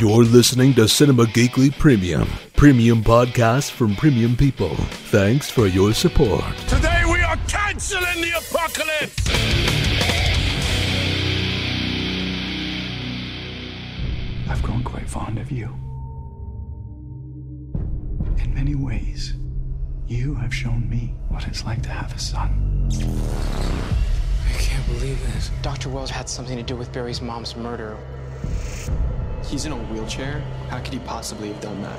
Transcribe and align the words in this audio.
You're 0.00 0.24
listening 0.24 0.74
to 0.74 0.88
Cinema 0.88 1.24
Geekly 1.26 1.70
Premium, 1.78 2.28
premium 2.56 3.04
podcast 3.04 3.70
from 3.70 3.94
premium 3.94 4.36
people. 4.36 4.74
Thanks 5.10 5.48
for 5.48 5.68
your 5.68 5.92
support. 5.92 6.42
Today 6.66 7.04
we 7.04 7.20
are 7.22 7.36
canceling 7.46 8.22
the 8.22 8.32
apocalypse! 8.36 9.28
I've 14.48 14.62
grown 14.64 14.82
quite 14.82 15.08
fond 15.08 15.38
of 15.38 15.52
you. 15.52 15.66
In 18.42 18.52
many 18.52 18.74
ways, 18.74 19.34
you 20.08 20.34
have 20.34 20.52
shown 20.52 20.90
me 20.90 21.14
what 21.28 21.46
it's 21.46 21.64
like 21.64 21.82
to 21.82 21.90
have 21.90 22.12
a 22.12 22.18
son. 22.18 22.90
I 24.48 24.52
can't 24.58 24.86
believe 24.86 25.20
this. 25.34 25.50
Dr. 25.62 25.88
Wells 25.88 26.10
had 26.10 26.28
something 26.28 26.56
to 26.56 26.62
do 26.62 26.76
with 26.76 26.92
Barry's 26.92 27.20
mom's 27.20 27.56
murder. 27.56 27.96
He's 29.44 29.64
in 29.64 29.72
a 29.72 29.76
wheelchair? 29.76 30.40
How 30.68 30.80
could 30.80 30.92
he 30.92 30.98
possibly 31.00 31.52
have 31.52 31.60
done 31.60 31.80
that? 31.82 31.98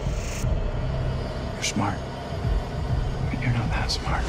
You're 1.53 1.63
smart. 1.63 1.97
But 3.29 3.41
you're 3.41 3.53
not 3.53 3.69
that 3.71 3.89
smart. 3.91 4.23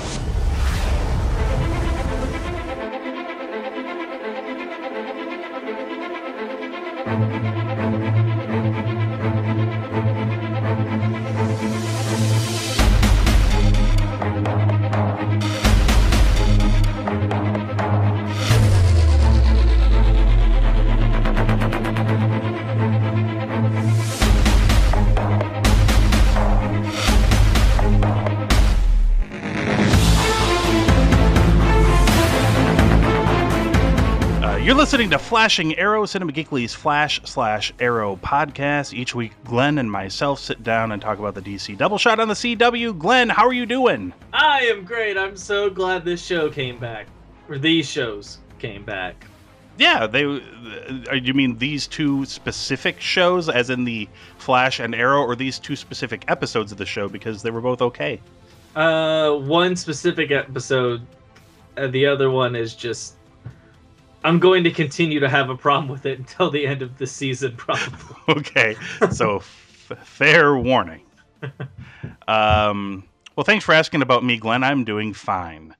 You're 34.69 34.77
listening 34.77 35.09
to 35.09 35.19
Flashing 35.19 35.79
Arrow, 35.79 36.05
Cinema 36.05 36.31
Geekly's 36.31 36.75
Flash 36.75 37.23
slash 37.25 37.73
Arrow 37.81 38.17
podcast. 38.17 38.93
Each 38.93 39.15
week, 39.15 39.33
Glenn 39.45 39.79
and 39.79 39.91
myself 39.91 40.41
sit 40.41 40.63
down 40.63 40.93
and 40.93 41.01
talk 41.01 41.19
about 41.19 41.35
the 41.35 41.41
DC 41.41 41.75
Double 41.79 41.97
Shot 41.97 42.21
on 42.21 42.29
the 42.29 42.35
CW. 42.35 42.99
Glenn, 42.99 43.31
how 43.31 43.47
are 43.47 43.55
you 43.55 43.65
doing? 43.65 44.13
I 44.35 44.65
am 44.65 44.85
great. 44.85 45.17
I'm 45.17 45.39
so 45.39 45.71
glad 45.71 46.05
this 46.05 46.23
show 46.23 46.51
came 46.51 46.79
back, 46.79 47.07
or 47.49 47.57
these 47.57 47.89
shows 47.89 48.41
came 48.59 48.85
back. 48.85 49.27
Yeah, 49.79 50.07
they. 50.07 50.27
Uh, 50.27 51.15
you 51.15 51.33
mean 51.33 51.57
these 51.57 51.87
two 51.87 52.27
specific 52.27 53.01
shows, 53.01 53.49
as 53.49 53.71
in 53.71 53.85
the 53.85 54.07
Flash 54.37 54.81
and 54.81 54.95
Arrow, 54.95 55.23
or 55.23 55.35
these 55.35 55.59
two 55.59 55.77
specific 55.77 56.27
episodes 56.29 56.73
of 56.73 56.77
the 56.77 56.85
show 56.85 57.09
because 57.09 57.41
they 57.41 57.51
were 57.51 57.63
both 57.63 57.81
okay? 57.81 58.21
Uh, 58.77 59.33
one 59.33 59.77
specific 59.77 60.31
episode, 60.31 61.01
uh, 61.79 61.87
the 61.87 62.05
other 62.05 62.31
one 62.31 62.55
is 62.55 62.75
just. 62.75 63.15
I'm 64.29 64.39
going 64.39 64.63
to 64.65 64.71
continue 64.71 65.21
to 65.21 65.29
have 65.29 65.49
a 65.49 65.57
problem 65.57 65.89
with 65.89 66.05
it 66.05 66.19
until 66.19 66.51
the 66.51 66.67
end 66.67 66.83
of 66.83 66.99
the 66.99 67.07
season, 67.07 67.57
probably. 67.57 68.17
okay, 68.29 68.77
so 69.11 69.37
f- 69.37 69.93
fair 70.05 70.57
warning. 70.57 71.03
Um, 72.29 73.05
well, 73.37 73.45
thanks 73.45 73.65
for 73.65 73.73
asking 73.73 74.03
about 74.03 74.23
me, 74.23 74.37
Glenn. 74.37 74.63
I'm 74.63 74.85
doing 74.85 75.15
fine. 75.15 75.75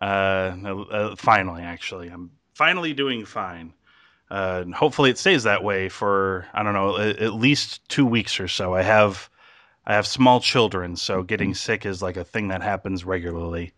Uh, 0.00 0.04
uh, 0.04 1.16
finally, 1.16 1.62
actually, 1.62 2.08
I'm 2.08 2.30
finally 2.54 2.94
doing 2.94 3.24
fine. 3.24 3.74
Uh, 4.30 4.60
and 4.62 4.74
hopefully, 4.74 5.10
it 5.10 5.18
stays 5.18 5.42
that 5.42 5.64
way 5.64 5.88
for 5.88 6.46
I 6.54 6.62
don't 6.62 6.74
know 6.74 6.96
at, 6.96 7.18
at 7.18 7.34
least 7.34 7.86
two 7.88 8.06
weeks 8.06 8.38
or 8.38 8.46
so. 8.46 8.72
I 8.72 8.82
have 8.82 9.28
I 9.84 9.94
have 9.94 10.06
small 10.06 10.40
children, 10.40 10.94
so 10.94 11.24
getting 11.24 11.54
sick 11.54 11.84
is 11.84 12.00
like 12.02 12.16
a 12.16 12.24
thing 12.24 12.48
that 12.48 12.62
happens 12.62 13.04
regularly. 13.04 13.72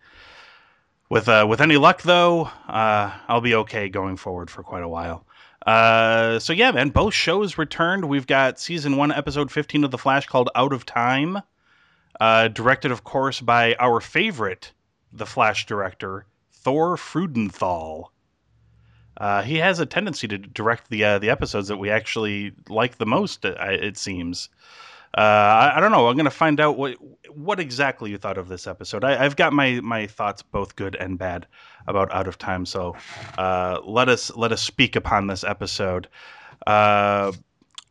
With 1.13 1.29
uh, 1.29 1.45
with 1.47 1.61
any 1.61 1.77
luck, 1.77 2.01
though, 2.01 2.45
uh, 2.67 3.13
I'll 3.29 3.43
be 3.43 3.55
okay 3.57 3.91
going 3.91 4.17
forward 4.17 4.49
for 4.49 4.63
quite 4.63 4.83
a 4.83 4.89
while. 4.89 5.27
Uh, 5.67 6.39
so 6.39 6.55
yeah, 6.55 6.71
man, 6.73 6.89
both 6.89 7.13
shows 7.13 7.59
returned. 7.59 8.07
We've 8.07 8.27
got 8.27 8.59
season 8.59 8.97
one, 8.97 9.13
episode 9.13 9.51
fifteen 9.51 9.85
of 9.85 9.91
The 9.91 9.99
Flash, 9.99 10.27
called 10.27 10.49
"Out 10.55 10.73
of 10.73 10.87
Time," 10.87 11.43
uh, 12.19 12.49
directed, 12.49 12.93
of 12.93 13.05
course, 13.05 13.43
by 13.43 13.75
our 13.75 14.01
favorite 14.01 14.73
The 15.13 15.27
Flash 15.27 15.67
director, 15.67 16.25
Thor 16.51 16.97
Freudenthal. 16.97 18.07
Uh, 19.15 19.43
he 19.43 19.59
has 19.59 19.81
a 19.81 19.85
tendency 19.85 20.27
to 20.29 20.39
direct 20.39 20.89
the 20.89 21.05
uh, 21.05 21.19
the 21.19 21.29
episodes 21.29 21.69
that 21.69 21.77
we 21.77 21.91
actually 21.91 22.55
like 22.71 22.97
the 22.97 23.05
most. 23.05 23.45
It 23.45 23.99
seems. 23.99 24.49
Uh, 25.17 25.21
I, 25.21 25.73
I 25.77 25.81
don't 25.81 25.93
know. 25.93 26.09
I'm 26.09 26.17
going 26.17 26.25
to 26.25 26.31
find 26.31 26.61
out 26.61 26.77
what 26.77 26.97
what 27.35 27.61
exactly 27.61 28.11
you 28.11 28.19
thought 28.19 28.39
of 28.39 28.49
this 28.49 28.67
episode. 28.67 29.05
I, 29.05 29.23
I've 29.25 29.37
got 29.37 29.53
my 29.53 29.81
my 29.81 30.07
thoughts, 30.07 30.43
both 30.43 30.77
good 30.77 30.97
and 30.97 31.19
bad, 31.19 31.47
about 31.87 32.13
Out 32.13 32.29
of 32.29 32.39
Time. 32.39 32.65
So 32.67 32.97
uh, 33.37 33.81
let 33.85 34.09
us 34.09 34.35
let 34.37 34.53
us 34.53 34.63
speak 34.63 34.97
upon 34.97 35.27
this 35.27 35.45
episode. 35.45 36.09
Uh, 36.67 37.33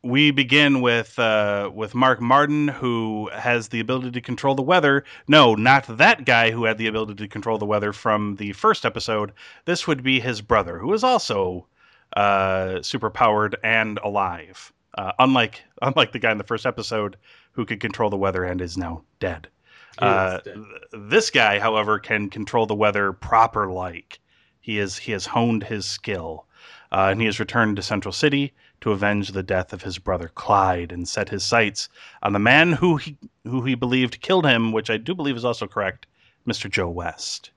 we 0.04 0.32
begin 0.32 0.82
with 0.82 1.18
uh, 1.20 1.70
with 1.74 1.94
Mark 1.94 2.20
Mardon, 2.20 2.70
who 2.70 3.30
has 3.34 3.68
the 3.68 3.80
ability 3.80 4.12
to 4.12 4.22
control 4.22 4.56
the 4.56 4.62
weather. 4.64 5.04
No, 5.28 5.54
not 5.54 5.86
that 5.98 6.26
guy 6.26 6.52
who 6.52 6.64
had 6.64 6.78
the 6.78 6.88
ability 6.88 7.16
to 7.16 7.28
control 7.28 7.58
the 7.58 7.66
weather 7.66 7.94
from 7.94 8.38
the 8.38 8.54
first 8.54 8.86
episode. 8.86 9.32
This 9.66 9.86
would 9.86 10.02
be 10.02 10.20
his 10.20 10.42
brother, 10.42 10.80
who 10.80 10.92
is 10.94 11.04
also 11.04 11.68
uh, 12.16 12.82
super 12.82 13.10
powered 13.10 13.58
and 13.64 14.00
alive. 14.00 14.74
Uh, 14.98 15.12
unlike 15.20 15.64
unlike 15.82 16.12
the 16.12 16.20
guy 16.20 16.32
in 16.32 16.38
the 16.38 16.44
first 16.44 16.66
episode 16.66 17.18
who 17.54 17.66
could 17.66 17.80
control 17.80 18.10
the 18.10 18.18
weather 18.18 18.44
and 18.44 18.62
is 18.62 18.78
now 18.78 19.04
dead. 19.20 19.48
Is 19.94 20.04
Uh, 20.04 20.40
dead. 20.44 20.58
this 20.92 21.30
guy, 21.30 21.60
however, 21.60 22.00
can 22.00 22.30
control 22.30 22.66
the 22.66 22.76
weather 22.76 23.12
proper 23.14 23.72
like. 23.72 24.20
He 24.60 24.80
is 24.80 24.98
he 24.98 25.12
has 25.12 25.26
honed 25.26 25.64
his 25.64 25.86
skill, 25.86 26.46
uh, 26.92 27.10
and 27.12 27.20
he 27.20 27.26
has 27.26 27.40
returned 27.40 27.76
to 27.78 27.82
Central 27.82 28.12
City 28.12 28.54
to 28.82 28.92
avenge 28.92 29.30
the 29.30 29.44
death 29.44 29.74
of 29.74 29.84
his 29.84 29.98
brother 29.98 30.28
Clyde 30.28 30.92
and 30.92 31.08
set 31.08 31.30
his 31.30 31.44
sights 31.44 31.88
on 32.24 32.34
the 32.34 32.40
man 32.40 32.74
who 32.74 32.98
he 32.98 33.18
who 33.44 33.64
he 33.64 33.76
believed 33.76 34.22
killed 34.22 34.46
him, 34.46 34.72
which 34.72 34.90
I 34.90 34.98
do 34.98 35.16
believe 35.16 35.36
is 35.38 35.46
also 35.46 35.68
correct, 35.68 36.06
Mr. 36.48 36.70
Joe 36.70 36.90
West. 36.90 37.52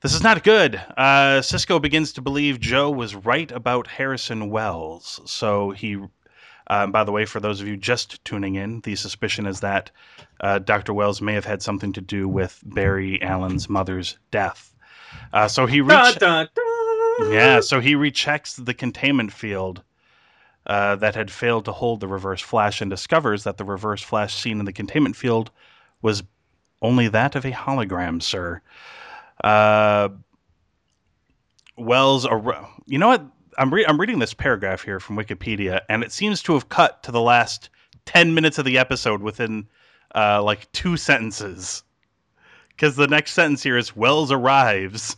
This 0.00 0.14
is 0.14 0.22
not 0.22 0.44
good. 0.44 0.80
Uh, 0.96 1.42
Cisco 1.42 1.80
begins 1.80 2.12
to 2.12 2.22
believe 2.22 2.60
Joe 2.60 2.90
was 2.90 3.14
right 3.16 3.50
about 3.50 3.86
Harrison 3.88 4.48
Wells. 4.50 5.20
So 5.26 5.70
he, 5.70 5.98
uh, 6.68 6.86
by 6.86 7.04
the 7.04 7.12
way, 7.12 7.24
for 7.24 7.40
those 7.40 7.60
of 7.60 7.66
you 7.66 7.76
just 7.76 8.22
tuning 8.24 8.54
in, 8.56 8.80
the 8.82 8.94
suspicion 8.96 9.46
is 9.46 9.60
that 9.60 9.90
uh, 10.40 10.58
Dr. 10.58 10.92
Wells 10.94 11.20
may 11.20 11.34
have 11.34 11.44
had 11.44 11.62
something 11.62 11.92
to 11.94 12.00
do 12.00 12.28
with 12.28 12.60
Barry 12.64 13.20
Allen's 13.22 13.68
mother's 13.68 14.18
death. 14.30 14.74
Uh, 15.32 15.48
so 15.48 15.66
he 15.66 15.78
Dun, 15.80 16.06
reached. 16.06 16.20
dun, 16.20 16.48
dun. 16.54 17.32
Yeah, 17.32 17.60
so 17.60 17.80
he 17.80 17.94
rechecks 17.94 18.62
the 18.64 18.74
containment 18.74 19.32
field 19.32 19.82
uh, 20.66 20.96
that 20.96 21.14
had 21.14 21.30
failed 21.30 21.64
to 21.64 21.72
hold 21.72 22.00
the 22.00 22.06
reverse 22.08 22.40
flash 22.42 22.80
and 22.80 22.90
discovers 22.90 23.44
that 23.44 23.56
the 23.56 23.64
reverse 23.64 24.02
flash 24.02 24.34
seen 24.34 24.58
in 24.60 24.66
the 24.66 24.72
containment 24.72 25.16
field 25.16 25.50
was 26.02 26.22
only 26.82 27.08
that 27.08 27.34
of 27.34 27.44
a 27.44 27.50
hologram, 27.50 28.22
sir. 28.22 28.60
Uh, 29.42 30.10
Wells, 31.76 32.26
ar- 32.26 32.68
you 32.86 32.98
know 32.98 33.08
what? 33.08 33.24
I'm, 33.58 33.74
re- 33.74 33.84
I'm 33.86 34.00
reading 34.00 34.20
this 34.20 34.34
paragraph 34.34 34.84
here 34.84 35.00
from 35.00 35.16
Wikipedia, 35.16 35.80
and 35.88 36.04
it 36.04 36.12
seems 36.12 36.42
to 36.44 36.54
have 36.54 36.68
cut 36.68 37.02
to 37.02 37.12
the 37.12 37.20
last 37.20 37.70
10 38.06 38.32
minutes 38.32 38.56
of 38.58 38.64
the 38.64 38.78
episode 38.78 39.20
within 39.20 39.68
uh, 40.14 40.42
like 40.42 40.70
two 40.72 40.96
sentences. 40.96 41.82
Because 42.68 42.94
the 42.94 43.08
next 43.08 43.32
sentence 43.32 43.62
here 43.62 43.76
is 43.76 43.96
Wells 43.96 44.30
arrives 44.30 45.16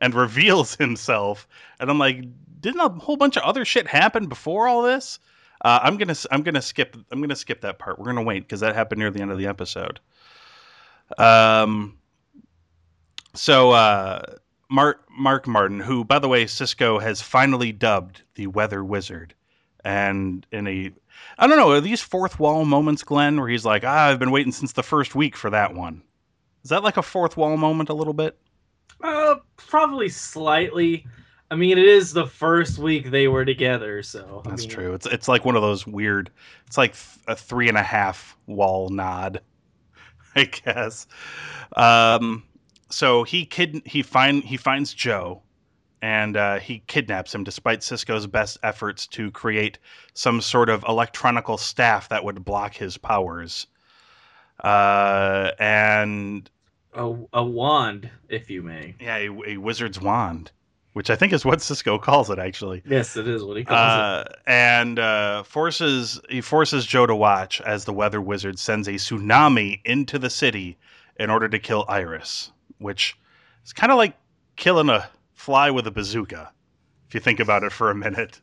and 0.00 0.14
reveals 0.14 0.76
himself, 0.76 1.48
and 1.80 1.90
I'm 1.90 1.98
like, 1.98 2.22
didn't 2.60 2.80
a 2.80 2.90
whole 2.90 3.16
bunch 3.16 3.36
of 3.36 3.42
other 3.44 3.64
shit 3.64 3.86
happen 3.86 4.26
before 4.26 4.68
all 4.68 4.82
this? 4.82 5.18
Uh, 5.64 5.80
I'm 5.82 5.96
gonna 5.96 6.14
I'm 6.30 6.42
gonna 6.42 6.62
skip 6.62 6.96
I'm 7.10 7.20
gonna 7.20 7.34
skip 7.34 7.62
that 7.62 7.78
part. 7.78 7.98
We're 7.98 8.06
gonna 8.06 8.22
wait 8.22 8.40
because 8.40 8.60
that 8.60 8.74
happened 8.74 9.00
near 9.00 9.10
the 9.10 9.20
end 9.22 9.32
of 9.32 9.38
the 9.38 9.46
episode. 9.46 9.98
Um. 11.16 11.98
So 13.34 13.70
uh, 13.70 14.22
Mark 14.70 15.04
Mark 15.10 15.46
Mardon, 15.46 15.80
who 15.82 16.04
by 16.04 16.18
the 16.18 16.28
way 16.28 16.46
Cisco 16.46 16.98
has 16.98 17.22
finally 17.22 17.72
dubbed 17.72 18.22
the 18.34 18.46
Weather 18.46 18.84
Wizard, 18.84 19.34
and 19.84 20.46
in 20.52 20.66
a 20.66 20.92
I 21.38 21.46
don't 21.46 21.56
know 21.56 21.72
are 21.72 21.80
these 21.80 22.02
fourth 22.02 22.38
wall 22.38 22.64
moments, 22.64 23.02
Glenn, 23.02 23.38
where 23.38 23.48
he's 23.48 23.64
like, 23.64 23.84
ah, 23.84 24.06
I've 24.06 24.18
been 24.18 24.30
waiting 24.30 24.52
since 24.52 24.72
the 24.72 24.82
first 24.82 25.14
week 25.14 25.36
for 25.36 25.50
that 25.50 25.74
one. 25.74 26.02
Is 26.64 26.70
that 26.70 26.82
like 26.82 26.96
a 26.96 27.02
fourth 27.02 27.36
wall 27.36 27.56
moment 27.56 27.88
a 27.88 27.94
little 27.94 28.12
bit? 28.12 28.38
Uh, 29.02 29.36
probably 29.56 30.08
slightly. 30.08 31.06
I 31.50 31.54
mean, 31.56 31.78
it 31.78 31.86
is 31.86 32.12
the 32.12 32.26
first 32.26 32.78
week 32.78 33.10
they 33.10 33.26
were 33.26 33.44
together, 33.44 34.02
so 34.02 34.42
I 34.44 34.50
That's 34.50 34.62
mean, 34.62 34.70
true. 34.70 34.92
It's 34.92 35.06
it's 35.06 35.28
like 35.28 35.44
one 35.44 35.56
of 35.56 35.62
those 35.62 35.86
weird. 35.86 36.30
It's 36.66 36.76
like 36.76 36.92
th- 36.92 37.24
a 37.26 37.34
three 37.34 37.68
and 37.68 37.78
a 37.78 37.82
half 37.82 38.36
wall 38.46 38.90
nod, 38.90 39.40
I 40.36 40.44
guess. 40.44 41.06
Um, 41.74 42.42
so 42.90 43.22
he 43.24 43.44
kid 43.46 43.82
he 43.84 44.02
find 44.02 44.42
he 44.44 44.56
finds 44.56 44.94
Joe, 44.94 45.42
and 46.02 46.36
uh, 46.36 46.58
he 46.58 46.82
kidnaps 46.86 47.34
him 47.34 47.44
despite 47.44 47.82
Cisco's 47.82 48.26
best 48.26 48.58
efforts 48.62 49.06
to 49.08 49.30
create 49.30 49.78
some 50.14 50.40
sort 50.40 50.68
of 50.68 50.84
electronical 50.88 51.58
staff 51.58 52.08
that 52.08 52.24
would 52.24 52.44
block 52.44 52.74
his 52.74 52.96
powers. 52.96 53.66
Uh, 54.62 55.52
and 55.58 56.50
A, 56.94 57.14
a 57.32 57.44
wand, 57.44 58.10
if 58.28 58.50
you 58.50 58.62
may. 58.62 58.94
yeah, 59.00 59.16
a, 59.16 59.30
a 59.46 59.56
wizard's 59.58 60.00
wand, 60.00 60.50
which 60.94 61.10
I 61.10 61.16
think 61.16 61.32
is 61.32 61.44
what 61.44 61.62
Cisco 61.62 61.98
calls 61.98 62.28
it 62.30 62.38
actually. 62.40 62.82
Yes, 62.84 63.16
it 63.16 63.28
is 63.28 63.44
what 63.44 63.56
he 63.56 63.64
calls 63.64 63.78
Uh, 63.78 64.24
and 64.46 64.98
uh, 64.98 65.42
forces 65.44 66.20
he 66.28 66.40
forces 66.40 66.86
Joe 66.86 67.06
to 67.06 67.14
watch 67.14 67.60
as 67.60 67.84
the 67.84 67.92
weather 67.92 68.20
wizard 68.20 68.58
sends 68.58 68.88
a 68.88 68.92
tsunami 68.94 69.80
into 69.84 70.18
the 70.18 70.30
city 70.30 70.76
in 71.20 71.30
order 71.30 71.48
to 71.48 71.58
kill 71.58 71.84
Iris, 71.88 72.50
which 72.78 73.16
is 73.64 73.72
kind 73.72 73.92
of 73.92 73.98
like 73.98 74.16
killing 74.56 74.88
a 74.88 75.08
fly 75.34 75.70
with 75.70 75.86
a 75.86 75.90
bazooka. 75.90 76.52
If 77.08 77.14
you 77.14 77.20
think 77.20 77.40
about 77.40 77.62
it 77.62 77.72
for 77.72 77.90
a 77.90 77.94
minute, 77.94 78.40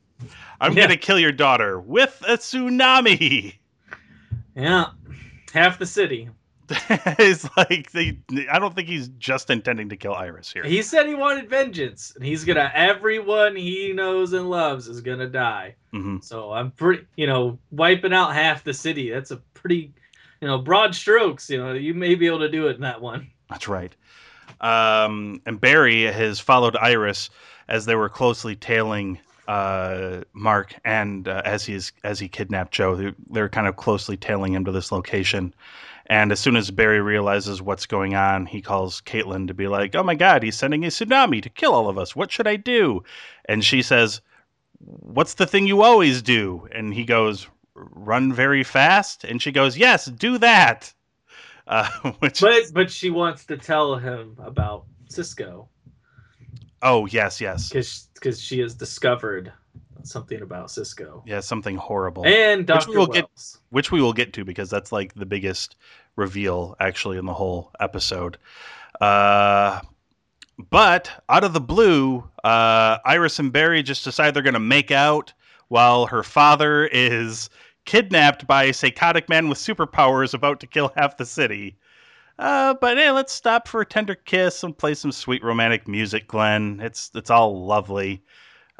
I'm 0.61 0.73
Yeah. 0.75 0.83
gonna 0.83 0.97
kill 0.97 1.19
your 1.19 1.31
daughter 1.31 1.79
with 1.79 2.21
a 2.27 2.37
tsunami. 2.37 3.55
Yeah, 4.55 4.85
half 5.53 5.77
the 5.79 5.85
city. 5.85 6.29
it's 6.89 7.47
like 7.57 7.91
they, 7.91 8.17
I 8.51 8.57
don't 8.57 8.73
think 8.73 8.87
he's 8.87 9.09
just 9.19 9.51
intending 9.51 9.87
to 9.89 9.95
kill 9.97 10.15
Iris 10.15 10.51
here. 10.51 10.63
He 10.63 10.81
said 10.81 11.05
he 11.05 11.13
wanted 11.13 11.47
vengeance, 11.47 12.13
and 12.15 12.25
he's 12.25 12.43
gonna. 12.43 12.71
Everyone 12.73 13.55
he 13.55 13.93
knows 13.93 14.33
and 14.33 14.49
loves 14.49 14.87
is 14.87 15.01
gonna 15.01 15.27
die. 15.27 15.75
hmm 15.91 16.17
So 16.21 16.51
I'm 16.53 16.71
pretty, 16.71 17.05
you 17.17 17.27
know, 17.27 17.59
wiping 17.69 18.13
out 18.13 18.33
half 18.33 18.63
the 18.63 18.73
city. 18.73 19.11
That's 19.11 19.29
a 19.29 19.37
pretty, 19.53 19.93
you 20.41 20.47
know, 20.47 20.57
broad 20.57 20.95
strokes. 20.95 21.49
You 21.51 21.59
know, 21.63 21.73
you 21.73 21.93
may 21.93 22.15
be 22.15 22.25
able 22.25 22.39
to 22.39 22.49
do 22.49 22.67
it 22.67 22.77
in 22.77 22.81
that 22.81 22.99
one. 22.99 23.29
That's 23.47 23.67
right. 23.67 23.95
Um, 24.61 25.41
and 25.45 25.59
Barry 25.59 26.03
has 26.03 26.39
followed 26.39 26.75
Iris 26.75 27.29
as 27.67 27.85
they 27.85 27.95
were 27.95 28.09
closely 28.09 28.55
tailing 28.55 29.19
uh, 29.47 30.21
Mark, 30.33 30.75
and 30.83 31.27
uh, 31.27 31.41
as 31.45 31.65
he's 31.65 31.91
as 32.03 32.19
he 32.19 32.27
kidnapped 32.27 32.73
Joe, 32.73 32.95
they're, 32.95 33.15
they're 33.29 33.49
kind 33.49 33.67
of 33.67 33.75
closely 33.75 34.17
tailing 34.17 34.53
him 34.53 34.65
to 34.65 34.71
this 34.71 34.91
location. 34.91 35.53
And 36.07 36.31
as 36.31 36.39
soon 36.39 36.55
as 36.55 36.71
Barry 36.71 37.01
realizes 37.01 37.61
what's 37.61 37.85
going 37.85 38.15
on, 38.15 38.45
he 38.45 38.61
calls 38.61 39.01
Caitlin 39.01 39.47
to 39.47 39.53
be 39.53 39.67
like, 39.67 39.95
"Oh 39.95 40.03
my 40.03 40.15
God, 40.15 40.41
he's 40.41 40.55
sending 40.55 40.83
a 40.83 40.87
tsunami 40.87 41.43
to 41.43 41.49
kill 41.49 41.73
all 41.73 41.89
of 41.89 41.97
us. 41.97 42.15
What 42.15 42.31
should 42.31 42.47
I 42.47 42.55
do?" 42.55 43.03
And 43.45 43.63
she 43.63 43.81
says, 43.83 44.21
"What's 44.79 45.35
the 45.35 45.45
thing 45.45 45.67
you 45.67 45.83
always 45.83 46.21
do?" 46.23 46.67
And 46.71 46.93
he 46.93 47.05
goes, 47.05 47.47
"Run 47.75 48.33
very 48.33 48.63
fast." 48.63 49.23
And 49.23 49.41
she 49.41 49.51
goes, 49.51 49.77
"Yes, 49.77 50.05
do 50.05 50.39
that." 50.39 50.91
Uh, 51.67 51.89
which 52.19 52.41
But 52.41 52.63
but 52.73 52.91
she 52.91 53.09
wants 53.09 53.45
to 53.45 53.57
tell 53.57 53.95
him 53.95 54.35
about 54.39 54.85
Cisco 55.09 55.69
Oh 56.81 57.05
yes, 57.07 57.41
yes, 57.41 57.69
because 58.13 58.39
she 58.39 58.59
has 58.59 58.75
discovered 58.75 59.51
something 60.03 60.41
about 60.43 60.69
Cisco 60.69 61.23
yeah, 61.25 61.39
something 61.39 61.75
horrible, 61.77 62.25
and 62.27 62.59
Which 62.59 62.67
Doctor 62.67 62.91
we 62.91 62.97
will 62.97 63.07
get- 63.07 63.23
Wells. 63.23 63.59
which 63.71 63.91
we 63.91 64.01
will 64.01 64.13
get 64.13 64.33
to 64.33 64.45
because 64.45 64.69
that's 64.69 64.91
like 64.91 65.13
the 65.15 65.25
biggest 65.25 65.75
reveal 66.15 66.75
actually 66.79 67.17
in 67.17 67.25
the 67.25 67.33
whole 67.33 67.71
episode. 67.79 68.37
Uh, 69.01 69.81
but 70.69 71.09
out 71.27 71.43
of 71.43 71.53
the 71.53 71.59
blue, 71.61 72.23
uh, 72.43 72.97
Iris 73.03 73.39
and 73.39 73.51
Barry 73.51 73.81
just 73.81 74.03
decide 74.03 74.33
they're 74.35 74.43
going 74.43 74.53
to 74.53 74.59
make 74.59 74.91
out 74.91 75.33
while 75.69 76.05
her 76.05 76.21
father 76.23 76.85
is 76.85 77.49
kidnapped 77.85 78.47
by 78.47 78.63
a 78.65 78.73
psychotic 78.73 79.29
man 79.29 79.47
with 79.49 79.57
superpowers 79.57 80.33
about 80.33 80.59
to 80.59 80.67
kill 80.67 80.91
half 80.95 81.17
the 81.17 81.25
city. 81.25 81.77
Uh, 82.37 82.73
but 82.81 82.97
hey, 82.97 83.11
let's 83.11 83.31
stop 83.31 83.67
for 83.67 83.81
a 83.81 83.85
tender 83.85 84.15
kiss 84.15 84.63
and 84.63 84.77
play 84.77 84.93
some 84.93 85.11
sweet 85.11 85.43
romantic 85.43 85.87
music, 85.87 86.27
Glenn. 86.27 86.79
It's 86.81 87.09
it's 87.15 87.29
all 87.29 87.65
lovely. 87.65 88.23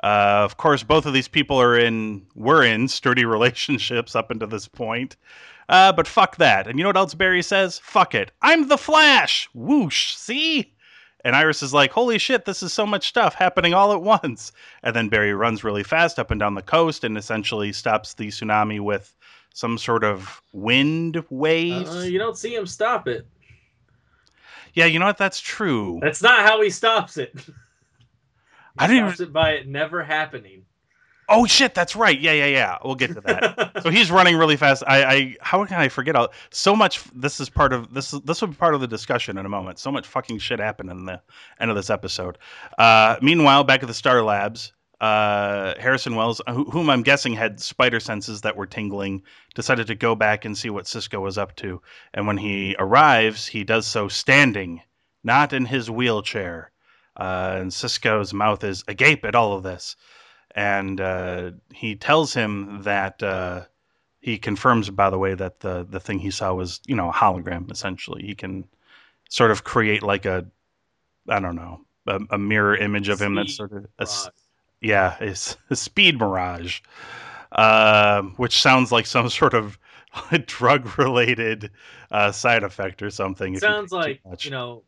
Uh, 0.03 0.41
of 0.43 0.57
course, 0.57 0.83
both 0.83 1.05
of 1.05 1.13
these 1.13 1.29
people 1.29 1.59
are 1.59 1.77
in 1.77 2.25
were 2.35 2.63
in 2.63 2.87
sturdy 2.87 3.25
relationships 3.25 4.15
up 4.15 4.29
until 4.29 4.49
this 4.49 4.67
point. 4.67 5.15
Uh, 5.69 5.91
but 5.91 6.07
fuck 6.07 6.35
that. 6.37 6.67
And 6.67 6.77
you 6.77 6.83
know 6.83 6.89
what 6.89 6.97
else 6.97 7.13
Barry 7.15 7.41
says? 7.41 7.79
Fuck 7.79 8.13
it. 8.13 8.31
I'm 8.41 8.67
the 8.67 8.77
Flash. 8.77 9.49
Whoosh. 9.53 10.15
See? 10.15 10.74
And 11.25 11.35
Iris 11.35 11.63
is 11.63 11.73
like, 11.73 11.91
holy 11.91 12.19
shit, 12.19 12.45
this 12.45 12.61
is 12.61 12.71
so 12.71 12.85
much 12.85 13.07
stuff 13.09 13.33
happening 13.33 13.73
all 13.73 13.91
at 13.91 14.01
once. 14.03 14.51
And 14.83 14.95
then 14.95 15.09
Barry 15.09 15.33
runs 15.33 15.63
really 15.63 15.81
fast 15.83 16.19
up 16.19 16.29
and 16.29 16.39
down 16.39 16.53
the 16.53 16.61
coast 16.61 17.03
and 17.03 17.17
essentially 17.17 17.73
stops 17.73 18.13
the 18.13 18.27
tsunami 18.27 18.79
with 18.79 19.15
some 19.51 19.79
sort 19.79 20.03
of 20.03 20.39
wind 20.53 21.23
wave. 21.31 21.89
Uh, 21.89 22.01
you 22.01 22.19
don't 22.19 22.37
see 22.37 22.53
him 22.53 22.67
stop 22.67 23.07
it. 23.07 23.25
yeah, 24.75 24.85
you 24.85 24.99
know 24.99 25.07
what? 25.07 25.17
That's 25.17 25.39
true. 25.39 25.97
That's 25.99 26.21
not 26.21 26.41
how 26.41 26.61
he 26.61 26.69
stops 26.69 27.17
it. 27.17 27.33
He 27.35 27.53
I 28.77 28.87
didn't 28.87 29.07
stops 29.07 29.19
it 29.21 29.33
by 29.33 29.51
it 29.53 29.67
never 29.67 30.03
happening. 30.03 30.65
Oh 31.27 31.45
shit, 31.45 31.73
that's 31.73 31.95
right. 31.95 32.19
Yeah, 32.19 32.33
yeah, 32.33 32.45
yeah. 32.45 32.77
We'll 32.83 32.95
get 32.95 33.13
to 33.15 33.21
that. 33.21 33.71
so 33.83 33.89
he's 33.89 34.11
running 34.11 34.37
really 34.37 34.57
fast. 34.57 34.83
I, 34.85 35.03
I 35.03 35.35
how 35.41 35.65
can 35.65 35.79
I 35.79 35.89
forget 35.89 36.15
all 36.15 36.31
so 36.51 36.75
much 36.75 37.03
this 37.15 37.39
is 37.39 37.49
part 37.49 37.73
of 37.73 37.93
this 37.93 38.11
this 38.11 38.41
will 38.41 38.49
be 38.49 38.55
part 38.55 38.75
of 38.75 38.81
the 38.81 38.87
discussion 38.87 39.37
in 39.37 39.45
a 39.45 39.49
moment. 39.49 39.79
So 39.79 39.91
much 39.91 40.05
fucking 40.05 40.37
shit 40.39 40.59
happened 40.59 40.91
in 40.91 41.05
the 41.05 41.21
end 41.59 41.71
of 41.71 41.77
this 41.77 41.89
episode. 41.89 42.37
Uh 42.77 43.17
meanwhile, 43.21 43.63
back 43.63 43.81
at 43.81 43.87
the 43.87 43.93
Star 43.93 44.21
Labs, 44.21 44.71
uh 45.01 45.73
Harrison 45.79 46.15
Wells, 46.15 46.41
who, 46.47 46.65
whom 46.65 46.91
I'm 46.91 47.01
guessing 47.01 47.33
had 47.33 47.59
spider 47.59 47.99
senses 47.99 48.41
that 48.41 48.55
were 48.55 48.67
tingling, 48.67 49.23
decided 49.55 49.87
to 49.87 49.95
go 49.95 50.13
back 50.13 50.45
and 50.45 50.55
see 50.55 50.69
what 50.69 50.87
Cisco 50.87 51.19
was 51.19 51.39
up 51.39 51.55
to. 51.57 51.81
And 52.13 52.27
when 52.27 52.37
he 52.37 52.75
arrives, 52.77 53.47
he 53.47 53.63
does 53.63 53.87
so 53.87 54.07
standing, 54.07 54.81
not 55.23 55.53
in 55.53 55.65
his 55.65 55.89
wheelchair. 55.89 56.71
Uh, 57.17 57.55
and 57.61 57.73
Cisco's 57.73 58.33
mouth 58.33 58.63
is 58.63 58.83
agape 58.89 59.23
at 59.25 59.35
all 59.35 59.53
of 59.53 59.63
this 59.63 59.95
and 60.55 61.01
uh, 61.01 61.51
he 61.73 61.95
tells 61.95 62.33
him 62.33 62.81
that 62.83 63.21
uh, 63.21 63.65
he 64.21 64.37
confirms, 64.37 64.89
by 64.89 65.09
the 65.09 65.19
way, 65.19 65.35
that 65.35 65.59
the 65.59 65.85
the 65.87 65.99
thing 65.99 66.17
he 66.19 66.31
saw 66.31 66.53
was 66.53 66.79
you 66.87 66.95
know 66.95 67.09
a 67.09 67.13
hologram. 67.13 67.69
Essentially, 67.69 68.23
he 68.23 68.33
can 68.33 68.65
sort 69.29 69.51
of 69.51 69.63
create 69.65 70.01
like 70.01 70.25
a 70.25 70.45
I 71.27 71.39
don't 71.39 71.55
know 71.55 71.81
a, 72.07 72.19
a 72.31 72.37
mirror 72.37 72.75
image 72.75 73.09
of 73.09 73.21
him 73.21 73.35
that's 73.35 73.55
sort 73.55 73.73
of 73.73 73.85
a 73.99 74.07
yeah, 74.81 75.17
it's 75.19 75.57
a 75.69 75.75
speed 75.75 76.19
mirage, 76.19 76.79
uh, 77.51 78.21
which 78.37 78.61
sounds 78.61 78.91
like 78.91 79.05
some 79.05 79.29
sort 79.41 79.53
of 79.53 79.77
drug 80.45 80.97
related 80.97 81.71
uh, 82.11 82.31
side 82.31 82.63
effect 82.63 83.01
or 83.01 83.09
something. 83.09 83.59
Sounds 83.59 83.91
like 83.91 84.21
you 84.39 84.51
know 84.51 84.83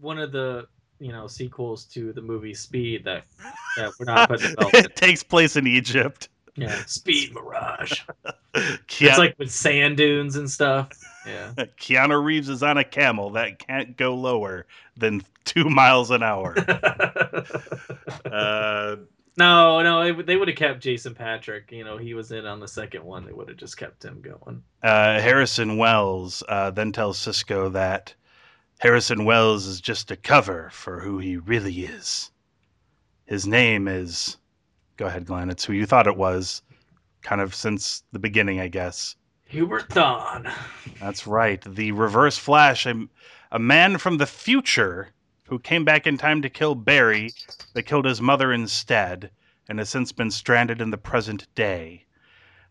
one 0.00 0.18
of 0.18 0.32
the 0.32 0.66
you 1.02 1.12
know 1.12 1.26
sequels 1.26 1.84
to 1.86 2.12
the 2.12 2.22
movie 2.22 2.54
Speed 2.54 3.04
that 3.04 3.24
that 3.76 3.92
we're 3.98 4.06
not 4.06 4.28
putting 4.28 4.50
development. 4.50 4.86
it 4.86 4.96
takes 4.96 5.22
place 5.22 5.56
in 5.56 5.66
Egypt. 5.66 6.28
Yeah, 6.54 6.84
Speed 6.86 7.32
Mirage. 7.32 8.02
Keanu, 8.54 9.08
It's 9.08 9.16
like 9.18 9.34
with 9.38 9.50
sand 9.50 9.96
dunes 9.96 10.36
and 10.36 10.50
stuff. 10.50 10.90
Yeah. 11.26 11.52
Keanu 11.80 12.22
Reeves 12.22 12.50
is 12.50 12.62
on 12.62 12.76
a 12.76 12.84
camel 12.84 13.30
that 13.30 13.58
can't 13.58 13.96
go 13.96 14.14
lower 14.14 14.66
than 14.98 15.22
two 15.46 15.70
miles 15.70 16.10
an 16.10 16.22
hour. 16.22 16.54
uh, 18.30 18.96
no, 19.38 19.82
no, 19.82 20.04
they, 20.04 20.12
would- 20.12 20.26
they 20.26 20.36
would 20.36 20.48
have 20.48 20.56
kept 20.58 20.80
Jason 20.80 21.14
Patric. 21.14 21.72
You 21.72 21.84
know, 21.84 21.96
he 21.96 22.12
was 22.14 22.32
in 22.32 22.44
on 22.44 22.60
the 22.60 22.68
second 22.68 23.02
one. 23.04 23.24
They 23.24 23.32
would 23.32 23.48
have 23.48 23.56
just 23.56 23.78
kept 23.78 24.04
him 24.04 24.20
going. 24.20 24.62
uh, 24.82 25.20
Harrison 25.20 25.78
Wells 25.78 26.42
uh, 26.48 26.70
then 26.70 26.92
tells 26.92 27.18
Cisco 27.18 27.70
that 27.70 28.14
Harrison 28.82 29.24
Wells 29.24 29.68
is 29.68 29.80
just 29.80 30.10
a 30.10 30.16
cover 30.16 30.68
for 30.72 30.98
who 30.98 31.20
he 31.20 31.36
really 31.36 31.84
is. 31.84 32.32
His 33.26 33.46
name 33.46 33.86
is. 33.86 34.38
Go 34.96 35.06
ahead, 35.06 35.24
Glenn. 35.24 35.50
It's 35.50 35.64
who 35.64 35.72
you 35.72 35.86
thought 35.86 36.08
it 36.08 36.16
was, 36.16 36.62
kind 37.22 37.40
of 37.40 37.54
since 37.54 38.02
the 38.10 38.18
beginning, 38.18 38.58
I 38.58 38.66
guess. 38.66 39.14
Eobard 39.52 39.86
Thawne. 39.86 40.52
That's 40.98 41.28
right. 41.28 41.62
The 41.62 41.92
Reverse 41.92 42.38
Flash, 42.38 42.84
a, 42.84 43.06
a 43.52 43.58
man 43.60 43.98
from 43.98 44.18
the 44.18 44.26
future 44.26 45.10
who 45.44 45.60
came 45.60 45.84
back 45.84 46.08
in 46.08 46.18
time 46.18 46.42
to 46.42 46.50
kill 46.50 46.74
Barry, 46.74 47.30
but 47.74 47.86
killed 47.86 48.04
his 48.04 48.20
mother 48.20 48.52
instead, 48.52 49.30
and 49.68 49.78
has 49.78 49.90
since 49.90 50.10
been 50.10 50.32
stranded 50.32 50.80
in 50.80 50.90
the 50.90 50.98
present 50.98 51.46
day. 51.54 52.04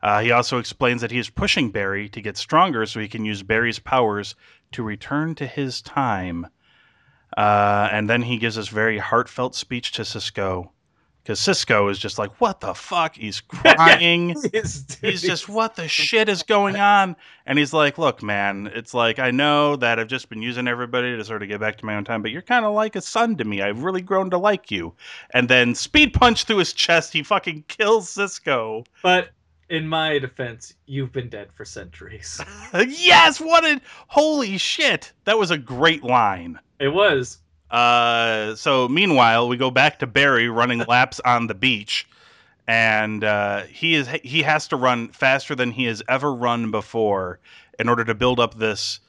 Uh, 0.03 0.19
he 0.19 0.31
also 0.31 0.57
explains 0.57 0.99
that 0.99 1.11
he 1.11 1.19
is 1.19 1.29
pushing 1.29 1.69
Barry 1.69 2.09
to 2.09 2.21
get 2.21 2.35
stronger 2.35 2.85
so 2.85 2.99
he 2.99 3.07
can 3.07 3.23
use 3.23 3.43
Barry's 3.43 3.79
powers 3.79 4.35
to 4.71 4.83
return 4.83 5.35
to 5.35 5.47
his 5.47 5.81
time. 5.81 6.47
Uh, 7.37 7.87
and 7.91 8.09
then 8.09 8.21
he 8.21 8.37
gives 8.37 8.55
this 8.55 8.67
very 8.67 8.97
heartfelt 8.97 9.55
speech 9.55 9.91
to 9.93 10.05
Cisco. 10.05 10.71
Because 11.23 11.39
Cisco 11.39 11.87
is 11.89 11.99
just 11.99 12.17
like, 12.17 12.31
what 12.41 12.61
the 12.61 12.73
fuck? 12.73 13.15
He's 13.15 13.41
crying 13.47 14.35
He's, 14.51 14.97
he's 15.01 15.21
just 15.21 15.47
what 15.47 15.75
the 15.75 15.87
shit 15.87 16.27
is 16.27 16.41
going 16.41 16.77
on 16.77 17.15
and 17.45 17.59
he's 17.59 17.73
like 17.73 17.97
look 17.97 18.23
man 18.23 18.71
it's 18.73 18.93
like 18.93 19.19
i 19.19 19.29
know 19.31 19.75
that 19.75 19.99
i've 19.99 20.07
just 20.07 20.29
been 20.29 20.41
using 20.41 20.67
everybody 20.67 21.15
to 21.15 21.23
sort 21.23 21.41
of 21.43 21.49
get 21.49 21.59
back 21.59 21.77
to 21.77 21.85
my 21.85 21.95
own 21.95 22.03
time 22.03 22.21
but 22.21 22.31
you're 22.31 22.41
kind 22.41 22.65
of 22.65 22.73
like 22.73 22.95
a 22.95 23.01
son 23.01 23.35
to 23.35 23.43
me 23.43 23.61
i've 23.61 23.83
really 23.83 24.01
grown 24.01 24.29
to 24.29 24.37
like 24.37 24.71
you 24.71 24.93
and 25.31 25.49
then 25.49 25.75
speed 25.75 26.13
punch 26.13 26.43
through 26.45 26.57
his 26.57 26.73
chest 26.73 27.13
he 27.13 27.23
fucking 27.23 27.63
kills 27.67 28.09
cisco 28.09 28.83
But 29.03 29.29
in 29.71 29.87
my 29.87 30.19
defense, 30.19 30.73
you've 30.85 31.13
been 31.13 31.29
dead 31.29 31.47
for 31.53 31.63
centuries. 31.65 32.41
yes 32.73 33.39
what 33.39 33.63
a 33.63 33.81
holy 34.07 34.57
shit 34.57 35.11
that 35.23 35.37
was 35.37 35.49
a 35.49 35.57
great 35.57 36.03
line 36.03 36.59
It 36.79 36.89
was. 36.89 37.39
Uh, 37.71 38.53
so 38.55 38.89
meanwhile, 38.89 39.47
we 39.47 39.55
go 39.55 39.71
back 39.71 39.99
to 39.99 40.07
Barry 40.07 40.49
running 40.49 40.79
laps 40.87 41.21
on 41.21 41.47
the 41.47 41.53
beach, 41.53 42.05
and 42.67 43.23
uh, 43.23 43.63
he 43.63 43.95
is 43.95 44.09
he 44.23 44.41
has 44.41 44.67
to 44.67 44.75
run 44.75 45.07
faster 45.09 45.55
than 45.55 45.71
he 45.71 45.85
has 45.85 46.03
ever 46.09 46.33
run 46.33 46.69
before 46.69 47.39
in 47.79 47.87
order 47.87 48.03
to 48.03 48.13
build 48.13 48.41
up 48.41 48.55
this 48.55 48.99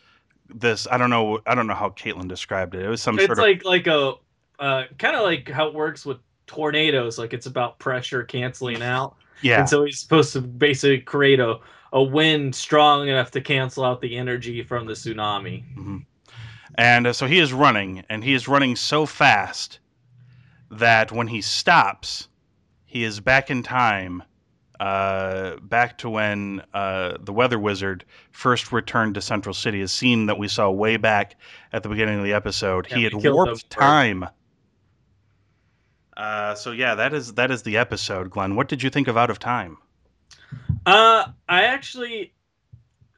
this. 0.49 0.87
I 0.91 0.97
don't 0.97 1.11
know. 1.11 1.41
I 1.45 1.57
don't 1.57 1.67
know 1.67 1.75
how 1.75 1.91
Caitlin 1.91 2.29
described 2.29 2.77
it. 2.77 2.83
It 2.83 2.89
was 2.89 3.03
some 3.03 3.17
It's 3.19 3.27
sort 3.27 3.39
of 3.39 3.45
It's 3.49 3.65
like 3.65 3.87
like 3.87 3.87
a 3.89 4.15
uh, 4.63 4.85
kind 4.97 5.17
of 5.17 5.23
like 5.23 5.49
how 5.49 5.67
it 5.67 5.75
works 5.75 6.07
with 6.07 6.19
tornadoes. 6.47 7.19
Like 7.19 7.33
it's 7.33 7.47
about 7.47 7.81
pressure 7.81 8.23
canceling 8.23 8.81
out. 8.81 9.17
Yeah. 9.43 9.61
And 9.61 9.69
so 9.69 9.85
he's 9.85 9.99
supposed 9.99 10.33
to 10.33 10.41
basically 10.41 11.01
create 11.01 11.41
a, 11.41 11.59
a 11.93 12.03
wind 12.03 12.55
strong 12.55 13.09
enough 13.09 13.31
to 13.33 13.41
cancel 13.41 13.85
out 13.85 14.01
the 14.01 14.17
energy 14.17 14.63
from 14.63 14.87
the 14.87 14.95
tsunami. 14.95 16.05
And 16.77 17.07
uh, 17.07 17.13
so 17.13 17.27
he 17.27 17.39
is 17.39 17.53
running, 17.53 18.03
and 18.09 18.25
he 18.25 18.33
is 18.33 18.49
running 18.49 18.77
so 18.77 19.05
fast 19.05 19.81
that 20.71 21.13
when 21.13 21.27
he 21.27 21.43
stops, 21.43 22.29
he 22.87 23.05
is 23.05 23.21
back 23.21 23.51
in 23.51 23.63
time, 23.63 24.23
uh, 24.81 25.57
back 25.57 25.99
to 25.99 26.09
when 26.09 26.63
uh, 26.73 27.19
the 27.21 27.33
Weather 27.33 27.59
Wizard 27.59 28.05
first 28.31 28.73
returned 28.73 29.15
to 29.15 29.21
Central 29.21 29.55
City, 29.55 29.83
a 29.83 29.89
scene 29.89 30.27
that 30.27 30.39
we 30.39 30.49
saw 30.49 30.71
way 30.71 30.97
back 30.97 31.37
at 31.73 31.83
the 31.83 31.89
beginning 31.89 32.19
of 32.19 32.25
the 32.25 32.33
episode. 32.33 32.87
Yeah, 32.91 32.97
he 32.97 33.05
had 33.05 33.15
warped 33.15 33.69
time. 33.71 34.21
birds. 34.21 34.33
Uh, 36.17 36.55
so 36.55 36.73
yeah, 36.73 36.95
that 36.95 37.15
is 37.15 37.35
that 37.35 37.51
is 37.51 37.63
the 37.63 37.77
episode, 37.77 38.31
Glenn. 38.31 38.55
What 38.57 38.69
did 38.69 38.83
you 38.83 38.91
think 38.91 39.09
of 39.09 39.17
Out 39.17 39.31
of 39.31 39.39
Time? 39.39 39.79
Uh, 40.85 41.27
I 41.49 41.63
actually, 41.65 42.33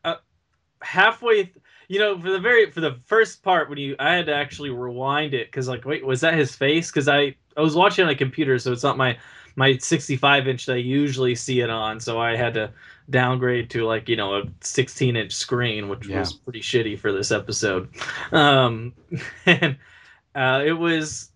uh, 0.05 0.17
halfway, 0.83 1.45
th- 1.45 1.57
you 1.89 1.99
know, 1.99 2.19
for 2.21 2.31
the 2.31 2.39
very 2.39 2.71
for 2.71 2.81
the 2.81 2.99
first 3.07 3.43
part 3.43 3.69
when 3.69 3.79
you, 3.79 3.97
I 3.99 4.15
had 4.15 4.27
to 4.27 4.35
actually 4.35 4.71
rewind 4.71 5.35
it 5.35 5.49
because 5.49 5.67
like, 5.69 5.85
wait, 5.85 6.05
was 6.05 6.21
that 6.21 6.35
his 6.35 6.55
face? 6.55 6.91
Because 6.91 7.09
I 7.09 7.35
I 7.57 7.61
was 7.61 7.75
watching 7.75 8.05
on 8.05 8.11
a 8.11 8.15
computer, 8.15 8.59
so 8.59 8.71
it's 8.73 8.83
not 8.85 8.97
my 8.97 9.17
my 9.57 9.77
65 9.77 10.49
inch 10.49 10.67
that 10.67 10.75
I 10.75 10.77
usually 10.77 11.35
see 11.35 11.61
it 11.61 11.71
on, 11.71 12.01
so 12.01 12.21
I 12.21 12.37
had 12.37 12.55
to 12.55 12.71
downgrade 13.11 13.71
to 13.71 13.85
like 13.87 14.09
you 14.09 14.17
know 14.17 14.35
a 14.35 14.43
16 14.61 15.17
inch 15.17 15.33
screen, 15.33 15.89
which 15.89 16.07
Yeah. 16.07 16.21
was 16.21 16.33
pretty 16.33 16.61
shitty 16.61 16.99
for 16.99 17.13
this 17.13 17.31
episode. 17.33 17.89
Um, 18.33 18.93
and 19.47 19.77
uh, 20.35 20.63
it 20.65 20.73
was 20.73 21.31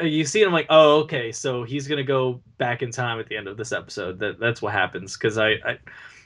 you 0.00 0.24
see 0.24 0.42
it, 0.42 0.46
I'm 0.46 0.52
like, 0.52 0.66
oh, 0.70 1.00
okay, 1.02 1.30
so 1.32 1.62
he's 1.62 1.86
gonna 1.86 2.04
go 2.04 2.40
back 2.58 2.82
in 2.82 2.90
time 2.90 3.20
at 3.20 3.28
the 3.28 3.36
end 3.36 3.48
of 3.48 3.56
this 3.56 3.72
episode. 3.72 4.18
That 4.18 4.38
that's 4.38 4.60
what 4.60 4.72
happens 4.72 5.16
because 5.16 5.38
I, 5.38 5.50
I, 5.64 5.78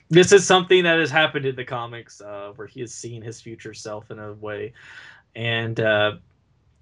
this 0.08 0.32
is 0.32 0.46
something 0.46 0.84
that 0.84 0.98
has 0.98 1.10
happened 1.10 1.44
in 1.44 1.56
the 1.56 1.64
comics 1.64 2.20
uh, 2.20 2.52
where 2.56 2.66
he 2.66 2.80
has 2.80 2.94
seen 2.94 3.22
his 3.22 3.40
future 3.40 3.74
self 3.74 4.10
in 4.10 4.18
a 4.18 4.32
way, 4.34 4.72
and 5.34 5.78
uh, 5.80 6.12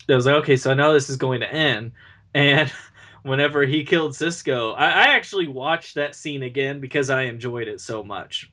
I 0.09 0.15
was 0.15 0.27
like, 0.27 0.37
okay, 0.37 0.57
so 0.57 0.71
I 0.71 0.75
know 0.75 0.93
this 0.93 1.11
is 1.11 1.17
going 1.17 1.41
to 1.41 1.53
end, 1.53 1.93
and. 2.35 2.73
Whenever 3.23 3.67
he 3.67 3.83
killed 3.83 4.15
Cisco, 4.15 4.71
I, 4.75 4.85
I 4.85 5.05
actually 5.09 5.49
watched 5.49 5.97
that 5.97 6.15
scene 6.15 6.45
again 6.45 6.79
because 6.79 7.11
I 7.11 7.23
enjoyed 7.23 7.67
it 7.67 7.81
so 7.81 8.05
much, 8.05 8.53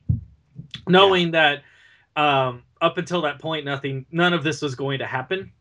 knowing 0.88 1.30
that 1.30 1.62
um, 2.16 2.64
up 2.80 2.98
until 2.98 3.22
that 3.22 3.38
point, 3.38 3.64
nothing, 3.64 4.04
none 4.10 4.32
of 4.32 4.42
this 4.42 4.60
was 4.62 4.74
going 4.74 4.98
to 4.98 5.06
happen. 5.06 5.52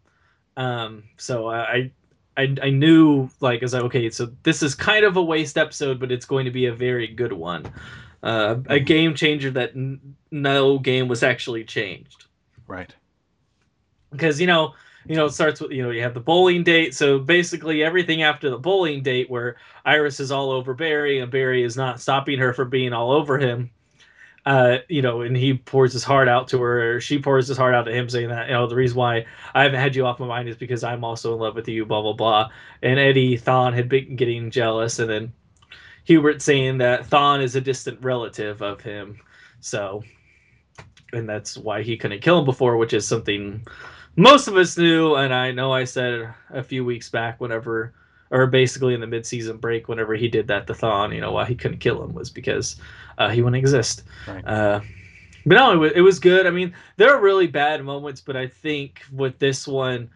Um, 0.57 1.03
so 1.17 1.47
I, 1.47 1.59
I, 1.59 1.91
I 2.37 2.69
knew 2.71 3.29
like 3.41 3.63
as 3.63 3.73
I 3.73 3.77
was 3.77 3.83
like, 3.83 3.95
okay, 3.95 4.09
so 4.09 4.29
this 4.43 4.63
is 4.63 4.75
kind 4.75 5.05
of 5.05 5.17
a 5.17 5.23
waste 5.23 5.57
episode, 5.57 5.99
but 5.99 6.11
it's 6.11 6.25
going 6.25 6.45
to 6.45 6.51
be 6.51 6.65
a 6.67 6.73
very 6.73 7.07
good 7.07 7.33
one, 7.33 7.65
uh, 8.23 8.57
a 8.67 8.79
game 8.79 9.13
changer 9.15 9.51
that 9.51 9.71
n- 9.75 10.15
no 10.31 10.79
game 10.79 11.07
was 11.07 11.23
actually 11.23 11.63
changed. 11.65 12.25
Right. 12.67 12.93
because 14.11 14.39
you 14.39 14.47
know 14.47 14.73
you 15.07 15.15
know 15.15 15.25
it 15.25 15.31
starts 15.33 15.59
with 15.59 15.71
you 15.71 15.83
know 15.83 15.89
you 15.91 16.01
have 16.01 16.13
the 16.13 16.19
bowling 16.19 16.63
date. 16.63 16.95
So 16.95 17.19
basically 17.19 17.83
everything 17.83 18.23
after 18.23 18.49
the 18.49 18.57
bowling 18.57 19.03
date 19.03 19.29
where 19.29 19.57
iris 19.85 20.19
is 20.19 20.31
all 20.31 20.51
over 20.51 20.73
barry 20.73 21.19
and 21.19 21.31
barry 21.31 21.63
is 21.63 21.75
not 21.77 21.99
stopping 22.01 22.39
her 22.39 22.53
from 22.53 22.69
being 22.69 22.93
all 22.93 23.11
over 23.11 23.37
him 23.37 23.69
uh 24.45 24.77
you 24.89 25.01
know 25.01 25.21
and 25.21 25.37
he 25.37 25.53
pours 25.53 25.93
his 25.93 26.03
heart 26.03 26.27
out 26.27 26.47
to 26.47 26.61
her 26.61 26.95
or 26.95 27.01
she 27.01 27.17
pours 27.17 27.47
his 27.47 27.57
heart 27.57 27.73
out 27.73 27.83
to 27.83 27.93
him 27.93 28.09
saying 28.09 28.27
that 28.29 28.47
you 28.47 28.53
know 28.53 28.67
the 28.67 28.75
reason 28.75 28.97
why 28.97 29.25
i 29.53 29.63
haven't 29.63 29.79
had 29.79 29.95
you 29.95 30.05
off 30.05 30.19
my 30.19 30.27
mind 30.27 30.49
is 30.49 30.57
because 30.57 30.83
i'm 30.83 31.03
also 31.03 31.33
in 31.33 31.39
love 31.39 31.55
with 31.55 31.67
you 31.67 31.85
blah 31.85 32.01
blah 32.01 32.13
blah. 32.13 32.49
And 32.81 32.99
eddie 32.99 33.37
thawne 33.37 33.73
had 33.73 33.87
been 33.87 34.15
getting 34.15 34.51
jealous 34.51 34.99
and 34.99 35.09
then 35.09 35.33
Eobard 36.09 36.41
saying 36.41 36.79
that 36.79 37.05
thawne 37.09 37.41
is 37.41 37.55
a 37.55 37.61
distant 37.61 38.03
relative 38.03 38.61
of 38.61 38.81
him. 38.81 39.17
So 39.61 40.03
and 41.13 41.29
that's 41.29 41.57
why 41.57 41.81
he 41.81 41.95
couldn't 41.95 42.21
kill 42.21 42.39
him 42.39 42.45
before 42.45 42.75
which 42.75 42.91
is 42.91 43.07
something 43.07 43.65
most 44.15 44.47
of 44.47 44.55
us 44.57 44.77
knew, 44.77 45.15
and 45.15 45.33
I 45.33 45.51
know 45.51 45.73
I 45.73 45.85
said 45.85 46.31
a 46.51 46.61
few 46.61 46.85
weeks 46.85 47.09
back, 47.09 47.41
whenever, 47.41 47.93
or 48.33 48.47
basically 48.47 48.95
in 48.95 49.01
the 49.01 49.07
mid-season 49.07 49.57
break, 49.59 49.87
whenever 49.87 50.15
he 50.15 50.27
did 50.29 50.47
that 50.49 50.67
to 50.67 50.73
Thawne, 50.73 51.15
you 51.15 51.21
know, 51.21 51.31
why 51.33 51.45
he 51.45 51.55
couldn't 51.55 51.79
kill 51.79 52.03
him 52.03 52.13
was 52.13 52.31
because 52.31 52.77
uh, 53.19 53.29
he 53.29 53.41
wouldn't 53.41 53.59
exist. 53.59 54.03
Right. 54.27 54.45
Uh, 54.45 54.81
but 55.45 55.55
no, 55.55 55.73
it 55.73 55.77
was, 55.77 55.91
it 55.95 56.01
was 56.01 56.19
good. 56.19 56.47
I 56.47 56.51
mean, 56.51 56.75
there 56.97 57.13
are 57.13 57.21
really 57.21 57.47
bad 57.47 57.83
moments, 57.83 58.21
but 58.21 58.35
I 58.37 58.47
think 58.47 59.01
with 59.11 59.39
this 59.39 59.67
one 59.67 60.09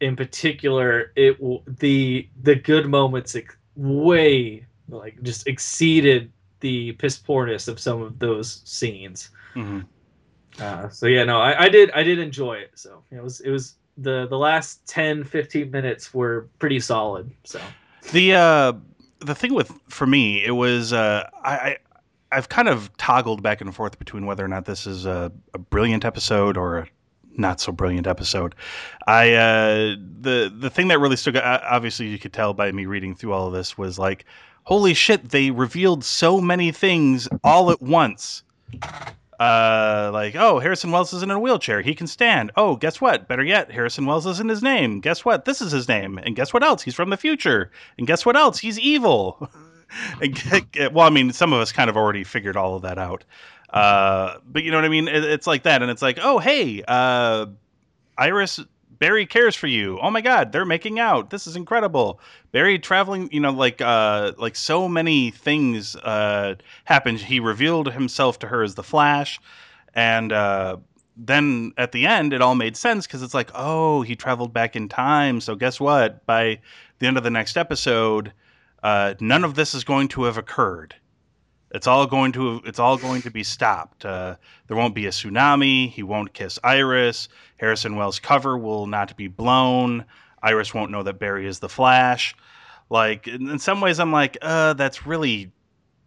in 0.00 0.16
particular, 0.16 1.12
it 1.16 1.38
w- 1.38 1.62
the 1.66 2.30
the 2.42 2.56
good 2.56 2.86
moments 2.86 3.34
ex- 3.36 3.56
way 3.76 4.66
like 4.88 5.22
just 5.22 5.46
exceeded 5.46 6.32
the 6.60 6.92
piss 6.92 7.18
poorness 7.18 7.68
of 7.68 7.80
some 7.80 8.02
of 8.02 8.18
those 8.18 8.62
scenes. 8.64 9.30
hmm 9.54 9.94
Uh, 10.58 10.88
so 10.88 11.06
yeah, 11.06 11.24
no, 11.24 11.40
I, 11.40 11.64
I 11.64 11.68
did 11.68 11.90
I 11.92 12.02
did 12.04 12.18
enjoy 12.18 12.54
it. 12.54 12.78
So 12.78 13.04
it 13.10 13.22
was 13.22 13.40
it 13.40 13.50
was 13.50 13.76
the 13.96 14.26
the 14.26 14.38
last 14.38 14.86
10 14.86 15.24
15 15.24 15.70
minutes 15.70 16.12
were 16.12 16.48
pretty 16.58 16.80
solid. 16.80 17.30
So 17.44 17.60
The 18.12 18.34
uh, 18.34 18.72
the 19.20 19.34
thing 19.34 19.54
with 19.54 19.72
for 19.88 20.06
me, 20.06 20.44
it 20.44 20.52
was 20.52 20.92
uh, 20.92 21.28
I, 21.42 21.78
I've 22.32 22.48
kind 22.48 22.68
of 22.68 22.94
toggled 22.96 23.42
back 23.42 23.60
and 23.60 23.74
forth 23.74 23.98
between 23.98 24.26
whether 24.26 24.44
or 24.44 24.48
not 24.48 24.64
this 24.64 24.86
is 24.86 25.06
a, 25.06 25.32
a 25.54 25.58
brilliant 25.58 26.04
episode 26.04 26.56
or 26.56 26.78
a 26.78 26.86
not 27.36 27.60
so 27.60 27.72
brilliant 27.72 28.06
episode. 28.06 28.54
I 29.06 29.34
uh, 29.34 29.96
the 30.20 30.52
the 30.54 30.70
thing 30.70 30.88
that 30.88 30.98
really 30.98 31.16
stuck 31.16 31.36
obviously 31.36 32.06
you 32.08 32.18
could 32.18 32.32
tell 32.32 32.54
by 32.54 32.70
me 32.72 32.86
reading 32.86 33.14
through 33.14 33.32
all 33.32 33.46
of 33.46 33.52
this 33.52 33.76
was 33.78 33.98
like, 33.98 34.24
holy 34.64 34.94
shit, 34.94 35.30
they 35.30 35.50
revealed 35.50 36.04
so 36.04 36.40
many 36.40 36.72
things 36.72 37.28
all 37.42 37.70
at 37.70 37.80
once. 37.80 38.42
Uh, 39.40 40.10
like, 40.12 40.36
oh, 40.36 40.58
Harrison 40.58 40.90
Wells 40.90 41.12
is 41.12 41.22
in 41.22 41.30
a 41.30 41.38
wheelchair. 41.38 41.80
He 41.80 41.94
can 41.94 42.06
stand. 42.06 42.52
Oh, 42.56 42.76
guess 42.76 43.00
what? 43.00 43.28
Better 43.28 43.44
yet, 43.44 43.70
Harrison 43.70 44.06
Wells 44.06 44.26
isn't 44.26 44.48
his 44.48 44.62
name. 44.62 45.00
Guess 45.00 45.24
what? 45.24 45.44
This 45.44 45.60
is 45.60 45.72
his 45.72 45.88
name. 45.88 46.18
And 46.18 46.36
guess 46.36 46.52
what 46.52 46.62
else? 46.62 46.82
He's 46.82 46.94
from 46.94 47.10
the 47.10 47.16
future. 47.16 47.70
And 47.98 48.06
guess 48.06 48.24
what 48.24 48.36
else? 48.36 48.58
He's 48.58 48.78
evil. 48.78 49.50
Well, 50.92 51.06
I 51.06 51.10
mean, 51.10 51.32
some 51.32 51.52
of 51.52 51.60
us 51.60 51.72
kind 51.72 51.90
of 51.90 51.96
already 51.96 52.24
figured 52.24 52.56
all 52.56 52.76
of 52.76 52.82
that 52.82 52.98
out. 52.98 53.24
Uh, 53.70 54.38
but 54.46 54.62
you 54.62 54.70
know 54.70 54.76
what 54.78 54.84
I 54.84 54.88
mean? 54.88 55.08
It, 55.08 55.24
it's 55.24 55.46
like 55.46 55.64
that. 55.64 55.82
And 55.82 55.90
it's 55.90 56.02
like, 56.02 56.18
oh, 56.22 56.38
hey, 56.38 56.82
uh, 56.86 57.46
Iris, 58.16 58.60
Barry 59.04 59.26
cares 59.26 59.54
for 59.54 59.66
you. 59.66 59.98
Oh 60.00 60.10
my 60.10 60.22
God, 60.22 60.50
they're 60.50 60.64
making 60.64 60.98
out. 60.98 61.28
This 61.28 61.46
is 61.46 61.56
incredible. 61.56 62.20
Barry 62.52 62.78
traveling, 62.78 63.28
you 63.30 63.38
know, 63.38 63.50
like, 63.50 63.82
uh, 63.82 64.32
like 64.38 64.56
so 64.56 64.88
many 64.88 65.30
things, 65.30 65.94
uh, 65.94 66.54
happened. 66.86 67.20
He 67.20 67.38
revealed 67.38 67.92
himself 67.92 68.38
to 68.38 68.46
her 68.46 68.62
as 68.62 68.76
the 68.76 68.82
Flash. 68.82 69.38
And, 69.92 70.32
uh, 70.32 70.78
then 71.18 71.74
at 71.76 71.92
the 71.92 72.06
end, 72.06 72.32
it 72.32 72.40
all 72.40 72.54
made 72.54 72.78
sense 72.78 73.06
because 73.06 73.22
it's 73.22 73.34
like, 73.34 73.50
oh, 73.54 74.00
he 74.00 74.16
traveled 74.16 74.54
back 74.54 74.74
in 74.74 74.88
time. 74.88 75.42
So 75.42 75.54
guess 75.54 75.78
what? 75.78 76.24
By 76.24 76.60
the 76.98 77.06
end 77.06 77.18
of 77.18 77.24
the 77.24 77.30
next 77.30 77.58
episode, 77.58 78.32
uh, 78.82 79.16
none 79.20 79.44
of 79.44 79.54
this 79.54 79.74
is 79.74 79.84
going 79.84 80.08
to 80.08 80.22
have 80.22 80.38
occurred. 80.38 80.94
It's 81.74 81.88
all 81.88 82.06
going 82.06 82.30
to 82.32 82.62
it's 82.64 82.78
all 82.78 82.96
going 82.96 83.20
to 83.22 83.30
be 83.30 83.42
stopped. 83.42 84.04
Uh, 84.04 84.36
there 84.68 84.76
won't 84.76 84.94
be 84.94 85.06
a 85.06 85.10
tsunami. 85.10 85.90
He 85.90 86.04
won't 86.04 86.32
kiss 86.32 86.56
Iris. 86.62 87.28
Harrison 87.56 87.96
Wells' 87.96 88.20
cover 88.20 88.56
will 88.56 88.86
not 88.86 89.16
be 89.16 89.26
blown. 89.26 90.04
Iris 90.40 90.72
won't 90.72 90.92
know 90.92 91.02
that 91.02 91.18
Barry 91.18 91.48
is 91.48 91.58
the 91.58 91.68
Flash. 91.68 92.36
Like 92.90 93.26
in, 93.26 93.50
in 93.50 93.58
some 93.58 93.80
ways, 93.80 93.98
I'm 93.98 94.12
like, 94.12 94.38
uh, 94.40 94.74
that's 94.74 95.04
really 95.04 95.50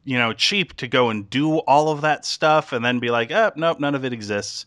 you 0.06 0.18
know 0.18 0.32
cheap 0.32 0.74
to 0.78 0.88
go 0.88 1.10
and 1.10 1.30
do 1.30 1.58
all 1.58 1.90
of 1.90 2.00
that 2.00 2.24
stuff 2.24 2.72
and 2.72 2.86
then 2.86 3.00
be 3.00 3.10
like, 3.10 3.30
oh, 3.32 3.52
nope, 3.58 3.82
none 3.82 3.94
of 3.94 4.06
it 4.06 4.14
exists. 4.14 4.66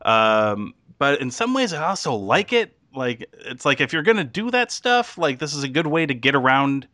Um, 0.00 0.72
but 0.98 1.20
in 1.20 1.30
some 1.30 1.52
ways, 1.52 1.74
I 1.74 1.84
also 1.84 2.14
like 2.14 2.54
it. 2.54 2.74
Like 2.94 3.28
it's 3.32 3.66
like 3.66 3.82
if 3.82 3.92
you're 3.92 4.02
gonna 4.02 4.24
do 4.24 4.50
that 4.50 4.72
stuff, 4.72 5.18
like 5.18 5.40
this 5.40 5.52
is 5.52 5.62
a 5.62 5.68
good 5.68 5.86
way 5.86 6.06
to 6.06 6.14
get 6.14 6.34
around, 6.34 6.88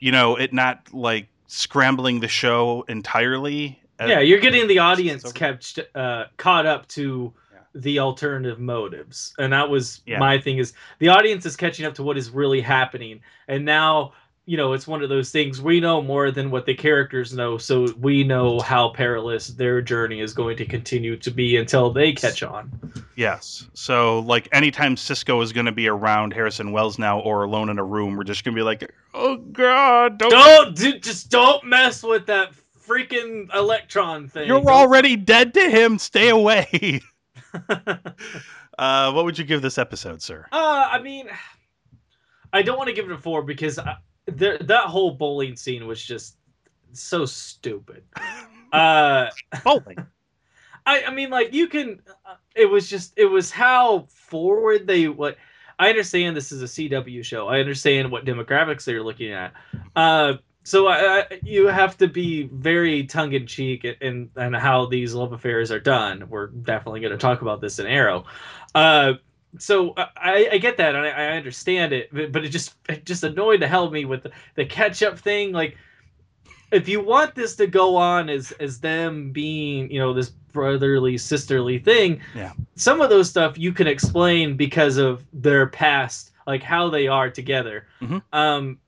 you 0.00 0.10
know, 0.10 0.34
it 0.34 0.52
not 0.52 0.92
like 0.92 1.28
scrambling 1.46 2.20
the 2.20 2.28
show 2.28 2.84
entirely. 2.88 3.80
Yeah, 4.00 4.20
you're 4.20 4.40
getting 4.40 4.66
the 4.66 4.78
audience 4.78 5.32
kept 5.32 5.78
uh, 5.94 6.24
caught 6.36 6.66
up 6.66 6.86
to 6.88 7.32
Yeah. 7.52 7.58
the 7.74 7.98
alternative 7.98 8.58
motives, 8.60 9.34
and 9.38 9.52
that 9.52 9.70
was 9.70 10.02
Yeah. 10.06 10.18
my 10.18 10.38
thing. 10.38 10.58
Is 10.58 10.74
the 10.98 11.08
audience 11.08 11.46
is 11.46 11.56
catching 11.56 11.86
up 11.86 11.94
to 11.94 12.02
what 12.02 12.18
is 12.18 12.30
really 12.30 12.60
happening, 12.60 13.20
and 13.48 13.64
now 13.64 14.12
you 14.46 14.56
know 14.56 14.72
it's 14.72 14.86
one 14.86 15.02
of 15.02 15.08
those 15.08 15.30
things 15.30 15.60
we 15.60 15.80
know 15.80 16.00
more 16.00 16.30
than 16.30 16.50
what 16.50 16.66
the 16.66 16.74
characters 16.74 17.32
know, 17.34 17.58
so 17.58 17.88
we 17.98 18.22
know 18.22 18.60
how 18.60 18.88
perilous 18.90 19.48
their 19.48 19.82
journey 19.82 20.20
is 20.20 20.32
going 20.32 20.56
to 20.56 20.64
continue 20.64 21.16
to 21.16 21.30
be 21.32 21.56
until 21.56 21.90
they 21.90 22.12
catch 22.12 22.44
on. 22.44 22.70
Yes. 23.16 23.68
So 23.74 24.20
like 24.20 24.48
anytime 24.52 24.96
Cisco 24.96 25.40
is 25.40 25.52
going 25.52 25.66
to 25.66 25.72
be 25.72 25.88
around 25.88 26.32
Harrison 26.32 26.70
Wells 26.70 26.96
now 26.98 27.18
or 27.20 27.42
alone 27.42 27.70
in 27.70 27.78
a 27.78 27.84
room, 27.84 28.16
we're 28.16 28.22
just 28.22 28.44
going 28.44 28.54
to 28.54 28.58
be 28.58 28.64
like, 28.64 28.88
"Oh 29.14 29.36
God, 29.36 30.18
don't! 30.18 30.30
Don't 30.30 30.76
do, 30.76 30.98
just 31.00 31.28
don't 31.28 31.64
mess 31.64 32.04
with 32.04 32.26
that 32.26 32.52
freaking 32.86 33.52
electron 33.52 34.28
thing. 34.28 34.46
You're 34.46 34.60
Don't- 34.60 34.70
already 34.70 35.16
dead 35.16 35.54
to 35.54 35.68
him. 35.68 35.98
Stay 35.98 36.28
away." 36.28 37.00
uh, 38.78 39.10
what 39.12 39.24
would 39.24 39.38
you 39.38 39.44
give 39.44 39.60
this 39.60 39.76
episode, 39.76 40.22
sir? 40.22 40.46
Uh, 40.52 40.88
I 40.92 41.00
mean, 41.00 41.28
I 42.52 42.62
don't 42.62 42.76
want 42.76 42.88
to 42.88 42.94
give 42.94 43.06
it 43.06 43.12
a 43.12 43.18
four 43.18 43.42
because 43.42 43.78
I, 43.78 43.96
there, 44.26 44.58
that 44.58 44.84
whole 44.84 45.12
bowling 45.12 45.56
scene 45.56 45.86
was 45.86 46.02
just 46.02 46.36
so 46.92 47.24
stupid. 47.26 48.04
Uh, 48.72 49.30
Bowling. 49.62 49.96
I, 50.86 51.04
I 51.04 51.10
mean, 51.10 51.30
like 51.30 51.54
you 51.54 51.68
can. 51.68 52.02
Uh, 52.26 52.34
it 52.54 52.66
was 52.66 52.90
just. 52.90 53.12
It 53.16 53.26
was 53.26 53.50
how 53.50 54.06
forward 54.10 54.88
they. 54.88 55.06
What 55.06 55.36
I 55.78 55.88
understand. 55.88 56.36
This 56.36 56.50
is 56.50 56.62
a 56.62 56.66
CW 56.66 57.24
show. 57.24 57.46
I 57.46 57.60
understand 57.60 58.10
what 58.10 58.24
demographics 58.24 58.84
they're 58.84 59.04
looking 59.04 59.32
at. 59.32 59.52
Uh, 59.94 60.34
so 60.64 60.88
I, 60.88 61.20
I, 61.20 61.40
you 61.44 61.68
have 61.68 61.96
to 61.98 62.08
be 62.08 62.48
very 62.52 63.04
tongue 63.04 63.32
in 63.32 63.46
cheek 63.46 63.84
in 63.84 64.30
and 64.34 64.54
how 64.54 64.86
these 64.86 65.14
love 65.14 65.32
affairs 65.32 65.70
are 65.70 65.80
done. 65.80 66.28
We're 66.28 66.48
definitely 66.48 67.00
going 67.00 67.12
to 67.12 67.18
talk 67.18 67.40
about 67.40 67.60
this 67.60 67.78
in 67.78 67.86
Arrow. 67.86 68.24
Uh, 68.74 69.14
so 69.58 69.94
I, 69.96 70.48
I 70.52 70.58
get 70.58 70.76
that 70.78 70.94
and 70.94 71.06
I, 71.06 71.10
I 71.10 71.36
understand 71.36 71.92
it, 71.92 72.08
but, 72.12 72.32
but 72.32 72.44
it 72.44 72.48
just 72.50 72.74
it 72.88 73.04
just 73.04 73.24
annoyed 73.24 73.60
the 73.60 73.68
hell 73.68 73.84
of 73.84 73.92
me 73.92 74.04
with 74.04 74.22
the, 74.24 74.30
the 74.54 74.64
catch 74.64 75.02
up 75.02 75.18
thing. 75.18 75.52
Like, 75.52 75.76
if 76.72 76.88
you 76.88 77.00
want 77.00 77.34
this 77.34 77.56
to 77.56 77.66
go 77.66 77.96
on 77.96 78.28
as 78.28 78.52
as 78.52 78.80
them 78.80 79.30
being 79.32 79.90
you 79.90 79.98
know 79.98 80.12
this 80.12 80.30
brotherly 80.30 81.18
sisterly 81.18 81.78
thing, 81.78 82.20
Yeah. 82.34 82.52
some 82.76 83.00
of 83.00 83.10
those 83.10 83.28
stuff 83.28 83.58
you 83.58 83.72
can 83.72 83.86
explain 83.86 84.56
because 84.56 84.96
of 84.96 85.22
their 85.32 85.66
past, 85.66 86.32
like 86.46 86.62
how 86.62 86.88
they 86.88 87.08
are 87.08 87.28
together. 87.30 87.86
Mhm. 88.00 88.22
Um, 88.32 88.78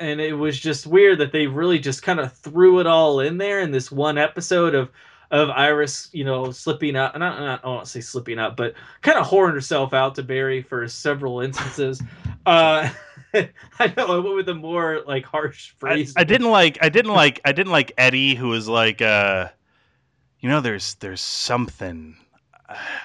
and 0.00 0.20
it 0.20 0.32
was 0.32 0.58
just 0.58 0.84
weird 0.86 1.18
that 1.18 1.30
they 1.30 1.46
really 1.46 1.78
just 1.78 2.02
kind 2.02 2.18
of 2.18 2.32
threw 2.32 2.80
it 2.80 2.88
all 2.88 3.20
in 3.20 3.38
there 3.38 3.60
in 3.60 3.70
this 3.70 3.92
one 3.92 4.18
episode 4.18 4.74
of 4.74 4.90
of 5.32 5.48
Iris, 5.48 6.10
you 6.12 6.24
know, 6.24 6.52
slipping 6.52 6.94
out. 6.94 7.18
Not, 7.18 7.40
not 7.40 7.64
I 7.64 7.68
won't 7.68 7.88
say 7.88 8.00
slipping 8.00 8.38
out, 8.38 8.56
but 8.56 8.74
kind 9.00 9.18
of 9.18 9.26
whoring 9.26 9.54
herself 9.54 9.94
out 9.94 10.14
to 10.16 10.22
Barry 10.22 10.62
for 10.62 10.86
several 10.86 11.40
instances. 11.40 12.02
uh, 12.46 12.90
I 13.34 13.94
know 13.96 14.06
I 14.08 14.18
went 14.18 14.36
with 14.36 14.48
a 14.50 14.54
more 14.54 15.02
like 15.06 15.24
harsh 15.24 15.74
I. 15.82 16.06
I 16.16 16.24
didn't 16.24 16.50
like. 16.50 16.78
I 16.82 16.90
didn't 16.90 17.12
like. 17.12 17.40
I 17.46 17.52
didn't 17.52 17.72
like 17.72 17.92
Eddie, 17.96 18.34
who 18.34 18.48
was 18.48 18.68
like, 18.68 19.00
uh, 19.00 19.48
you 20.40 20.50
know, 20.50 20.60
there's 20.60 20.94
there's 20.96 21.22
something. 21.22 22.16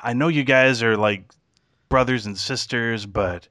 I 0.04 0.14
know 0.14 0.28
you 0.28 0.44
guys 0.44 0.84
are 0.84 0.98
like 0.98 1.24
brothers 1.88 2.26
and 2.26 2.38
sisters, 2.38 3.06
but 3.06 3.48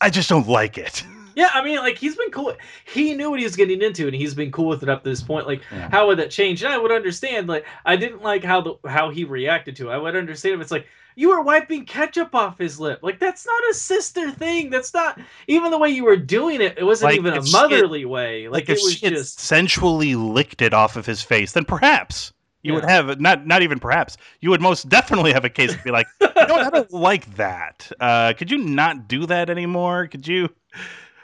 I 0.00 0.08
just 0.10 0.28
don't 0.28 0.48
like 0.48 0.78
it. 0.78 1.04
Yeah, 1.34 1.50
I 1.54 1.64
mean, 1.64 1.76
like 1.78 1.98
he's 1.98 2.16
been 2.16 2.30
cool. 2.30 2.54
He 2.92 3.14
knew 3.14 3.30
what 3.30 3.38
he 3.38 3.44
was 3.44 3.56
getting 3.56 3.82
into, 3.82 4.06
and 4.06 4.14
he's 4.14 4.34
been 4.34 4.50
cool 4.52 4.66
with 4.68 4.82
it 4.82 4.88
up 4.88 5.04
to 5.04 5.10
this 5.10 5.22
point. 5.22 5.46
Like, 5.46 5.62
Yeah. 5.72 5.88
how 5.90 6.06
would 6.06 6.18
that 6.18 6.30
change? 6.30 6.62
And 6.62 6.72
I 6.72 6.78
would 6.78 6.92
understand. 6.92 7.48
Like, 7.48 7.64
I 7.84 7.96
didn't 7.96 8.22
like 8.22 8.44
how 8.44 8.60
the 8.60 8.74
how 8.88 9.10
he 9.10 9.24
reacted 9.24 9.76
to 9.76 9.90
it. 9.90 9.92
I 9.92 9.98
would 9.98 10.16
understand 10.16 10.54
if 10.56 10.60
it's 10.60 10.70
like 10.70 10.86
you 11.16 11.28
were 11.30 11.42
wiping 11.42 11.84
ketchup 11.84 12.34
off 12.34 12.56
his 12.58 12.78
lip. 12.80 13.00
Like, 13.02 13.18
that's 13.18 13.44
not 13.44 13.62
a 13.70 13.74
sister 13.74 14.30
thing. 14.30 14.70
That's 14.70 14.94
not 14.94 15.18
even 15.48 15.70
the 15.70 15.78
way 15.78 15.90
you 15.90 16.04
were 16.04 16.16
doing 16.16 16.60
it. 16.60 16.78
It 16.78 16.84
wasn't 16.84 17.10
Like, 17.12 17.18
even 17.18 17.34
a 17.34 17.38
if 17.38 17.46
she 17.46 17.56
had- 17.56 17.62
motherly 17.70 18.04
way. 18.04 18.48
Like, 18.48 18.64
if 18.64 18.78
it 18.78 18.82
was 18.82 18.94
she 18.94 19.08
just 19.10 19.40
sensually 19.40 20.14
licked 20.14 20.62
it 20.62 20.72
off 20.72 20.96
of 20.96 21.04
his 21.06 21.20
face, 21.20 21.52
then 21.52 21.64
perhaps 21.64 22.32
you 22.62 22.74
would 22.74 22.84
have 22.84 23.18
not 23.20 23.46
not 23.46 23.62
even 23.62 23.78
perhaps 23.80 24.18
you 24.40 24.50
would 24.50 24.60
most 24.60 24.86
definitely 24.88 25.32
have 25.32 25.44
a 25.46 25.48
case 25.50 25.72
to 25.74 25.82
be 25.82 25.90
like, 25.90 26.06
what, 26.18 26.36
I 26.38 26.70
don't 26.70 26.92
like 26.92 27.36
that. 27.36 27.90
Uh, 27.98 28.32
could 28.34 28.50
you 28.50 28.58
not 28.58 29.08
do 29.08 29.24
that 29.26 29.48
anymore? 29.50 30.06
Could 30.06 30.28
you, 30.28 30.48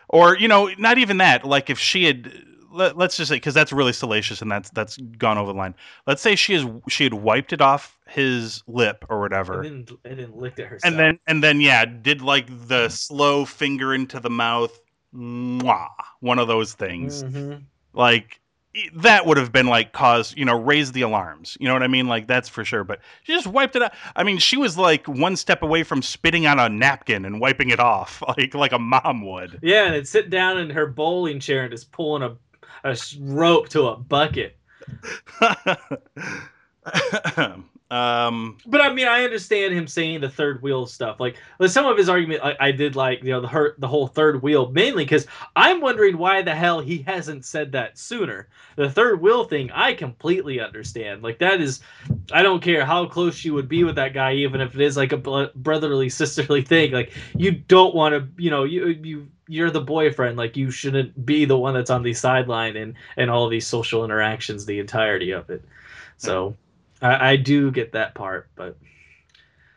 or 0.08 0.36
you 0.38 0.48
know, 0.48 0.70
not 0.78 0.98
even 0.98 1.18
that. 1.18 1.44
Like 1.44 1.70
if 1.70 1.78
she 1.78 2.04
had. 2.04 2.32
Let, 2.72 2.98
let's 2.98 3.16
just 3.16 3.30
say 3.30 3.36
because 3.36 3.54
that's 3.54 3.72
really 3.72 3.94
salacious 3.94 4.42
and 4.42 4.50
that's 4.52 4.68
that's 4.68 4.98
gone 5.16 5.38
over 5.38 5.50
the 5.50 5.56
line. 5.56 5.74
Let's 6.06 6.20
say 6.20 6.36
she 6.36 6.52
is 6.52 6.66
she 6.90 7.04
had 7.04 7.14
wiped 7.14 7.54
it 7.54 7.62
off 7.62 7.98
his 8.06 8.62
lip 8.66 9.02
or 9.08 9.18
whatever, 9.18 9.62
and 9.62 9.86
then 9.86 9.96
and 10.04 10.18
then 10.18 10.32
licked 10.36 10.58
at 10.60 10.66
herself. 10.66 10.90
and 10.92 11.00
then 11.00 11.18
and 11.26 11.42
then 11.42 11.62
yeah, 11.62 11.86
did 11.86 12.20
like 12.20 12.48
the 12.68 12.90
slow 12.90 13.46
finger 13.46 13.94
into 13.94 14.20
the 14.20 14.28
mouth, 14.28 14.78
mwah, 15.14 15.88
one 16.20 16.38
of 16.38 16.48
those 16.48 16.74
things 16.74 17.22
Mhm. 17.22 17.62
like 17.94 18.40
that 18.94 19.26
would 19.26 19.36
have 19.36 19.52
been 19.52 19.66
like 19.66 19.92
cause 19.92 20.34
you 20.36 20.44
know 20.44 20.58
raise 20.58 20.92
the 20.92 21.02
alarms 21.02 21.56
you 21.60 21.66
know 21.66 21.72
what 21.72 21.82
i 21.82 21.86
mean? 21.86 22.06
Like 22.06 22.26
that's 22.26 22.48
for 22.48 22.64
sure 22.64 22.84
but 22.84 23.00
she 23.22 23.32
just 23.32 23.46
wiped 23.46 23.76
it 23.76 23.82
out. 23.82 23.92
I 24.14 24.22
mean 24.22 24.38
she 24.38 24.56
was 24.56 24.76
like 24.76 25.06
one 25.06 25.36
step 25.36 25.62
away 25.62 25.82
from 25.82 26.02
spitting 26.02 26.46
on 26.46 26.58
a 26.58 26.68
napkin 26.68 27.24
and 27.24 27.40
wiping 27.40 27.70
it 27.70 27.80
off 27.80 28.22
like 28.28 28.54
like 28.54 28.72
a 28.72 28.78
mom 28.78 29.26
would. 29.26 29.58
Yeah, 29.62 29.86
and 29.86 29.94
then 29.94 30.04
sit 30.04 30.30
down 30.30 30.58
in 30.58 30.70
her 30.70 30.86
bowling 30.86 31.40
chair 31.40 31.62
and 31.62 31.70
just 31.70 31.92
pulling 31.92 32.22
a, 32.22 32.36
a 32.84 32.96
rope 33.20 33.68
to 33.70 33.88
a 33.88 33.96
bucket. 33.96 34.56
um 37.90 38.58
But 38.66 38.80
I 38.80 38.92
mean, 38.92 39.06
I 39.06 39.22
understand 39.22 39.72
him 39.72 39.86
saying 39.86 40.20
the 40.20 40.28
third 40.28 40.60
wheel 40.60 40.86
stuff. 40.86 41.20
Like, 41.20 41.36
some 41.68 41.86
of 41.86 41.96
his 41.96 42.08
argument, 42.08 42.42
I, 42.42 42.56
I 42.58 42.72
did 42.72 42.96
like, 42.96 43.22
you 43.22 43.30
know, 43.30 43.40
the 43.40 43.46
hurt, 43.48 43.78
the 43.78 43.86
whole 43.86 44.08
third 44.08 44.42
wheel 44.42 44.70
mainly 44.70 45.04
because 45.04 45.26
I'm 45.54 45.80
wondering 45.80 46.18
why 46.18 46.42
the 46.42 46.54
hell 46.54 46.80
he 46.80 47.02
hasn't 47.02 47.44
said 47.44 47.72
that 47.72 47.96
sooner. 47.96 48.48
The 48.74 48.90
third 48.90 49.20
wheel 49.20 49.44
thing, 49.44 49.70
I 49.70 49.94
completely 49.94 50.60
understand. 50.60 51.22
Like 51.22 51.38
that 51.38 51.60
is, 51.60 51.80
I 52.32 52.42
don't 52.42 52.60
care 52.60 52.84
how 52.84 53.06
close 53.06 53.44
you 53.44 53.54
would 53.54 53.68
be 53.68 53.84
with 53.84 53.94
that 53.94 54.12
guy, 54.14 54.34
even 54.34 54.60
if 54.60 54.74
it 54.74 54.80
is 54.80 54.96
like 54.96 55.12
a 55.12 55.50
brotherly 55.54 56.08
sisterly 56.20 56.62
thing. 56.62 56.90
Like 56.90 57.12
you 57.36 57.52
don't 57.52 57.94
want 57.94 58.14
to, 58.14 58.42
you 58.42 58.50
know, 58.50 58.64
you 58.64 58.88
you 58.88 59.28
you're 59.46 59.70
the 59.70 59.80
boyfriend. 59.80 60.36
Like 60.36 60.56
you 60.56 60.72
shouldn't 60.72 61.24
be 61.24 61.44
the 61.44 61.56
one 61.56 61.74
that's 61.74 61.90
on 61.90 62.02
the 62.02 62.14
sideline 62.14 62.76
and 62.76 62.94
and 63.16 63.30
all 63.30 63.48
these 63.48 63.66
social 63.66 64.04
interactions 64.04 64.66
the 64.66 64.80
entirety 64.80 65.30
of 65.30 65.50
it. 65.50 65.64
So. 66.16 66.56
I, 67.02 67.32
I 67.32 67.36
do 67.36 67.70
get 67.70 67.92
that 67.92 68.14
part, 68.14 68.48
but 68.56 68.76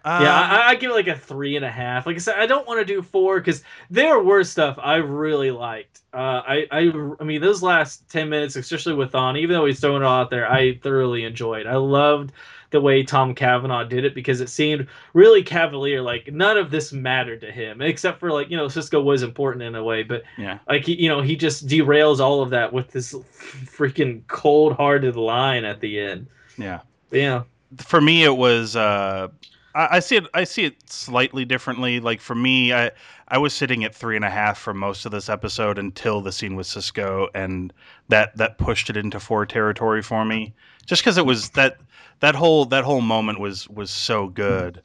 yeah, 0.05 0.11
um, 0.11 0.51
I, 0.51 0.63
I 0.69 0.75
give 0.75 0.91
it 0.91 0.93
like 0.93 1.07
a 1.07 1.15
three 1.15 1.55
and 1.55 1.65
a 1.65 1.69
half. 1.69 2.05
Like 2.05 2.15
I 2.15 2.19
said, 2.19 2.39
I 2.39 2.45
don't 2.45 2.65
want 2.65 2.79
to 2.79 2.85
do 2.85 3.01
four 3.01 3.39
because 3.39 3.63
there 3.89 4.19
were 4.19 4.43
stuff 4.43 4.79
I 4.81 4.95
really 4.95 5.51
liked. 5.51 6.01
Uh, 6.13 6.41
I, 6.47 6.67
I, 6.71 6.91
I 7.19 7.23
mean, 7.23 7.41
those 7.41 7.61
last 7.61 8.09
ten 8.09 8.29
minutes, 8.29 8.55
especially 8.55 8.93
with 8.93 9.13
On, 9.13 9.35
even 9.35 9.53
though 9.53 9.65
he's 9.65 9.79
throwing 9.79 10.01
it 10.01 10.05
all 10.05 10.21
out 10.21 10.29
there, 10.29 10.49
I 10.49 10.75
thoroughly 10.77 11.25
enjoyed. 11.25 11.67
I 11.67 11.75
loved 11.75 12.31
the 12.71 12.79
way 12.79 13.03
Tom 13.03 13.35
Cavanagh 13.35 13.85
did 13.85 14.05
it 14.05 14.15
because 14.15 14.41
it 14.41 14.49
seemed 14.49 14.87
really 15.13 15.43
cavalier. 15.43 16.01
Like 16.01 16.31
none 16.31 16.57
of 16.57 16.71
this 16.71 16.93
mattered 16.93 17.41
to 17.41 17.51
him, 17.51 17.81
except 17.81 18.19
for 18.19 18.31
like 18.31 18.49
you 18.49 18.57
know 18.57 18.67
Cisco 18.69 19.01
was 19.01 19.21
important 19.21 19.63
in 19.63 19.75
a 19.75 19.83
way, 19.83 20.03
but 20.03 20.23
yeah 20.37 20.59
like 20.67 20.85
he, 20.85 20.95
you 20.95 21.09
know 21.09 21.21
he 21.21 21.35
just 21.35 21.67
derails 21.67 22.19
all 22.19 22.41
of 22.41 22.51
that 22.51 22.71
with 22.71 22.89
this 22.91 23.13
freaking 23.13 24.25
cold-hearted 24.27 25.15
line 25.15 25.65
at 25.65 25.81
the 25.81 25.99
end. 25.99 26.27
yeah 26.57 26.79
Yeah. 27.11 27.43
for 27.77 28.01
me 28.01 28.23
it 28.23 28.35
was 28.35 28.75
uh 28.75 29.27
I, 29.75 29.97
I 29.97 29.99
see 29.99 30.15
it 30.17 30.25
i 30.33 30.43
see 30.43 30.65
it 30.65 30.89
slightly 30.89 31.45
differently. 31.45 31.99
Like 31.99 32.21
for 32.21 32.35
me 32.35 32.73
i 32.73 32.91
i 33.27 33.37
was 33.37 33.53
sitting 33.53 33.83
at 33.83 33.93
three 33.95 34.15
and 34.15 34.25
a 34.25 34.29
half 34.29 34.57
for 34.57 34.73
most 34.73 35.05
of 35.05 35.11
this 35.11 35.29
episode 35.29 35.77
until 35.77 36.21
the 36.21 36.31
scene 36.31 36.55
with 36.55 36.67
cisco 36.67 37.27
and 37.35 37.71
that 38.07 38.35
that 38.37 38.57
pushed 38.57 38.89
it 38.89 38.97
into 38.97 39.19
four 39.19 39.45
territory 39.45 40.01
for 40.01 40.25
me. 40.25 40.53
Just 40.85 41.03
because 41.03 41.17
it 41.17 41.25
was 41.25 41.49
that 41.51 41.77
that 42.19 42.35
whole 42.35 42.65
that 42.65 42.83
whole 42.83 43.01
moment 43.01 43.39
was 43.39 43.67
was 43.69 43.91
so 43.91 44.27
good. 44.27 44.81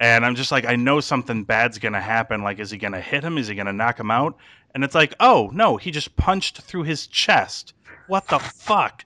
And 0.00 0.26
i'm 0.26 0.34
just 0.34 0.50
like 0.52 0.64
i 0.66 0.74
know 0.76 1.00
something 1.00 1.44
bad's 1.44 1.78
gonna 1.78 2.00
happen. 2.00 2.42
Like 2.42 2.58
is 2.58 2.70
he 2.70 2.78
gonna 2.78 3.00
hit 3.00 3.22
him? 3.24 3.38
Is 3.38 3.46
he 3.48 3.54
gonna 3.54 3.72
knock 3.72 3.98
him 3.98 4.10
out? 4.10 4.36
And 4.74 4.82
it's 4.84 4.94
like 4.94 5.14
oh 5.20 5.50
no 5.52 5.76
he 5.76 5.90
just 5.92 6.14
punched 6.16 6.60
through 6.62 6.82
his 6.84 7.06
chest. 7.06 7.74
What 8.08 8.26
the 8.28 8.38
fuck 8.38 9.04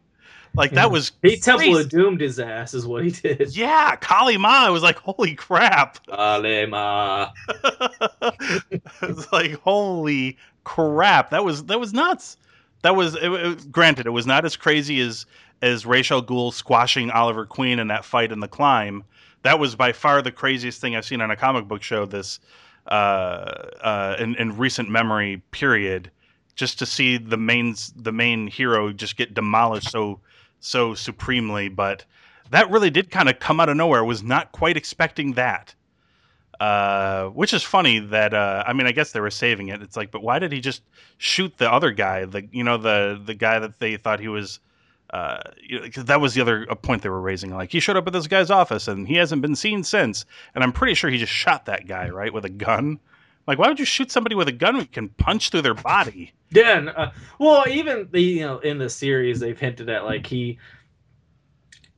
like 0.55 0.73
that 0.73 0.91
was 0.91 1.13
He 1.23 1.37
Temple 1.39 1.67
crazy. 1.73 1.81
of 1.81 1.89
Doomed 1.89 2.21
his 2.21 2.39
ass 2.39 2.75
is 2.75 2.87
what 2.87 3.05
he 3.05 3.11
did. 3.11 3.57
Yeah, 3.57 3.97
Kali 3.97 4.37
Ma. 4.37 4.67
I 4.67 4.71
was 4.71 4.83
like, 4.83 4.97
holy 4.99 5.35
crap. 5.35 6.05
Alema. 6.07 7.31
it's 9.03 9.33
like, 9.33 9.61
holy 9.61 10.37
crap. 10.65 11.31
That 11.31 11.45
was 11.45 11.65
that 11.65 11.81
was 11.81 11.93
nuts. 11.93 12.37
That 12.83 12.97
was 12.97 13.15
it, 13.17 13.33
it- 13.33 13.73
granted, 13.73 14.07
it 14.07 14.11
was 14.11 14.27
not 14.27 14.45
as 14.45 14.57
crazy 14.57 15.01
as 15.01 15.27
as 15.63 15.87
Ra's 15.87 16.11
al 16.11 16.23
Ghul 16.23 16.53
squashing 16.53 17.11
Oliver 17.11 17.47
Queen 17.47 17.79
in 17.79 17.89
that 17.89 18.05
fight 18.05 18.33
in 18.33 18.41
the 18.41 18.49
climb. 18.49 19.05
That 19.43 19.59
was 19.59 19.75
by 19.75 19.93
far 19.93 20.23
the 20.23 20.33
craziest 20.33 20.81
thing 20.81 20.95
I've 20.97 21.05
seen 21.05 21.21
on 21.21 21.31
a 21.31 21.37
comic 21.37 21.67
book 21.67 21.83
show 21.83 22.07
this 22.07 22.39
uh, 22.87 22.91
uh, 22.91 24.17
in, 24.19 24.35
in 24.37 24.57
recent 24.57 24.89
memory. 24.91 25.43
Period. 25.51 26.11
Just 26.55 26.79
to 26.81 26.87
see 26.87 27.17
the 27.17 27.37
main 27.39 27.75
the 27.97 28.13
main 28.13 28.47
hero 28.47 28.93
just 28.93 29.17
get 29.17 29.35
demolished 29.35 29.91
so 29.91 30.21
so 30.63 30.95
supremely, 30.95 31.69
but 31.69 32.05
that 32.51 32.71
really 32.71 32.91
did 32.91 33.11
kind 33.11 33.29
of 33.29 33.39
come 33.39 33.61
out 33.61 33.69
of 33.69 33.77
nowhere. 33.77 34.05
Was 34.05 34.23
not 34.23 34.53
quite 34.53 34.77
expecting 34.77 35.35
that. 35.35 35.75
Uh, 36.61 37.29
which 37.31 37.53
is 37.53 37.63
funny 37.63 37.99
that 37.99 38.33
uh, 38.33 38.63
I 38.67 38.73
mean 38.73 38.87
I 38.87 38.93
guess 38.93 39.13
they 39.13 39.21
were 39.21 39.31
saving 39.31 39.69
it. 39.69 39.83
It's 39.83 39.97
like, 39.97 40.11
but 40.13 40.23
why 40.23 40.39
did 40.39 40.53
he 40.53 40.61
just 40.61 40.83
shoot 41.19 41.59
the 41.59 41.71
other 41.71 41.91
guy? 41.91 42.25
The 42.25 42.47
you 42.53 42.63
know 42.63 42.79
the 42.79 43.21
the 43.25 43.35
guy 43.35 43.59
that 43.59 43.79
they 43.81 43.97
thought 43.97 44.21
he 44.21 44.29
was 44.29 44.61
uh, 45.13 45.43
you 45.63 45.81
know, 45.81 45.89
that 46.05 46.21
was 46.21 46.35
the 46.35 46.41
other 46.41 46.65
point 46.83 47.03
they 47.03 47.09
were 47.09 47.21
raising. 47.21 47.55
Like 47.55 47.71
he 47.71 47.81
showed 47.81 47.97
up 47.97 48.07
at 48.07 48.13
this 48.13 48.27
guy's 48.27 48.51
office 48.51 48.89
and 48.89 49.07
he 49.07 49.17
hasn't 49.17 49.43
been 49.43 49.57
seen 49.57 49.83
since. 49.85 50.25
And 50.55 50.65
I'm 50.65 50.73
pretty 50.73 50.95
sure 50.95 51.11
he 51.11 51.19
just 51.19 51.33
shot 51.33 51.67
that 51.67 51.87
guy 51.87 52.09
right 52.09 52.33
with 52.33 52.45
a 52.45 52.51
gun. 52.51 52.99
Like, 53.47 53.59
why 53.59 53.69
would 53.69 53.79
you 53.79 53.85
shoot 53.85 54.11
somebody 54.11 54.35
with 54.35 54.49
a 54.49 54.53
gun 54.53 54.75
when 54.75 54.85
you 54.85 54.91
can 54.91 55.09
punch 55.11 55.51
through 55.51 55.63
their 55.63 55.75
body? 55.75 56.35
Yeah, 56.51 56.91
uh, 56.97 57.13
well, 57.39 57.65
even 57.69 58.09
the 58.11 58.21
you 58.21 58.41
know 58.41 58.59
in 58.59 58.79
the 58.79 58.91
series 58.91 59.41
they've 59.41 59.59
hinted 59.59 59.89
at 59.89 60.05
like 60.05 60.27
he 60.27 60.59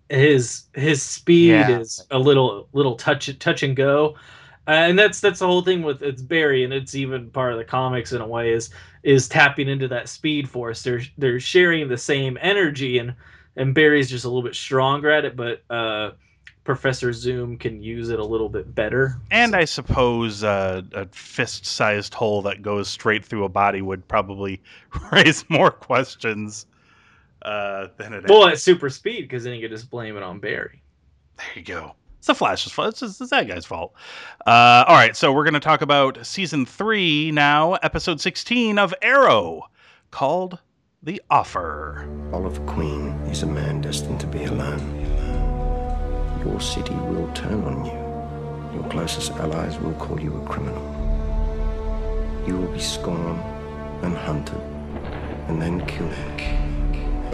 his 0.08 0.64
his 0.74 1.02
speed 1.02 1.68
Yeah. 1.68 1.68
is 1.70 2.06
a 2.10 2.18
little 2.18 2.68
little 2.72 2.96
touch 2.96 3.36
touch 3.38 3.62
and 3.62 3.74
go, 3.76 4.16
uh, 4.66 4.70
and 4.70 4.98
that's 4.98 5.20
that's 5.20 5.40
the 5.40 5.46
whole 5.46 5.62
thing 5.62 5.82
with 5.82 6.02
it's 6.02 6.22
Barry, 6.22 6.64
and 6.64 6.72
it's 6.72 6.94
even 6.94 7.30
part 7.30 7.52
of 7.52 7.58
the 7.58 7.64
comics 7.64 8.12
in 8.12 8.20
a 8.20 8.26
way 8.26 8.52
is 8.52 8.70
is 9.02 9.28
tapping 9.28 9.68
into 9.68 9.88
that 9.88 10.08
speed 10.08 10.48
force. 10.48 10.82
They're 10.82 11.02
they're 11.18 11.40
sharing 11.40 11.88
the 11.88 11.98
same 11.98 12.38
energy, 12.40 12.98
and 12.98 13.14
and 13.56 13.74
Barry's 13.74 14.10
just 14.10 14.24
a 14.24 14.28
little 14.28 14.42
bit 14.42 14.54
stronger 14.54 15.10
at 15.10 15.24
it, 15.24 15.36
but 15.36 15.62
uh, 15.70 16.12
Professor 16.64 17.12
Zoom 17.12 17.58
can 17.58 17.82
use 17.82 18.08
it 18.08 18.18
a 18.18 18.24
little 18.24 18.48
bit 18.48 18.74
better. 18.74 19.18
And 19.30 19.54
I 19.54 19.66
suppose 19.66 20.42
uh, 20.42 20.82
a 20.92 21.06
fist-sized 21.08 22.14
hole 22.14 22.40
that 22.42 22.62
goes 22.62 22.88
straight 22.88 23.24
through 23.24 23.44
a 23.44 23.50
body 23.50 23.82
would 23.82 24.08
probably 24.08 24.62
raise 25.12 25.48
more 25.50 25.70
questions 25.70 26.66
uh, 27.42 27.88
than 27.98 28.14
it. 28.14 28.24
well, 28.28 28.48
at 28.48 28.58
super 28.58 28.88
speed, 28.88 29.22
because 29.22 29.44
then 29.44 29.54
you 29.54 29.60
can 29.60 29.70
just 29.70 29.90
blame 29.90 30.16
it 30.16 30.22
on 30.22 30.40
Barry. 30.40 30.82
There 31.36 31.46
you 31.56 31.62
go. 31.62 31.94
It's 32.18 32.28
the 32.28 32.34
Flash's 32.34 32.72
fault. 32.72 32.88
It's, 32.88 33.00
just, 33.00 33.20
it's 33.20 33.30
that 33.30 33.46
guy's 33.46 33.66
fault. 33.66 33.92
Uh, 34.46 34.84
all 34.88 34.94
right, 34.94 35.14
so 35.14 35.30
we're 35.30 35.44
going 35.44 35.52
to 35.52 35.60
talk 35.60 35.82
about 35.82 36.24
season 36.24 36.64
three 36.64 37.30
now, 37.30 37.74
episode 37.74 38.18
sixteen 38.18 38.78
of 38.78 38.94
Arrow, 39.02 39.64
called 40.10 40.58
"The 41.02 41.20
Offer." 41.28 42.08
Oliver 42.32 42.64
Queen 42.64 43.08
is 43.26 43.42
a 43.42 43.46
man 43.46 43.82
destined 43.82 44.20
to 44.20 44.26
be 44.26 44.44
alone. 44.44 45.03
Your 46.44 46.60
city 46.60 46.94
will 46.94 47.30
turn 47.32 47.64
on 47.64 47.84
you. 47.86 48.78
Your 48.78 48.88
closest 48.90 49.32
allies 49.32 49.78
will 49.78 49.94
call 49.94 50.20
you 50.20 50.36
a 50.36 50.46
criminal. 50.46 50.82
You 52.46 52.56
will 52.58 52.72
be 52.72 52.80
scorned 52.80 53.40
and 54.02 54.16
hunted 54.16 54.60
and 55.48 55.60
then 55.60 55.84
killed. 55.86 56.12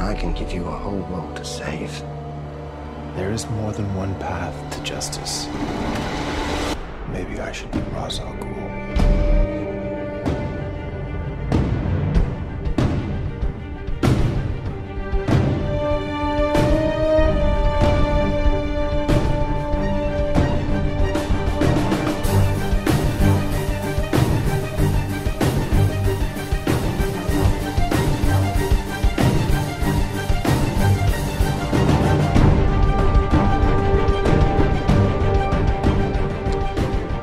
I 0.01 0.15
can 0.15 0.33
give 0.33 0.53
you 0.53 0.65
a 0.65 0.71
whole 0.71 1.01
world 1.11 1.37
to 1.37 1.45
save. 1.45 1.93
There 3.17 3.33
is 3.33 3.49
more 3.51 3.73
than 3.73 3.95
one 3.95 4.15
path 4.15 4.55
to 4.75 4.83
justice. 4.83 5.47
Maybe 7.13 7.39
I 7.41 7.53
should 7.53 7.71
be 7.71 7.81
Ghul. 7.81 8.60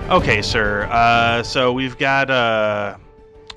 Okay, 0.10 0.42
sir. 0.42 0.88
Uh, 0.90 1.44
so 1.44 1.74
we've 1.74 1.98
got 1.98 2.30
uh, 2.30 2.96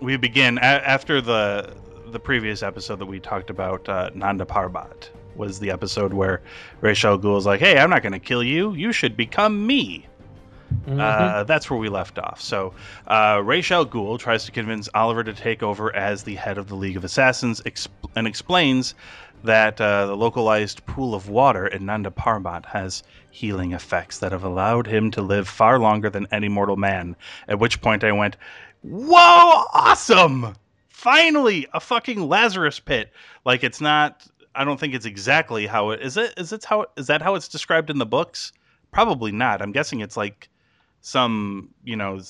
we 0.00 0.16
begin 0.16 0.58
a- 0.58 0.62
after 0.62 1.20
the 1.20 1.74
the 2.08 2.18
previous 2.18 2.62
episode 2.64 2.98
that 2.98 3.06
we 3.06 3.20
talked 3.20 3.50
about. 3.50 3.88
Uh, 3.88 4.10
Nanda 4.14 4.44
Parbat 4.44 5.10
was 5.36 5.60
the 5.60 5.70
episode 5.70 6.12
where 6.12 6.42
Ra's 6.80 7.04
al 7.04 7.18
Ghul 7.18 7.38
is 7.38 7.46
like, 7.46 7.60
"Hey, 7.60 7.78
I'm 7.78 7.88
not 7.88 8.02
going 8.02 8.12
to 8.14 8.18
kill 8.18 8.42
you. 8.42 8.74
You 8.74 8.92
should 8.92 9.16
become 9.16 9.64
me." 9.64 10.06
Uh, 10.88 11.42
that's 11.44 11.68
where 11.70 11.78
we 11.78 11.88
left 11.88 12.18
off. 12.18 12.40
So, 12.40 12.74
uh, 13.06 13.40
Ra's 13.44 13.70
al 13.70 13.86
Ghul 13.86 14.18
tries 14.18 14.44
to 14.46 14.52
convince 14.52 14.88
Oliver 14.94 15.22
to 15.22 15.32
take 15.32 15.62
over 15.62 15.94
as 15.94 16.24
the 16.24 16.34
head 16.34 16.58
of 16.58 16.68
the 16.68 16.74
League 16.76 16.96
of 16.96 17.04
Assassins 17.04 17.60
exp- 17.62 17.88
and 18.16 18.26
explains 18.26 18.94
that 19.44 19.80
uh, 19.80 20.06
the 20.06 20.16
localized 20.16 20.84
pool 20.86 21.14
of 21.14 21.28
water 21.28 21.66
in 21.66 21.86
Nanda 21.86 22.10
Parbat 22.10 22.66
has 22.66 23.02
healing 23.30 23.72
effects 23.72 24.18
that 24.18 24.32
have 24.32 24.44
allowed 24.44 24.86
him 24.86 25.10
to 25.12 25.22
live 25.22 25.48
far 25.48 25.78
longer 25.78 26.10
than 26.10 26.26
any 26.30 26.48
mortal 26.48 26.76
man. 26.76 27.16
At 27.48 27.58
which 27.58 27.80
point 27.80 28.04
I 28.04 28.12
went, 28.12 28.36
Whoa, 28.82 29.64
awesome! 29.72 30.54
Finally, 30.88 31.66
a 31.72 31.80
fucking 31.80 32.28
Lazarus 32.28 32.80
pit. 32.80 33.12
Like, 33.44 33.62
it's 33.62 33.80
not. 33.80 34.26
I 34.54 34.64
don't 34.64 34.80
think 34.80 34.94
it's 34.94 35.06
exactly 35.06 35.66
how 35.66 35.90
it 35.90 36.00
is. 36.00 36.16
It 36.16 36.34
is 36.36 36.52
it 36.52 36.64
how 36.64 36.86
is 36.96 37.06
that 37.06 37.22
how 37.22 37.34
it's 37.34 37.48
described 37.48 37.90
in 37.90 37.98
the 37.98 38.06
books? 38.06 38.52
Probably 38.90 39.32
not. 39.32 39.62
I'm 39.62 39.72
guessing 39.72 40.00
it's 40.00 40.16
like 40.16 40.48
some 41.02 41.70
you 41.84 41.96
know 41.96 42.20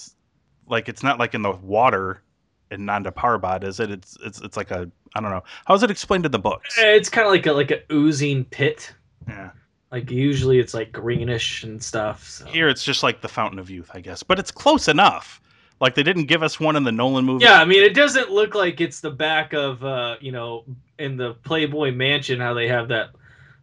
like 0.69 0.89
it's 0.89 1.03
not 1.03 1.19
like 1.19 1.35
in 1.35 1.43
the 1.43 1.53
water 1.53 2.23
in 2.71 2.85
Nanda 2.85 3.11
Parbat, 3.11 3.65
is 3.65 3.81
it? 3.81 3.91
It's 3.91 4.17
it's 4.25 4.41
it's 4.41 4.57
like 4.57 4.71
a 4.71 4.91
I 5.15 5.21
don't 5.21 5.31
know. 5.31 5.43
How 5.67 5.75
is 5.75 5.83
it 5.83 5.91
explained 5.91 6.27
in 6.27 6.33
the 6.33 6.39
books? 6.39 6.77
It's 6.79 7.09
kind 7.09 7.27
of 7.27 7.33
like 7.33 7.47
a 7.47 7.53
like 7.53 7.71
a 7.71 7.81
oozing 7.93 8.45
pit. 8.45 8.93
Yeah. 9.29 9.51
Like 9.91 10.11
usually 10.11 10.61
it's 10.61 10.73
like 10.73 10.93
greenish 10.93 11.65
and 11.65 11.83
stuff. 11.83 12.27
So. 12.29 12.45
Here 12.47 12.69
it's 12.69 12.85
just 12.85 13.03
like 13.03 13.21
the 13.21 13.29
Fountain 13.29 13.59
of 13.59 13.69
Youth, 13.71 13.91
I 13.93 14.01
guess. 14.01 14.23
But 14.23 14.39
it's 14.39 14.51
close 14.51 14.87
enough. 14.89 15.41
Like 15.81 15.95
they 15.95 16.03
didn't 16.03 16.27
give 16.27 16.43
us 16.43 16.61
one 16.61 16.77
in 16.77 16.85
the 16.85 16.93
Nolan 16.93 17.25
movie. 17.25 17.45
Yeah, 17.45 17.61
I 17.61 17.65
mean 17.65 17.83
it 17.83 17.95
doesn't 17.95 18.31
look 18.31 18.55
like 18.55 18.81
it's 18.81 19.01
the 19.01 19.11
back 19.11 19.53
of 19.53 19.83
uh, 19.85 20.17
you 20.21 20.31
know, 20.31 20.65
in 20.99 21.17
the 21.17 21.35
Playboy 21.43 21.91
Mansion 21.93 22.39
how 22.39 22.55
they 22.55 22.69
have 22.69 22.89
that 22.89 23.11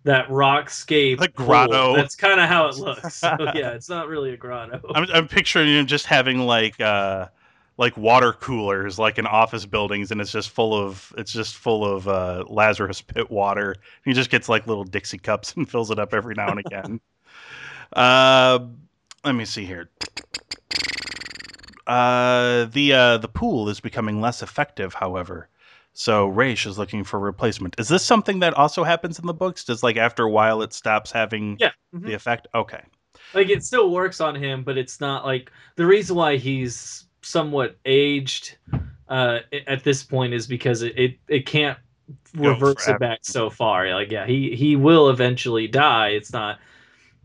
that 0.04 0.28
rockscape 0.30 1.20
The 1.20 1.30
pool. 1.30 1.46
grotto. 1.46 1.96
That's 1.96 2.15
kind 2.15 2.39
of 2.39 2.48
how 2.50 2.67
it 2.67 2.78
looks. 2.78 3.20
So 3.28 3.36
yeah, 3.54 3.72
it's 3.72 3.89
not 3.89 4.08
really 4.08 4.34
a 4.34 4.38
grotto. 4.38 4.82
I'm, 4.96 5.06
I'm 5.13 5.28
picturing 5.28 5.67
you 5.67 5.84
just 5.84 6.06
having 6.06 6.39
like 6.39 6.80
uh 6.82 7.28
like 7.78 7.96
water 7.96 8.34
coolers 8.34 8.98
like 8.98 9.18
in 9.20 9.28
office 9.28 9.66
buildings 9.66 10.12
and 10.12 10.20
it's 10.20 10.32
just 10.32 10.50
full 10.50 10.74
of 10.74 11.13
it's 11.18 11.32
just 11.32 11.56
full 11.56 11.86
of 11.86 12.08
uh 12.08 12.44
Lazarus 12.48 13.02
pit 13.02 13.30
water. 13.32 13.76
He 14.04 14.13
just 14.13 14.30
gets 14.30 14.50
like 14.50 14.66
little 14.68 14.84
Dixie 14.84 15.18
cups 15.20 15.54
and 15.58 15.70
fills 15.70 15.92
it 15.92 16.00
up 16.00 16.13
every 16.13 16.36
now 16.36 16.50
and 16.50 16.60
again. 16.60 17.00
uh 17.94 18.60
let 19.24 19.34
me 19.36 19.46
see 19.46 19.66
here. 19.66 19.90
Uh 21.86 22.66
the 22.66 22.94
uh 22.94 23.18
the 23.18 23.28
pool 23.28 23.70
is 23.70 23.80
becoming 23.80 24.20
less 24.20 24.42
effective, 24.44 24.94
however. 24.94 25.48
So 25.94 26.28
Ra's 26.28 26.66
is 26.66 26.78
looking 26.78 27.04
for 27.04 27.20
replacement. 27.20 27.80
Is 27.80 27.88
this 27.88 28.04
something 28.04 28.40
that 28.42 28.54
also 28.54 28.84
happens 28.84 29.18
in 29.18 29.26
the 29.26 29.34
books? 29.34 29.63
Does 29.63 29.82
like 29.84 29.98
after 29.98 30.24
a 30.24 30.30
while 30.30 30.62
it 30.62 30.74
stops 30.74 31.12
having 31.12 31.58
Yeah. 31.60 31.72
the 31.94 32.13
effect? 32.13 32.48
Okay. 32.54 32.82
like 33.34 33.50
it 33.50 33.63
still 33.63 33.90
works 33.92 34.22
on 34.22 34.36
him, 34.36 34.63
but 34.63 34.78
it's 34.78 35.00
not 35.02 35.26
like 35.26 35.52
the 35.76 35.86
reason 35.86 36.16
why 36.16 36.38
he's 36.38 37.07
somewhat 37.28 37.78
aged 37.86 38.58
uh, 39.10 39.40
at 39.68 39.84
this 39.84 40.04
point 40.04 40.34
is 40.34 40.48
because 40.48 40.82
it 40.82 40.98
it, 40.98 41.18
it 41.28 41.46
can't 41.46 41.78
reverse 42.36 42.88
it 42.88 43.00
back 43.00 43.20
so 43.22 43.50
far. 43.50 43.94
Like 43.94 44.12
yeah, 44.12 44.26
he 44.26 44.56
he 44.56 44.76
will 44.76 45.10
eventually 45.10 45.68
die. 45.68 46.10
It's 46.10 46.32
not 46.32 46.60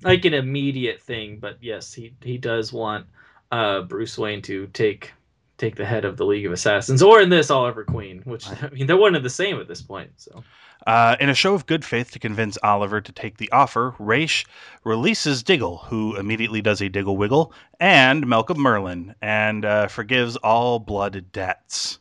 like 0.02 0.24
an 0.24 0.34
immediate 0.34 1.00
thing, 1.00 1.38
but 1.38 1.58
yes, 1.60 1.92
he 1.92 2.14
he 2.22 2.38
does 2.38 2.72
want 2.72 3.06
uh, 3.50 3.82
Bruce 3.82 4.18
Wayne 4.18 4.42
to 4.42 4.66
take 4.68 5.12
take 5.58 5.76
the 5.76 5.84
head 5.84 6.04
of 6.04 6.16
the 6.16 6.26
League 6.26 6.46
of 6.46 6.52
Assassins, 6.52 7.02
or 7.02 7.20
in 7.20 7.28
this 7.28 7.50
Oliver 7.50 7.84
Queen, 7.84 8.22
which 8.24 8.48
I 8.48 8.68
mean 8.70 8.86
they're 8.86 8.96
one 8.96 9.14
and 9.14 9.24
the 9.24 9.30
same 9.30 9.60
at 9.60 9.68
this 9.68 9.82
point. 9.82 10.10
So 10.16 10.42
Uh, 10.86 11.16
in 11.20 11.28
a 11.28 11.34
show 11.34 11.54
of 11.54 11.66
good 11.66 11.84
faith 11.84 12.10
to 12.10 12.18
convince 12.18 12.58
Oliver 12.62 13.00
to 13.00 13.12
take 13.12 13.38
the 13.38 13.50
offer, 13.52 13.94
Ra's 13.98 14.44
releases 14.84 15.42
Diggle, 15.42 15.78
who 15.78 16.16
immediately 16.16 16.60
does 16.60 16.80
a 16.80 16.88
Diggle 16.88 17.16
Wiggle, 17.16 17.52
and 17.78 18.26
Malcolm 18.26 18.58
Merlyn, 18.58 19.14
and 19.22 19.64
uh, 19.64 19.86
forgives 19.86 20.36
all 20.36 20.78
blood 20.80 21.30
debts. 21.32 21.98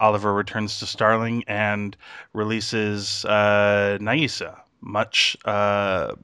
Oliver 0.00 0.32
returns 0.32 0.78
to 0.78 0.86
Starling 0.86 1.44
and 1.46 1.96
releases 2.32 3.24
uh, 3.26 3.98
Nyssa. 4.00 4.60
Much. 4.80 5.36
Uh, 5.44 6.14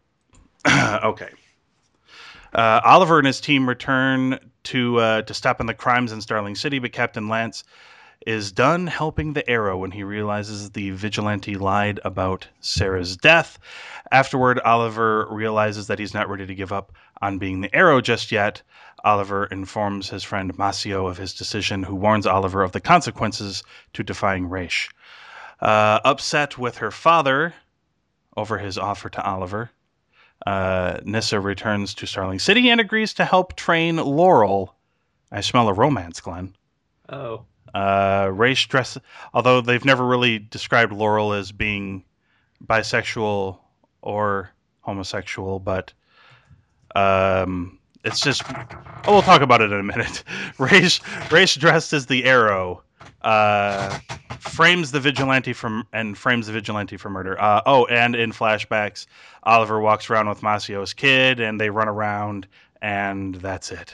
okay. 1.05 1.29
Uh, 2.55 2.81
Oliver 2.85 3.19
and 3.19 3.27
his 3.27 3.41
team 3.41 3.69
return 3.69 4.39
to 4.65 5.23
to 5.23 5.35
stop 5.35 5.61
in 5.61 5.67
the 5.67 5.75
crimes 5.75 6.11
in 6.11 6.23
Starling 6.23 6.55
City, 6.55 6.79
but 6.79 6.93
Captain 6.93 7.29
Lance 7.29 7.65
is 8.27 8.51
done 8.51 8.89
helping 8.89 9.33
the 9.33 9.49
Arrow 9.49 9.79
when 9.79 9.93
he 9.93 10.03
realizes 10.03 10.71
the 10.71 10.91
vigilante 10.91 11.55
lied 11.55 12.01
about 12.05 12.49
Sara's 12.61 13.17
death. 13.17 13.59
Afterward, 14.11 14.59
Oliver 14.61 15.29
realizes 15.31 15.87
that 15.87 16.01
he's 16.01 16.13
not 16.13 16.29
ready 16.29 16.45
to 16.45 16.55
give 16.55 16.73
up 16.73 16.93
on 17.23 17.39
being 17.39 17.61
the 17.61 17.75
Arrow 17.75 18.01
just 18.01 18.33
yet. 18.33 18.63
Oliver 19.05 19.47
informs 19.47 20.11
his 20.11 20.25
friend 20.25 20.57
Maseo 20.57 21.09
of 21.09 21.17
his 21.17 21.35
decision, 21.35 21.85
who 21.85 21.95
warns 21.95 22.27
Oliver 22.27 22.63
of 22.63 22.73
the 22.73 22.81
consequences 22.81 23.63
to 23.93 24.03
defying 24.03 24.49
Ra's. 24.49 24.89
Uh, 25.61 26.01
upset 26.05 26.59
with 26.59 26.79
her 26.79 26.91
father 26.91 27.55
over 28.37 28.59
his 28.59 28.77
offer 28.77 29.09
to 29.09 29.25
Oliver, 29.25 29.71
uh, 30.47 30.99
Nyssa 31.05 31.41
returns 31.41 31.95
to 31.95 32.07
Starling 32.07 32.41
City 32.41 32.69
and 32.69 32.81
agrees 32.81 33.15
to 33.15 33.25
help 33.25 33.57
train 33.57 33.97
Laurel. 33.97 34.75
I 35.33 35.41
smell 35.41 35.69
a 35.69 35.73
romance, 35.73 36.21
Glenn. 36.21 36.55
oh 37.09 37.47
Uh, 37.77 38.31
Ra's 38.33 38.65
dress, 38.65 38.97
although 39.35 39.61
they've 39.61 39.85
never 39.85 40.07
really 40.07 40.39
described 40.39 40.95
Laurel 40.95 41.35
as 41.35 41.53
being 41.53 42.05
bisexual 42.67 43.59
or 44.01 44.51
homosexual, 44.81 45.59
but 45.59 45.93
um, 46.95 47.79
it's 48.03 48.21
just. 48.21 48.45
Oh, 49.07 49.13
we'll 49.13 49.21
talk 49.21 49.43
about 49.43 49.61
it 49.61 49.73
in 49.73 49.79
a 49.79 49.83
minute. 49.83 50.25
Race, 50.59 51.01
race 51.31 51.55
dressed 51.55 51.93
as 51.93 52.07
the 52.07 52.25
Arrow 52.25 52.83
uh, 53.21 53.99
frames 54.39 54.91
the 54.91 55.01
vigilante 55.01 55.53
from 55.53 55.87
and 55.93 56.17
frames 56.17 56.47
the 56.47 56.55
vigilante 56.55 56.97
for 56.97 57.11
murder. 57.11 57.39
Uh, 57.39 57.61
oh, 57.67 57.85
and 57.87 58.17
in 58.17 58.33
flashbacks, 58.33 59.05
Oliver 59.43 59.81
walks 59.81 60.09
around 60.09 60.31
with 60.31 60.41
Maseo's 60.41 60.95
kid, 60.95 61.41
and 61.41 61.61
they 61.61 61.69
run 61.69 61.89
around, 61.89 62.49
and 62.81 63.35
that's 63.35 63.71
it. 63.71 63.93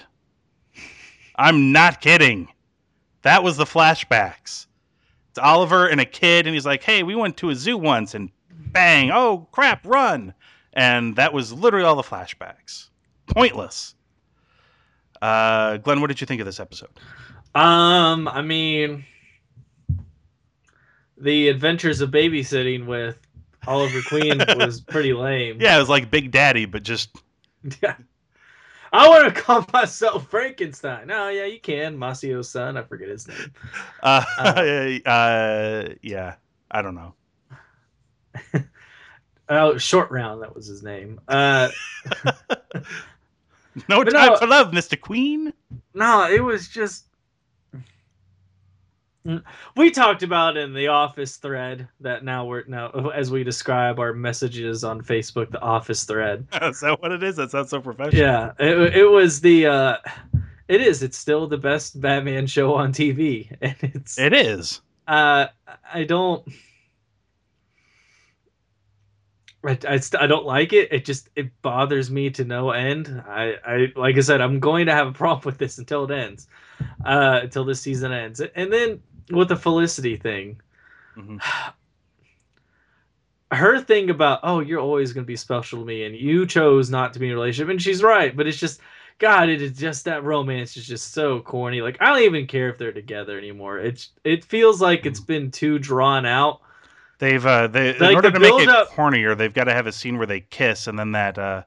I'm 1.35 1.73
not 1.73 2.01
kidding. 2.01 2.49
That 3.23 3.43
was 3.43 3.57
the 3.57 3.65
flashbacks. 3.65 4.67
It's 5.31 5.39
Oliver 5.39 5.87
and 5.87 6.01
a 6.01 6.05
kid, 6.05 6.47
and 6.47 6.55
he's 6.55 6.67
like, 6.67 6.83
"Hey, 6.83 7.03
we 7.03 7.15
went 7.15 7.37
to 7.39 7.51
a 7.51 7.55
zoo 7.55 7.79
once, 7.79 8.15
and 8.15 8.31
bang! 8.51 9.11
Oh 9.11 9.49
crap, 9.53 9.87
run!" 9.87 10.35
And 10.75 11.17
that 11.17 11.33
was 11.33 11.53
literally 11.53 11.87
all 11.87 11.97
the 11.97 12.03
flashbacks. 12.03 12.89
Pointless. 13.27 13.95
Uh, 15.21 15.77
Glenn, 15.79 16.01
what 16.01 16.09
did 16.09 16.21
you 16.21 16.27
think 16.27 16.41
of 16.41 16.47
this 16.47 16.61
episode? 16.61 16.91
Um, 17.55 18.27
I 18.29 18.43
mean, 18.43 19.05
the 21.17 21.49
Adventures 21.49 22.01
of 22.01 22.11
Babysitting 22.11 22.87
with 22.87 23.19
Oliver 23.67 24.01
Queen 24.03 24.43
was 24.57 24.81
pretty 24.81 25.13
lame. 25.13 25.61
Yeah, 25.61 25.77
it 25.77 25.81
was 25.81 25.89
like 25.89 26.11
Big 26.11 26.31
Daddy, 26.31 26.65
but 26.65 26.83
just 26.83 27.17
Yeah. 27.83 27.95
I 28.95 29.09
want 29.09 29.35
to 29.35 29.41
call 29.41 29.67
myself 29.73 30.29
Frankenstein. 30.29 31.11
Oh, 31.11 31.29
yeah, 31.31 31.47
you 31.47 31.61
can. 31.61 31.97
Maseo's 31.97 32.51
son. 32.51 32.77
I 32.77 32.83
forget 32.83 33.09
his 33.09 33.27
name. 33.27 33.53
uh, 34.03 34.25
uh, 35.07 35.89
yeah, 36.03 36.35
I 36.71 36.83
don't 36.83 36.95
know. 36.95 37.15
Oh, 39.49 39.77
Short 39.79 40.11
Round. 40.11 40.43
That 40.43 40.55
was 40.55 40.67
his 40.67 40.83
name. 40.83 41.21
Uh, 41.29 41.69
No 43.89 44.05
time 44.05 44.33
no- 44.33 44.37
for 44.37 44.47
love, 44.47 44.73
Mister 44.75 44.97
Queen. 44.97 45.53
no, 45.95 46.31
it 46.31 46.41
was 46.45 46.69
just. 46.69 47.07
We 49.77 49.91
talked 49.91 50.23
about 50.23 50.57
in 50.57 50.75
the 50.75 50.89
office 50.89 51.37
thread 51.37 51.89
that 52.01 52.25
now 52.25 52.45
we're 52.45 52.65
now 52.67 52.89
as 53.15 53.31
we 53.31 53.45
describe 53.45 53.99
our 53.99 54.13
messages 54.13 54.85
on 54.85 55.01
Facebook, 55.01 55.51
the 55.51 55.61
office 55.61 56.05
thread. 56.05 56.47
Is 56.63 56.81
that 56.81 57.01
what 57.01 57.13
it 57.13 57.23
is? 57.23 57.37
That 57.37 57.51
sounds 57.51 57.71
so 57.71 57.81
professional. 57.81 58.21
Yeah, 58.21 58.53
it, 58.59 58.97
it 58.97 59.11
was 59.11 59.41
the. 59.41 59.67
uh 59.67 59.97
It 60.69 60.81
is. 60.81 61.03
It's 61.03 61.19
still 61.19 61.47
the 61.47 61.59
best 61.59 62.01
Batman 62.01 62.47
show 62.47 62.75
on 62.75 62.93
TV, 62.93 63.55
and 63.61 63.77
it's. 63.83 64.19
It 64.19 64.33
is. 64.33 64.81
Uh, 65.07 65.47
I 65.93 66.05
don't. 66.05 66.47
I, 69.65 69.79
I, 69.89 69.97
st- 69.99 70.21
I 70.21 70.27
don't 70.27 70.45
like 70.45 70.73
it. 70.73 70.93
It 70.93 71.05
just 71.05 71.29
it 71.37 71.51
bothers 71.63 72.11
me 72.11 72.31
to 72.31 72.45
no 72.45 72.71
end. 72.71 73.23
I, 73.29 73.55
I 73.65 73.93
like 73.95 74.17
I 74.17 74.21
said, 74.21 74.41
I'm 74.41 74.59
going 74.59 74.87
to 74.87 74.93
have 74.93 75.07
a 75.07 75.13
problem 75.13 75.43
with 75.45 75.59
this 75.59 75.79
until 75.79 76.05
it 76.05 76.11
ends, 76.11 76.49
uh, 77.05 77.41
until 77.45 77.65
this 77.65 77.81
season 77.81 78.13
ends. 78.13 78.41
And 78.41 78.73
then 78.73 79.01
with 79.37 79.49
the 79.49 79.57
Felicity 79.57 80.17
thing, 80.17 80.61
Mhm. 81.17 81.41
her 83.51 83.79
thing 83.81 84.09
about 84.09 84.41
oh 84.43 84.61
you're 84.61 84.81
always 84.81 85.13
going 85.13 85.25
to 85.25 85.29
be 85.29 85.37
special 85.37 85.81
to 85.81 85.85
me 85.85 86.05
and 86.05 86.17
you 86.17 86.47
chose 86.47 86.89
not 86.89 87.13
to 87.13 87.19
be 87.19 87.27
in 87.27 87.33
a 87.33 87.35
relationship 87.35 87.69
and 87.71 87.83
she's 87.83 88.03
right 88.03 88.35
but 88.35 88.47
it's 88.47 88.57
just 88.59 88.81
god 89.19 89.51
it 89.51 89.61
is 89.61 89.77
just 89.77 90.07
that 90.07 90.25
romance 90.25 90.75
is 90.77 90.87
just 90.87 91.13
so 91.13 91.39
corny 91.41 91.83
like 91.83 91.99
i 92.01 92.07
don't 92.07 92.23
even 92.23 92.47
care 92.47 92.71
if 92.71 92.79
they're 92.79 92.93
together 92.93 93.37
anymore 93.37 93.79
it's 93.79 94.09
it 94.25 94.43
feels 94.43 94.81
like 94.81 95.05
it's 95.05 95.21
been 95.21 95.51
too 95.51 95.79
drawn 95.79 96.25
out 96.27 96.61
They've 97.19 97.45
uh, 97.45 97.67
they 97.69 97.95
in 97.95 98.03
order 98.17 98.31
to 98.33 98.41
make 98.41 98.55
it 98.55 98.67
build-up- 98.67 98.89
cornier, 98.91 99.37
they've 99.37 99.53
got 99.55 99.65
to 99.65 99.73
have 99.73 99.87
a 99.87 99.93
scene 99.93 100.19
where 100.19 100.27
they 100.27 100.41
kiss, 100.41 100.89
and 100.89 100.99
then 100.99 101.13
that 101.13 101.39
uh, 101.39 101.63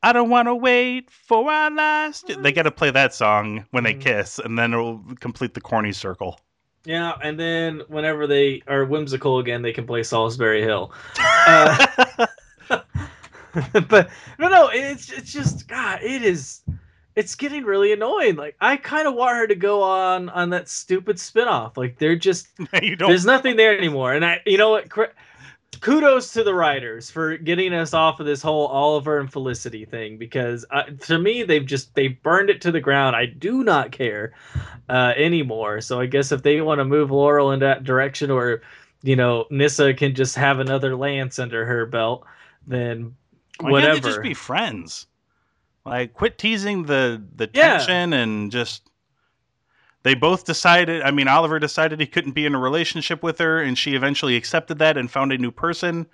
I 0.00 0.12
don't 0.12 0.28
want 0.30 0.46
to 0.46 0.54
wait 0.54 1.10
for 1.10 1.50
our 1.50 1.72
last. 1.72 2.30
They 2.40 2.52
got 2.52 2.64
to 2.64 2.70
play 2.70 2.92
that 2.92 3.12
song 3.12 3.64
when 3.72 3.82
they 3.82 3.94
Mhm. 3.94 4.00
kiss, 4.00 4.38
and 4.38 4.56
then 4.56 4.72
it'll 4.72 5.02
complete 5.18 5.54
the 5.54 5.60
corny 5.60 5.90
circle. 5.90 6.38
Yeah 6.84 7.12
and 7.22 7.38
then 7.38 7.82
whenever 7.88 8.26
they 8.26 8.62
are 8.66 8.84
whimsical 8.84 9.38
again 9.38 9.62
they 9.62 9.72
can 9.72 9.86
play 9.86 10.00
Solsbury 10.00 10.62
Hill. 10.62 10.92
Uh, 11.18 11.86
but 13.88 14.10
no 14.38 14.48
no 14.48 14.68
it's 14.72 15.12
it's 15.12 15.32
just 15.32 15.68
god 15.68 16.02
it 16.02 16.22
is 16.22 16.62
it's 17.14 17.34
getting 17.34 17.64
really 17.64 17.92
annoying. 17.92 18.36
Like 18.36 18.56
i 18.60 18.76
kind 18.76 19.06
of 19.06 19.14
want 19.14 19.36
her 19.36 19.46
to 19.46 19.54
go 19.54 19.82
on 19.82 20.28
on 20.30 20.50
that 20.50 20.68
stupid 20.68 21.20
spin-off. 21.20 21.76
Like 21.76 21.98
they're 21.98 22.16
just 22.16 22.48
you 22.82 22.96
don't. 22.96 23.08
there's 23.08 23.26
nothing 23.26 23.56
there 23.56 23.76
anymore. 23.76 24.12
And 24.14 24.24
i 24.24 24.40
you 24.46 24.58
know 24.58 24.70
what 24.70 24.88
cr- 24.90 25.14
kudos 25.80 26.32
to 26.32 26.44
the 26.44 26.54
writers 26.54 27.10
for 27.10 27.36
getting 27.36 27.72
us 27.72 27.92
off 27.94 28.20
of 28.20 28.26
this 28.26 28.42
whole 28.42 28.66
oliver 28.68 29.18
and 29.18 29.32
felicity 29.32 29.84
thing 29.84 30.16
because 30.18 30.64
uh, 30.70 30.84
to 31.00 31.18
me 31.18 31.42
they've 31.42 31.66
just 31.66 31.94
they 31.94 32.08
burned 32.08 32.50
it 32.50 32.60
to 32.60 32.70
the 32.70 32.80
ground 32.80 33.16
i 33.16 33.26
do 33.26 33.64
not 33.64 33.90
care 33.90 34.32
uh, 34.88 35.12
anymore 35.16 35.80
so 35.80 35.98
i 35.98 36.06
guess 36.06 36.30
if 36.30 36.42
they 36.42 36.60
want 36.60 36.78
to 36.78 36.84
move 36.84 37.10
laurel 37.10 37.50
in 37.50 37.60
that 37.60 37.84
direction 37.84 38.30
or 38.30 38.62
you 39.02 39.16
know 39.16 39.46
Nyssa 39.50 39.94
can 39.94 40.14
just 40.14 40.36
have 40.36 40.60
another 40.60 40.94
lance 40.94 41.38
under 41.38 41.64
her 41.66 41.86
belt 41.86 42.24
then 42.66 43.16
Why 43.58 43.70
whatever 43.70 43.94
can't 43.94 44.02
they 44.04 44.08
just 44.08 44.22
be 44.22 44.34
friends? 44.34 45.06
Like, 45.84 46.14
quit 46.14 46.38
teasing 46.38 46.84
the 46.84 47.20
the 47.34 47.48
Yeah. 47.52 47.78
tension 47.78 48.12
and 48.12 48.52
just. 48.52 48.88
They 50.02 50.14
both 50.14 50.44
decided. 50.44 51.02
I 51.02 51.10
mean, 51.12 51.28
Oliver 51.28 51.58
decided 51.58 52.00
he 52.00 52.06
couldn't 52.06 52.32
be 52.32 52.44
in 52.46 52.54
a 52.54 52.58
relationship 52.58 53.22
with 53.22 53.38
her, 53.38 53.60
and 53.62 53.78
she 53.78 53.94
eventually 53.94 54.36
accepted 54.36 54.78
that 54.80 54.96
and 54.96 55.10
found 55.10 55.32
a 55.32 55.38
new 55.38 55.50
person. 55.52 56.06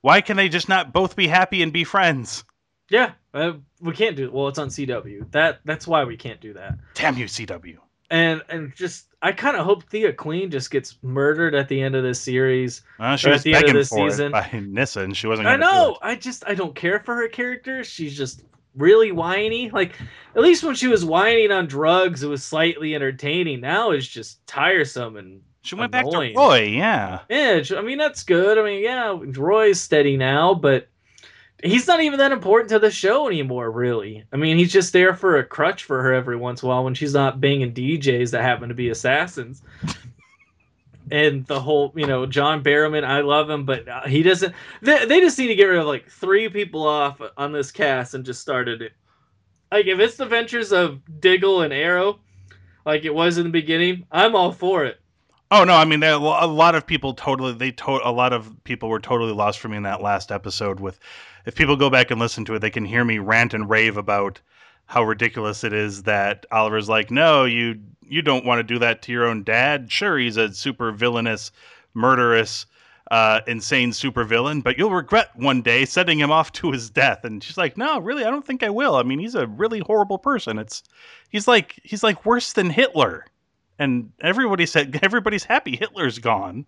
Why 0.00 0.20
can 0.20 0.36
they 0.36 0.48
just 0.48 0.68
not 0.68 0.92
both 0.92 1.16
be 1.16 1.26
happy 1.26 1.62
and 1.62 1.72
be 1.72 1.84
friends? 1.84 2.44
yeah 2.88 3.10
uh, 3.34 3.54
we 3.80 3.92
can't 3.92 4.14
do 4.14 4.26
it. 4.26 4.32
well 4.32 4.46
it's 4.46 4.60
on 4.60 4.68
cw 4.68 5.28
that 5.32 5.58
that's 5.64 5.88
why 5.88 6.04
we 6.04 6.16
can't 6.16 6.40
do 6.40 6.52
that 6.52 6.78
Damn 6.94 7.16
you, 7.18 7.24
CW. 7.24 7.78
and 8.12 8.40
and 8.48 8.72
just 8.76 9.06
I 9.22 9.32
kind 9.32 9.56
of 9.56 9.64
hope 9.64 9.82
Thea 9.90 10.12
Queen 10.12 10.52
just 10.52 10.70
gets 10.70 10.96
murdered 11.02 11.56
at 11.56 11.68
the 11.68 11.82
end 11.82 11.96
of 11.96 12.04
this 12.04 12.20
series. 12.20 12.82
Well, 13.00 13.16
she 13.16 13.28
was 13.28 13.38
at 13.40 13.42
the 13.42 13.54
end 13.56 13.68
of 13.70 13.74
this 13.74 13.90
season. 13.90 14.30
by 14.30 14.48
Nyssa, 14.52 15.00
and 15.00 15.16
she 15.16 15.26
wasn't. 15.26 15.48
I 15.48 15.56
know. 15.56 15.98
I 16.00 16.14
just 16.14 16.44
I 16.46 16.54
don't 16.54 16.76
care 16.76 17.00
for 17.00 17.16
her 17.16 17.26
character. 17.26 17.82
She's 17.82 18.16
just 18.16 18.44
really 18.76 19.12
whiny. 19.12 19.70
Like 19.70 19.94
at 20.34 20.42
least 20.42 20.62
when 20.64 20.74
she 20.74 20.88
was 20.88 21.04
whining 21.04 21.50
on 21.50 21.66
drugs, 21.66 22.22
it 22.22 22.28
was 22.28 22.44
slightly 22.44 22.94
entertaining. 22.94 23.60
Now 23.60 23.90
it's 23.90 24.06
just 24.06 24.46
tiresome 24.46 25.16
and 25.16 25.40
She 25.62 25.74
went 25.74 25.94
annoying. 25.94 26.34
back 26.34 26.34
to 26.34 26.38
Roy. 26.40 26.62
Yeah, 26.68 27.20
yeah. 27.28 27.62
I 27.76 27.82
mean 27.82 27.98
that's 27.98 28.22
good. 28.22 28.58
I 28.58 28.62
mean 28.62 28.82
yeah, 28.82 29.16
Roy's 29.36 29.80
steady 29.80 30.16
now, 30.16 30.54
but 30.54 30.88
he's 31.64 31.86
not 31.86 32.00
even 32.02 32.18
that 32.18 32.32
important 32.32 32.68
to 32.70 32.78
the 32.78 32.90
show 32.90 33.26
anymore. 33.28 33.70
Really. 33.70 34.24
I 34.32 34.36
mean 34.36 34.56
he's 34.58 34.72
just 34.72 34.92
there 34.92 35.14
for 35.14 35.38
a 35.38 35.44
crutch 35.44 35.84
for 35.84 36.02
her 36.02 36.12
every 36.12 36.36
once 36.36 36.62
in 36.62 36.66
a 36.66 36.70
while 36.70 36.84
when 36.84 36.94
she's 36.94 37.14
not 37.14 37.40
banging 37.40 37.72
DJs 37.72 38.30
that 38.32 38.42
happen 38.42 38.68
to 38.68 38.74
be 38.74 38.90
assassins. 38.90 39.62
And 41.10 41.46
the 41.46 41.60
whole, 41.60 41.92
you 41.94 42.06
know, 42.06 42.26
John 42.26 42.62
Barrowman, 42.62 43.04
I 43.04 43.20
love 43.20 43.48
him, 43.48 43.64
but 43.64 43.88
uh, 43.88 44.06
he 44.06 44.22
doesn't. 44.22 44.54
They, 44.82 45.06
they 45.06 45.20
just 45.20 45.38
need 45.38 45.48
to 45.48 45.54
get 45.54 45.66
rid 45.66 45.78
of 45.78 45.86
like 45.86 46.08
three 46.08 46.48
people 46.48 46.86
off 46.86 47.20
on 47.36 47.52
this 47.52 47.70
cast 47.70 48.14
and 48.14 48.24
just 48.24 48.40
started 48.40 48.82
it. 48.82 48.92
Like 49.70 49.86
if 49.86 49.98
it's 49.98 50.16
the 50.16 50.26
ventures 50.26 50.72
of 50.72 51.00
Diggle 51.20 51.62
and 51.62 51.72
Arrow, 51.72 52.20
like 52.84 53.04
it 53.04 53.14
was 53.14 53.38
in 53.38 53.44
the 53.44 53.50
beginning, 53.50 54.06
I'm 54.10 54.34
all 54.34 54.52
for 54.52 54.84
it. 54.84 55.00
Oh 55.50 55.62
no, 55.62 55.74
I 55.74 55.84
mean 55.84 56.02
a 56.02 56.18
lot 56.18 56.74
of 56.74 56.86
people 56.86 57.14
totally 57.14 57.52
they 57.52 57.70
to, 57.72 58.00
a 58.02 58.10
lot 58.10 58.32
of 58.32 58.52
people 58.64 58.88
were 58.88 58.98
totally 58.98 59.32
lost 59.32 59.60
for 59.60 59.68
me 59.68 59.76
in 59.76 59.84
that 59.84 60.02
last 60.02 60.32
episode 60.32 60.80
with 60.80 60.98
if 61.44 61.54
people 61.54 61.76
go 61.76 61.88
back 61.88 62.10
and 62.10 62.18
listen 62.18 62.44
to 62.46 62.54
it 62.54 62.58
they 62.58 62.70
can 62.70 62.84
hear 62.84 63.04
me 63.04 63.18
rant 63.18 63.54
and 63.54 63.70
rave 63.70 63.96
about 63.96 64.40
how 64.86 65.02
ridiculous 65.02 65.64
it 65.64 65.72
is 65.72 66.04
that 66.04 66.46
Oliver's 66.50 66.88
like 66.88 67.10
no 67.10 67.44
you 67.44 67.80
you 68.02 68.22
don't 68.22 68.44
want 68.44 68.58
to 68.58 68.62
do 68.62 68.78
that 68.78 69.02
to 69.02 69.12
your 69.12 69.26
own 69.26 69.42
dad 69.42 69.90
sure 69.90 70.18
he's 70.18 70.36
a 70.36 70.52
super 70.52 70.92
villainous 70.92 71.50
murderous 71.94 72.66
uh, 73.10 73.40
insane 73.46 73.90
supervillain 73.90 74.62
but 74.62 74.76
you'll 74.76 74.90
regret 74.90 75.30
one 75.36 75.62
day 75.62 75.84
sending 75.84 76.18
him 76.18 76.32
off 76.32 76.50
to 76.52 76.72
his 76.72 76.90
death 76.90 77.24
and 77.24 77.42
she's 77.42 77.56
like 77.56 77.76
no 77.76 78.00
really 78.00 78.24
I 78.24 78.30
don't 78.30 78.44
think 78.44 78.62
I 78.62 78.70
will 78.70 78.96
I 78.96 79.04
mean 79.04 79.20
he's 79.20 79.36
a 79.36 79.46
really 79.46 79.78
horrible 79.78 80.18
person 80.18 80.58
it's 80.58 80.82
he's 81.28 81.46
like 81.46 81.78
he's 81.84 82.02
like 82.02 82.26
worse 82.26 82.52
than 82.52 82.70
Hitler 82.70 83.26
and 83.78 84.12
everybody 84.20 84.66
said 84.66 84.98
everybody's 85.02 85.44
happy 85.44 85.76
Hitler's 85.76 86.18
gone. 86.18 86.66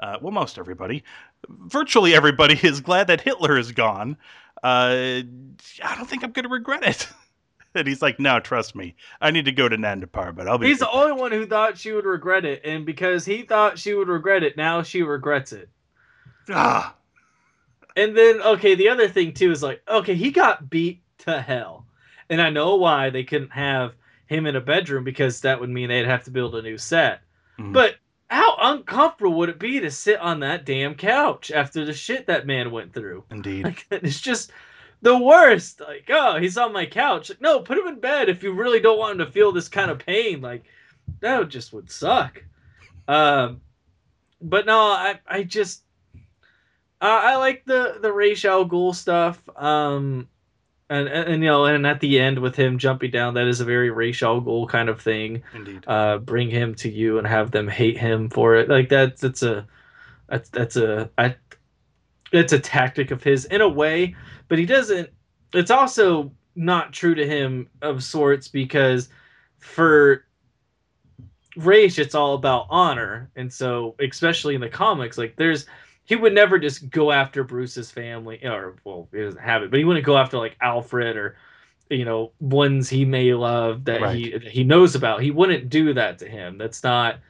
Uh, 0.00 0.18
well, 0.20 0.32
most 0.32 0.58
everybody, 0.58 1.04
virtually 1.48 2.14
everybody 2.14 2.58
is 2.62 2.80
glad 2.80 3.06
that 3.06 3.20
Hitler 3.20 3.56
is 3.56 3.72
gone. 3.72 4.16
Uh, 4.62 5.22
I 5.82 5.94
don't 5.96 6.08
think 6.08 6.24
I'm 6.24 6.32
going 6.32 6.44
to 6.44 6.48
regret 6.48 6.82
it. 6.84 7.08
and 7.74 7.86
he's 7.88 8.02
like, 8.02 8.18
"No, 8.20 8.40
trust 8.40 8.74
me, 8.74 8.94
I 9.20 9.30
need 9.30 9.44
to 9.46 9.52
go 9.52 9.68
to 9.68 9.76
Nandapar, 9.76 10.34
but 10.34 10.46
I'll 10.48 10.58
be." 10.58 10.68
He's 10.68 10.78
the 10.78 10.90
only 10.90 11.12
one 11.12 11.32
who 11.32 11.46
thought 11.46 11.78
she 11.78 11.92
would 11.92 12.04
regret 12.04 12.44
it, 12.44 12.62
and 12.64 12.84
because 12.86 13.24
he 13.24 13.42
thought 13.42 13.78
she 13.78 13.94
would 13.94 14.08
regret 14.08 14.42
it, 14.42 14.56
now 14.56 14.82
she 14.82 15.02
regrets 15.02 15.52
it. 15.52 15.68
ah, 16.50 16.94
And 17.96 18.16
then, 18.16 18.40
okay, 18.42 18.74
the 18.74 18.88
other 18.88 19.08
thing 19.08 19.32
too 19.32 19.50
is 19.50 19.62
like, 19.62 19.82
okay, 19.88 20.14
he 20.14 20.30
got 20.30 20.68
beat 20.70 21.02
to 21.18 21.40
hell, 21.40 21.86
and 22.28 22.40
I 22.42 22.50
know 22.50 22.76
why 22.76 23.10
they 23.10 23.24
couldn't 23.24 23.52
have 23.52 23.94
him 24.26 24.46
in 24.46 24.56
a 24.56 24.60
bedroom 24.60 25.04
because 25.04 25.40
that 25.42 25.60
would 25.60 25.70
mean 25.70 25.88
they'd 25.88 26.06
have 26.06 26.24
to 26.24 26.30
build 26.30 26.54
a 26.54 26.62
new 26.62 26.78
set. 26.78 27.20
Mhm. 27.58 27.72
But 27.72 27.96
how 28.30 28.56
uncomfortable 28.58 29.34
would 29.34 29.50
it 29.50 29.58
be 29.58 29.80
to 29.80 29.90
sit 29.90 30.18
on 30.18 30.40
that 30.40 30.64
damn 30.64 30.94
couch 30.94 31.50
after 31.50 31.84
the 31.84 31.92
shit 31.92 32.26
that 32.26 32.46
man 32.46 32.70
went 32.70 32.92
through? 32.94 33.24
Indeed. 33.30 33.64
Like 33.64 33.86
it's 33.90 34.20
just 34.20 34.50
the 35.04 35.16
worst. 35.16 35.80
Like, 35.80 36.08
oh, 36.08 36.38
he's 36.38 36.56
on 36.56 36.72
my 36.72 36.86
couch. 36.86 37.28
Like, 37.28 37.40
no, 37.40 37.60
put 37.60 37.78
him 37.78 37.86
in 37.86 38.00
bed 38.00 38.28
if 38.28 38.42
you 38.42 38.52
really 38.52 38.80
don't 38.80 38.98
want 38.98 39.20
him 39.20 39.26
to 39.26 39.32
feel 39.32 39.52
this 39.52 39.68
kind 39.68 39.90
of 39.90 39.98
pain. 39.98 40.40
Like, 40.40 40.64
that 41.20 41.48
just 41.48 41.72
would 41.72 41.90
suck. 41.90 42.42
Um, 43.06 43.60
but 44.40 44.66
no, 44.66 44.80
I 44.80 45.20
I 45.26 45.42
just 45.42 45.82
uh, 47.00 47.20
I 47.22 47.36
like 47.36 47.64
the 47.66 47.98
the 48.00 48.12
Ra's 48.12 48.44
al 48.44 48.66
Ghul 48.66 48.94
stuff. 48.94 49.40
Um, 49.56 50.26
and, 50.88 51.08
and, 51.08 51.28
and 51.28 51.42
you 51.42 51.48
know, 51.50 51.66
and 51.66 51.86
at 51.86 52.00
the 52.00 52.18
end 52.18 52.38
with 52.38 52.56
him 52.56 52.78
jumping 52.78 53.10
down, 53.10 53.34
that 53.34 53.46
is 53.46 53.60
a 53.60 53.64
very 53.64 53.90
Ra's 53.90 54.22
al 54.22 54.40
Ghul 54.40 54.68
kind 54.68 54.88
of 54.88 55.00
thing. 55.00 55.42
Indeed. 55.54 55.84
Uh, 55.86 56.18
bring 56.18 56.48
him 56.48 56.74
to 56.76 56.90
you 56.90 57.18
and 57.18 57.26
have 57.26 57.50
them 57.50 57.68
hate 57.68 57.98
him 57.98 58.30
for 58.30 58.56
it. 58.56 58.70
Like 58.70 58.88
that's 58.88 59.20
that's 59.20 59.42
a 59.42 59.66
that's 60.28 60.48
that's 60.48 60.76
a 60.76 61.10
I, 61.18 61.36
it's 62.32 62.52
a 62.52 62.58
tactic 62.58 63.10
of 63.10 63.22
his 63.22 63.44
in 63.44 63.60
a 63.60 63.68
way, 63.68 64.16
but 64.48 64.58
he 64.58 64.66
doesn't. 64.66 65.10
It's 65.52 65.70
also 65.70 66.32
not 66.56 66.92
true 66.92 67.14
to 67.14 67.26
him 67.26 67.68
of 67.82 68.02
sorts 68.02 68.48
because 68.48 69.08
for 69.58 70.24
Ra's, 71.56 71.98
it's 71.98 72.14
all 72.14 72.34
about 72.34 72.66
honor, 72.70 73.30
and 73.36 73.52
so 73.52 73.94
especially 74.00 74.54
in 74.54 74.60
the 74.60 74.68
comics, 74.68 75.16
like 75.18 75.36
there's 75.36 75.66
he 76.04 76.16
would 76.16 76.34
never 76.34 76.58
just 76.58 76.90
go 76.90 77.12
after 77.12 77.44
Bruce's 77.44 77.90
family, 77.90 78.44
or 78.44 78.76
well, 78.84 79.08
he 79.12 79.20
doesn't 79.20 79.40
have 79.40 79.62
it, 79.62 79.70
but 79.70 79.78
he 79.78 79.84
wouldn't 79.84 80.04
go 80.04 80.16
after 80.16 80.38
like 80.38 80.56
Alfred 80.60 81.16
or 81.16 81.36
you 81.90 82.04
know 82.04 82.32
ones 82.40 82.88
he 82.88 83.04
may 83.04 83.34
love 83.34 83.84
that 83.84 84.14
he 84.14 84.32
that 84.32 84.42
he 84.42 84.64
knows 84.64 84.94
about. 84.94 85.22
He 85.22 85.30
wouldn't 85.30 85.70
do 85.70 85.94
that 85.94 86.18
to 86.18 86.28
him. 86.28 86.58
That's 86.58 86.82
not 86.82 87.20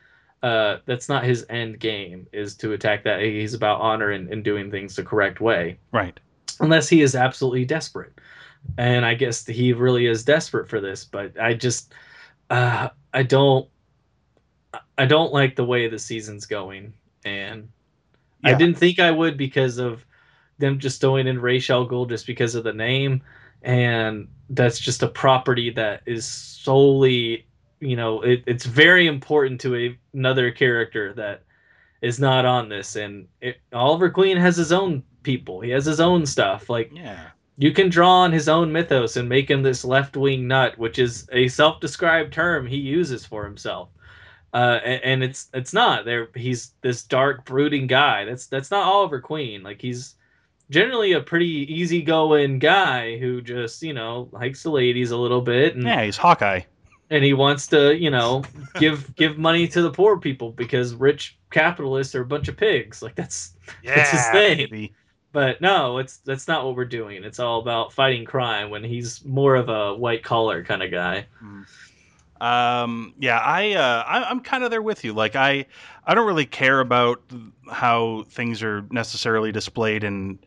uh, 0.42 0.79
that's 0.87 1.09
not 1.09 1.24
his 1.24 1.46
end 1.48 1.79
game. 1.79 2.27
Is 2.33 2.55
to 2.57 2.72
attack 2.72 3.05
that. 3.05 3.20
He's 3.20 3.55
about 3.55 3.81
honor 3.81 4.11
and, 4.11 4.29
and 4.31 4.42
doing 4.44 4.70
things 4.70 4.96
the 4.96 5.03
correct 5.03 5.40
way, 5.40 5.79
Right. 5.92 6.18
Unless 6.61 6.88
he 6.88 7.03
is 7.03 7.14
absolutely 7.14 7.64
desperate. 7.64 8.12
And 8.79 9.05
I 9.05 9.14
guess 9.14 9.47
he 9.47 9.73
really 9.73 10.07
is 10.07 10.25
desperate 10.25 10.69
for 10.69 10.81
this. 10.81 11.05
But 11.05 11.38
I 11.38 11.55
just 11.55 11.93
uh, 12.51 12.88
I 13.12 13.23
don't 13.23 13.69
I 14.99 15.07
don't 15.07 15.33
like 15.33 15.57
the 15.57 15.64
way 15.64 15.88
the 15.88 15.99
season's 15.99 16.47
going, 16.47 16.93
and 17.25 17.69
I 18.45 18.55
didn't 18.55 18.77
think 18.77 18.99
I 18.99 19.11
would 19.11 19.37
because 19.37 19.79
of 19.79 20.05
them 20.59 20.79
just 20.79 21.01
throwing 21.01 21.27
in 21.27 21.38
al 21.38 21.43
Ghul 21.88 22.09
just 22.09 22.27
because 22.27 22.55
of 22.55 22.64
the 22.64 22.73
name, 22.73 23.23
and 23.62 24.29
that's 24.51 24.79
just 24.79 25.03
a 25.03 25.09
property 25.09 25.71
that 25.71 26.03
is 26.07 26.27
solely, 26.27 27.47
you 27.81 27.97
know, 27.97 28.21
it, 28.23 28.45
it's 28.47 28.67
very 28.67 29.07
important 29.07 29.61
to 29.62 29.75
a, 29.75 29.99
another 30.12 30.51
character 30.51 31.12
that 31.14 31.43
is 32.03 32.21
not 32.21 32.45
on 32.45 32.69
this. 32.69 32.97
And 32.97 33.27
it, 33.40 33.57
Oliver 33.73 34.11
Queen 34.11 34.37
has 34.37 34.57
his 34.57 34.73
own 34.73 35.03
people. 35.24 35.60
He 35.60 35.70
has 35.70 35.84
his 35.84 35.98
own 36.00 36.24
stuff. 36.26 36.70
Like 36.70 36.92
Yeah. 36.94 37.18
you 37.58 37.72
can 37.72 37.88
draw 37.88 38.20
on 38.20 38.30
his 38.32 38.48
own 38.48 38.70
mythos 38.70 39.16
and 39.16 39.28
make 39.28 39.50
him 39.50 39.62
this 39.62 39.84
left 39.84 40.16
wing 40.16 40.46
nut, 40.46 40.78
which 40.78 40.98
is 41.00 41.26
a 41.32 41.48
self 41.48 41.80
described 41.80 42.32
term 42.32 42.66
he 42.66 42.76
uses 42.76 43.26
for 43.26 43.44
himself. 43.44 43.88
Uh, 44.52 44.78
and, 44.84 45.02
and 45.02 45.24
it's 45.24 45.48
it's 45.52 45.72
not 45.72 46.04
there. 46.04 46.28
He's 46.37 46.74
this 46.80 47.02
dark, 47.02 47.44
brooding 47.44 47.88
guy. 47.88 48.24
That's 48.24 48.46
that's 48.46 48.70
not 48.70 48.87
Oliver 48.87 49.20
Queen. 49.20 49.64
Like 49.64 49.80
he's 49.82 50.14
generally 50.70 51.12
a 51.12 51.20
pretty 51.20 51.66
easygoing 51.74 52.58
guy 52.60 53.18
who 53.18 53.40
just 53.42 53.82
you 53.82 53.92
know 53.92 54.28
likes 54.30 54.62
the 54.62 54.70
ladies 54.70 55.10
a 55.10 55.16
little 55.16 55.40
bit, 55.40 55.74
and 55.74 55.82
Yeah, 55.84 56.04
he's 56.04 56.16
Hawkeye. 56.16 56.60
and 57.10 57.24
he 57.24 57.32
wants 57.32 57.66
to 57.68 57.96
you 57.96 58.10
know 58.10 58.44
give 58.78 59.14
give 59.16 59.38
money 59.38 59.66
to 59.68 59.82
the 59.82 59.90
poor 59.90 60.18
people 60.18 60.52
because 60.52 60.94
rich 60.94 61.37
capitalists 61.50 62.14
are 62.14 62.22
a 62.22 62.26
bunch 62.26 62.46
of 62.46 62.56
pigs. 62.56 63.02
Like 63.02 63.16
that's 63.16 63.54
Yeah. 63.82 63.94
That's 63.96 64.10
his 64.10 64.26
thing. 64.28 64.56
baby. 64.58 64.94
But 65.35 65.61
no, 65.61 65.99
it's 65.99 66.18
that's 66.18 66.47
not 66.47 66.64
what 66.64 66.77
we're 66.77 66.85
doing. 66.85 67.25
It's 67.25 67.40
all 67.40 67.61
about 67.61 67.92
fighting 67.92 68.25
crime 68.25 68.70
when 68.70 68.85
he's 68.85 69.25
more 69.25 69.57
of 69.57 69.68
a 69.68 69.92
white 69.92 70.23
collar 70.23 70.62
kind 70.62 70.81
of 70.81 70.92
guy. 70.92 71.27
Um, 72.40 73.14
yeah, 73.18 73.38
I, 73.38 73.73
uh, 73.73 74.05
I 74.07 74.31
I'm 74.31 74.40
kind 74.40 74.62
of 74.62 74.70
there 74.70 74.81
with 74.81 75.05
you. 75.05 75.12
Like 75.12 75.35
I, 75.35 75.66
I 76.07 76.14
don't 76.14 76.27
really 76.27 76.47
care 76.47 76.79
about 76.79 77.20
how 77.68 78.25
things 78.29 78.62
are 78.62 78.87
necessarily 78.90 79.51
displayed 79.51 80.05
in 80.05 80.38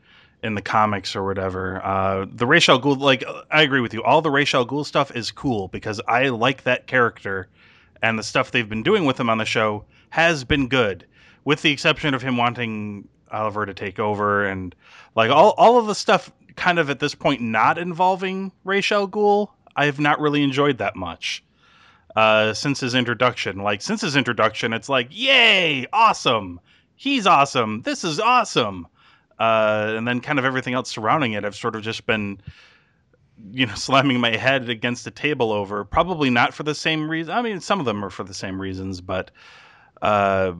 in 0.41 0.55
the 0.55 0.61
comics 0.61 1.17
or 1.17 1.25
whatever. 1.25 1.83
Uh, 1.83 2.25
the 2.31 2.47
Ra's 2.47 2.69
al 2.69 2.79
Ghul, 2.79 2.97
like 2.97 3.25
I 3.51 3.63
agree 3.63 3.81
with 3.81 3.93
you. 3.93 4.01
All 4.03 4.21
the 4.21 4.31
Ra's 4.31 4.53
al 4.53 4.65
Ghul 4.65 4.85
stuff 4.85 5.13
is 5.17 5.31
cool 5.31 5.67
because 5.67 5.99
I 6.07 6.29
like 6.29 6.63
that 6.63 6.87
character, 6.87 7.49
and 8.01 8.17
the 8.17 8.23
stuff 8.23 8.51
they've 8.51 8.69
been 8.69 8.83
doing 8.83 9.03
with 9.03 9.19
him 9.19 9.29
on 9.29 9.37
the 9.37 9.45
show 9.45 9.83
has 10.11 10.45
been 10.45 10.69
good, 10.69 11.05
with 11.43 11.61
the 11.61 11.71
exception 11.71 12.13
of 12.13 12.21
him 12.21 12.37
wanting 12.37 13.09
Oliver 13.31 13.65
to 13.65 13.73
take 13.73 13.99
over 13.99 14.45
and 14.45 14.75
like 15.15 15.29
all 15.31 15.51
all 15.57 15.77
of 15.77 15.87
the 15.87 15.95
stuff 15.95 16.31
kind 16.55 16.79
of 16.79 16.89
at 16.89 16.99
this 16.99 17.15
point 17.15 17.41
not 17.41 17.77
involving 17.77 18.51
Ra's 18.63 18.91
al 18.91 19.07
Ghul. 19.07 19.49
I 19.75 19.85
have 19.85 19.99
not 19.99 20.19
really 20.19 20.43
enjoyed 20.43 20.79
that 20.79 20.95
much 20.95 21.43
uh, 22.17 22.53
since 22.53 22.79
his 22.79 22.95
introduction. 22.95 23.59
Like 23.59 23.81
since 23.81 24.01
his 24.01 24.15
introduction, 24.15 24.73
it's 24.73 24.89
like, 24.89 25.07
yay, 25.11 25.85
awesome. 25.93 26.59
He's 26.95 27.27
awesome. 27.27 27.83
This 27.83 28.03
is 28.03 28.19
awesome. 28.19 28.87
Uh, 29.39 29.93
and 29.95 30.07
then 30.07 30.19
kind 30.19 30.39
of 30.39 30.45
everything 30.45 30.73
else 30.73 30.89
surrounding 30.89 31.33
it, 31.33 31.45
I've 31.45 31.55
sort 31.55 31.75
of 31.75 31.83
just 31.83 32.07
been, 32.07 32.41
you 33.51 33.67
know, 33.67 33.75
slamming 33.75 34.19
my 34.19 34.35
head 34.35 34.67
against 34.67 35.05
the 35.05 35.11
table 35.11 35.51
over. 35.51 35.85
Probably 35.85 36.31
not 36.31 36.55
for 36.55 36.63
the 36.63 36.73
same 36.73 37.07
reason. 37.07 37.31
I 37.33 37.43
mean, 37.43 37.59
some 37.59 37.79
of 37.79 37.85
them 37.85 38.03
are 38.03 38.09
for 38.09 38.23
the 38.23 38.33
same 38.33 38.59
reasons, 38.59 38.99
but, 38.99 39.29
uh, 40.01 40.53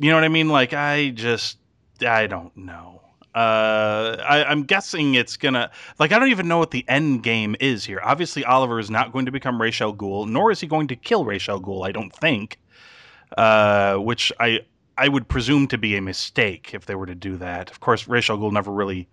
you 0.00 0.10
know 0.10 0.16
what 0.16 0.24
I 0.24 0.28
mean? 0.28 0.48
Like 0.48 0.72
I 0.72 1.10
just, 1.10 1.58
I 2.04 2.26
don't 2.26 2.56
know. 2.56 3.00
Uh, 3.34 4.16
I, 4.22 4.44
I'm 4.44 4.64
guessing 4.64 5.14
it's 5.14 5.38
gonna 5.38 5.70
like 5.98 6.12
I 6.12 6.18
don't 6.18 6.28
even 6.28 6.48
know 6.48 6.58
what 6.58 6.70
the 6.70 6.84
end 6.86 7.22
game 7.22 7.56
is 7.60 7.84
here. 7.84 8.00
Obviously, 8.04 8.44
Oliver 8.44 8.78
is 8.78 8.90
not 8.90 9.12
going 9.12 9.24
to 9.24 9.32
become 9.32 9.60
Ra's 9.60 9.80
al 9.80 9.94
Ghul, 9.94 10.28
nor 10.28 10.50
is 10.50 10.60
he 10.60 10.66
going 10.66 10.88
to 10.88 10.96
kill 10.96 11.24
Ra's 11.24 11.48
al 11.48 11.60
Ghul. 11.60 11.86
I 11.86 11.92
don't 11.92 12.14
think. 12.14 12.58
Uh, 13.38 13.96
which 13.96 14.30
I 14.38 14.60
I 14.98 15.08
would 15.08 15.28
presume 15.28 15.66
to 15.68 15.78
be 15.78 15.96
a 15.96 16.02
mistake 16.02 16.74
if 16.74 16.84
they 16.84 16.94
were 16.94 17.06
to 17.06 17.14
do 17.14 17.38
that. 17.38 17.70
Of 17.70 17.80
course, 17.80 18.06
Ra's 18.06 18.28
al 18.28 18.36
Ghul 18.36 18.52
never 18.52 18.70
really 18.70 19.08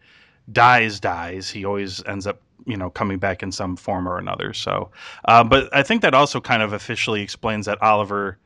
dies. 0.52 1.00
Dies. 1.00 1.50
He 1.50 1.64
always 1.64 2.04
ends 2.06 2.28
up 2.28 2.42
you 2.66 2.76
know 2.76 2.90
coming 2.90 3.20
back 3.20 3.42
in 3.42 3.54
some 3.54 3.78
form 3.78 4.08
or 4.08 4.18
another. 4.18 4.54
So, 4.54 4.92
uh, 5.26 5.46
but 5.46 5.74
I 5.74 5.82
think 5.82 6.02
that 6.02 6.14
also 6.14 6.42
kind 6.42 6.62
of 6.62 6.74
officially 6.74 7.22
explains 7.22 7.66
that 7.68 7.82
Oliver 7.82 8.38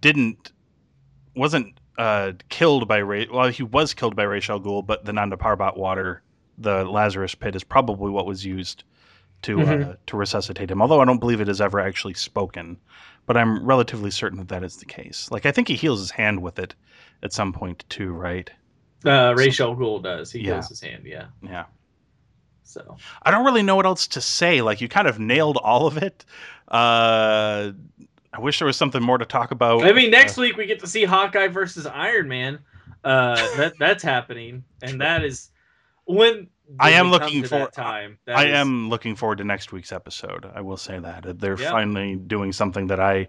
didn't 0.00 0.52
wasn't 1.34 1.78
uh, 1.98 2.32
killed 2.48 2.88
by 2.88 2.98
Ray. 2.98 3.26
Well, 3.30 3.48
he 3.48 3.62
was 3.62 3.92
killed 3.92 4.16
by 4.16 4.22
Ra's 4.22 4.48
al 4.48 4.60
Ghul, 4.60 4.86
but 4.86 5.04
the 5.04 5.12
Nanda 5.12 5.36
Parbat 5.36 5.76
water, 5.76 6.22
the 6.56 6.84
Lazarus 6.84 7.34
pit, 7.34 7.54
is 7.56 7.64
probably 7.64 8.10
what 8.10 8.24
was 8.26 8.44
used 8.44 8.84
to 9.42 9.60
uh, 9.60 9.64
Mhm. 9.64 9.96
to 10.06 10.16
resuscitate 10.16 10.70
him. 10.70 10.80
Although 10.82 11.00
I 11.00 11.04
don't 11.04 11.20
believe 11.20 11.40
it 11.40 11.48
is 11.48 11.60
ever 11.60 11.78
actually 11.80 12.14
spoken, 12.14 12.76
but 13.26 13.36
I'm 13.36 13.64
relatively 13.64 14.10
certain 14.10 14.38
that 14.38 14.48
that 14.48 14.64
is 14.64 14.76
the 14.78 14.84
case. 14.86 15.28
Like 15.30 15.44
I 15.46 15.52
think 15.52 15.68
he 15.68 15.74
heals 15.76 16.00
his 16.00 16.10
hand 16.10 16.40
with 16.42 16.58
it 16.58 16.74
at 17.22 17.32
some 17.32 17.52
point 17.52 17.84
too, 17.88 18.12
right? 18.12 18.50
Uh, 19.04 19.34
Ra's 19.36 19.60
al 19.60 19.76
Ghul 19.76 20.02
does. 20.02 20.32
He 20.32 20.40
Yeah. 20.40 20.54
heals 20.54 20.68
his 20.68 20.80
hand. 20.80 21.04
Yeah. 21.06 21.26
Yeah. 21.42 21.66
So 22.64 22.96
I 23.22 23.30
don't 23.30 23.44
really 23.44 23.62
know 23.62 23.76
what 23.76 23.86
else 23.86 24.06
to 24.08 24.20
say. 24.20 24.60
Like 24.60 24.80
you 24.80 24.88
kind 24.88 25.06
of 25.08 25.18
nailed 25.20 25.56
all 25.56 25.86
of 25.86 25.96
it. 25.98 26.24
Uh, 26.66 27.72
I 28.32 28.40
wish 28.40 28.58
there 28.58 28.66
was 28.66 28.76
something 28.76 29.02
more 29.02 29.18
to 29.18 29.24
talk 29.24 29.50
about. 29.50 29.84
I 29.84 29.92
mean, 29.92 30.10
next 30.10 30.36
Uh, 30.38 30.42
week 30.42 30.56
we 30.56 30.66
get 30.66 30.80
to 30.80 30.86
see 30.86 31.04
Hawkeye 31.04 31.48
versus 31.48 31.86
Iron 31.86 32.28
Man. 32.28 32.58
Uh, 33.04 33.36
that 33.56 33.78
that's 33.78 34.02
happening, 34.02 34.64
and 34.82 35.00
that 35.00 35.24
is 35.24 35.50
when 36.04 36.48
I 36.80 36.90
am 36.90 37.10
looking 37.10 37.42
for- 37.44 37.58
that 37.60 37.72
time. 37.72 38.18
that 38.26 38.36
I 38.36 38.46
is- 38.46 38.54
am 38.54 38.88
looking 38.90 39.14
forward 39.16 39.38
to 39.38 39.44
next 39.44 39.72
week's 39.72 39.92
episode. 39.92 40.50
I 40.54 40.60
will 40.60 40.76
say 40.76 40.98
that 40.98 41.38
they're 41.38 41.58
Yeah. 41.58 41.70
finally 41.70 42.16
doing 42.16 42.52
something 42.52 42.88
that 42.88 43.00
I 43.00 43.28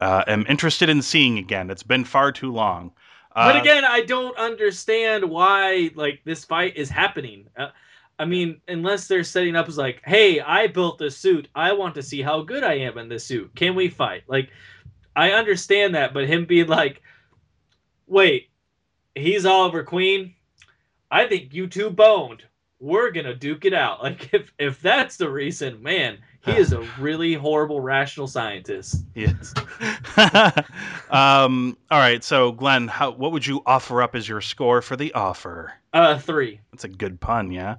uh, 0.00 0.24
am 0.26 0.44
interested 0.48 0.88
in 0.88 1.00
seeing 1.00 1.38
again. 1.38 1.70
It's 1.70 1.84
been 1.84 2.04
far 2.04 2.32
too 2.32 2.50
long. 2.52 2.90
But 3.34 3.56
Uh, 3.56 3.60
again, 3.60 3.84
I 3.84 4.02
don't 4.02 4.36
understand 4.36 5.24
why 5.24 5.90
like 5.94 6.20
this 6.24 6.44
fight 6.44 6.76
is 6.76 6.90
happening. 6.90 7.46
I 8.18 8.24
mean, 8.24 8.60
unless 8.68 9.08
they're 9.08 9.24
setting 9.24 9.56
up 9.56 9.68
as 9.68 9.78
like, 9.78 10.00
"Hey, 10.04 10.40
I 10.40 10.66
built 10.66 10.98
this 10.98 11.16
suit. 11.16 11.48
I 11.54 11.72
want 11.72 11.94
to 11.96 12.02
see 12.02 12.22
how 12.22 12.42
good 12.42 12.62
I 12.62 12.74
am 12.74 12.98
in 12.98 13.08
this 13.08 13.24
suit. 13.24 13.54
Can 13.54 13.74
we 13.74 13.88
fight?" 13.88 14.22
Like, 14.26 14.50
I 15.16 15.32
understand 15.32 15.94
that, 15.94 16.14
but 16.14 16.26
him 16.26 16.44
being 16.44 16.68
like, 16.68 17.02
"Wait, 18.06 18.50
he's 19.14 19.46
Oliver 19.46 19.82
Queen. 19.82 20.34
I 21.10 21.26
think 21.26 21.52
you 21.52 21.66
two 21.66 21.90
boned. 21.90 22.44
We're 22.78 23.10
gonna 23.10 23.34
duke 23.34 23.64
it 23.64 23.74
out." 23.74 23.98
Like, 24.02 24.32
if 24.32 24.52
if 24.58 24.80
that's 24.80 25.16
the 25.16 25.30
reason, 25.30 25.82
man, 25.82 26.18
he 26.44 26.52
is 26.52 26.72
a 26.72 26.80
really 26.98 27.34
horrible 27.34 27.80
rational 27.80 28.26
scientist. 28.26 29.04
Yes. 29.14 29.54
um, 31.10 31.76
all 31.90 31.98
right. 31.98 32.22
So, 32.24 32.50
Glenn, 32.50 32.88
how, 32.88 33.12
what 33.12 33.30
would 33.30 33.46
you 33.46 33.62
offer 33.64 34.02
up 34.02 34.16
as 34.16 34.28
your 34.28 34.40
score 34.40 34.82
for 34.82 34.96
the 34.96 35.12
offer? 35.14 35.72
Uh, 35.92 36.18
three. 36.18 36.60
That's 36.72 36.84
a 36.84 36.88
good 36.88 37.20
pun, 37.20 37.52
yeah. 37.52 37.76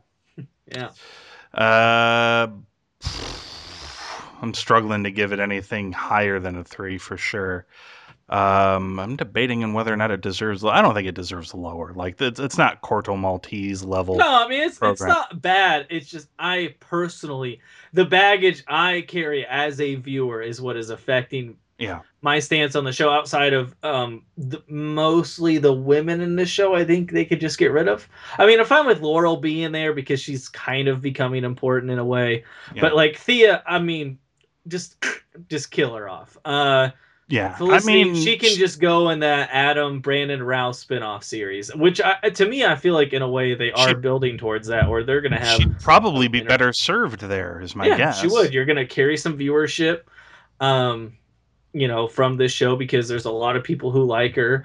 Yeah. 0.67 0.89
Uh, 1.53 2.47
I'm 4.41 4.53
struggling 4.53 5.03
to 5.03 5.11
give 5.11 5.31
it 5.31 5.39
anything 5.39 5.91
higher 5.91 6.39
than 6.39 6.57
a 6.57 6.63
three 6.63 6.97
for 6.97 7.17
sure. 7.17 7.65
Um, 8.29 8.99
I'm 8.99 9.15
debating 9.15 9.63
on 9.63 9.73
whether 9.73 9.93
or 9.93 9.97
not 9.97 10.09
it 10.09 10.21
deserves. 10.21 10.63
I 10.63 10.81
don't 10.81 10.95
think 10.95 11.07
it 11.07 11.15
deserves 11.15 11.53
lower. 11.53 11.93
Like 11.93 12.19
it's, 12.21 12.39
it's 12.39 12.57
not 12.57 12.81
Corto 12.81 13.19
Maltese 13.19 13.83
level. 13.83 14.15
No, 14.15 14.45
I 14.45 14.47
mean 14.47 14.63
it's 14.63 14.79
it's 14.81 15.01
not 15.01 15.41
bad. 15.41 15.87
It's 15.89 16.09
just 16.09 16.29
I 16.39 16.75
personally 16.79 17.59
the 17.91 18.05
baggage 18.05 18.63
I 18.67 19.05
carry 19.07 19.45
as 19.45 19.79
a 19.79 19.95
viewer 19.95 20.41
is 20.41 20.61
what 20.61 20.77
is 20.77 20.89
affecting 20.89 21.57
Yeah, 21.83 21.99
my 22.21 22.39
stance 22.39 22.75
on 22.75 22.83
the 22.85 22.91
show 22.93 23.09
outside 23.11 23.53
of 23.53 23.75
um 23.83 24.23
the, 24.37 24.63
mostly 24.67 25.57
the 25.57 25.73
women 25.73 26.21
in 26.21 26.35
this 26.35 26.49
show 26.49 26.73
i 26.75 26.83
think 26.85 27.11
they 27.11 27.25
could 27.25 27.39
just 27.41 27.57
get 27.59 27.71
rid 27.71 27.87
of 27.87 28.07
i 28.37 28.45
mean 28.45 28.59
i'm 28.59 28.65
fine 28.65 28.85
with 28.87 29.01
laurel 29.01 29.37
being 29.37 29.71
there 29.73 29.93
because 29.93 30.19
she's 30.21 30.47
kind 30.49 30.87
of 30.87 31.01
becoming 31.01 31.43
important 31.43 31.91
in 31.91 31.99
a 31.99 32.05
way 32.05 32.43
Yeah. 32.73 32.81
but 32.81 32.95
like 32.95 33.17
thea 33.17 33.61
i 33.67 33.77
mean 33.79 34.17
just 34.67 35.03
just 35.49 35.69
kill 35.71 35.93
her 35.95 36.07
off 36.09 36.37
uh 36.45 36.89
yeah. 37.29 37.55
Felicity, 37.55 38.01
I 38.01 38.03
mean, 38.03 38.15
she 38.15 38.37
can 38.37 38.53
just 38.55 38.79
go 38.81 39.09
in 39.09 39.19
that 39.21 39.49
Atom 39.51 40.01
brandon 40.01 40.43
Routh 40.43 40.75
spin-off 40.75 41.23
series 41.23 41.73
which 41.75 41.99
I, 42.01 42.15
to 42.29 42.45
me 42.47 42.63
i 42.65 42.75
feel 42.75 42.93
like 42.93 43.11
in 43.13 43.21
a 43.21 43.29
way 43.29 43.55
they 43.55 43.71
are 43.71 43.89
She- 43.89 43.93
building 43.95 44.37
towards 44.37 44.67
that 44.67 44.87
or 44.87 45.03
they're 45.03 45.21
gonna 45.21 45.39
have 45.39 45.57
she'd 45.57 45.79
probably 45.79 46.27
be 46.27 46.41
better 46.41 46.71
served 46.73 47.21
there. 47.21 47.59
Is 47.61 47.75
my 47.75 47.87
yeah, 47.87 47.97
guess. 47.97 48.19
she 48.21 48.27
would. 48.27 48.53
You're 48.53 48.65
gonna 48.65 48.85
carry 48.85 49.17
some 49.17 49.37
viewership, 49.37 50.01
um, 50.59 51.13
you 51.73 51.87
know, 51.87 52.07
from 52.07 52.37
this 52.37 52.51
show 52.51 52.75
because 52.75 53.07
there's 53.07 53.25
a 53.25 53.31
lot 53.31 53.55
of 53.55 53.63
people 53.63 53.91
who 53.91 54.03
like 54.03 54.35
her, 54.35 54.63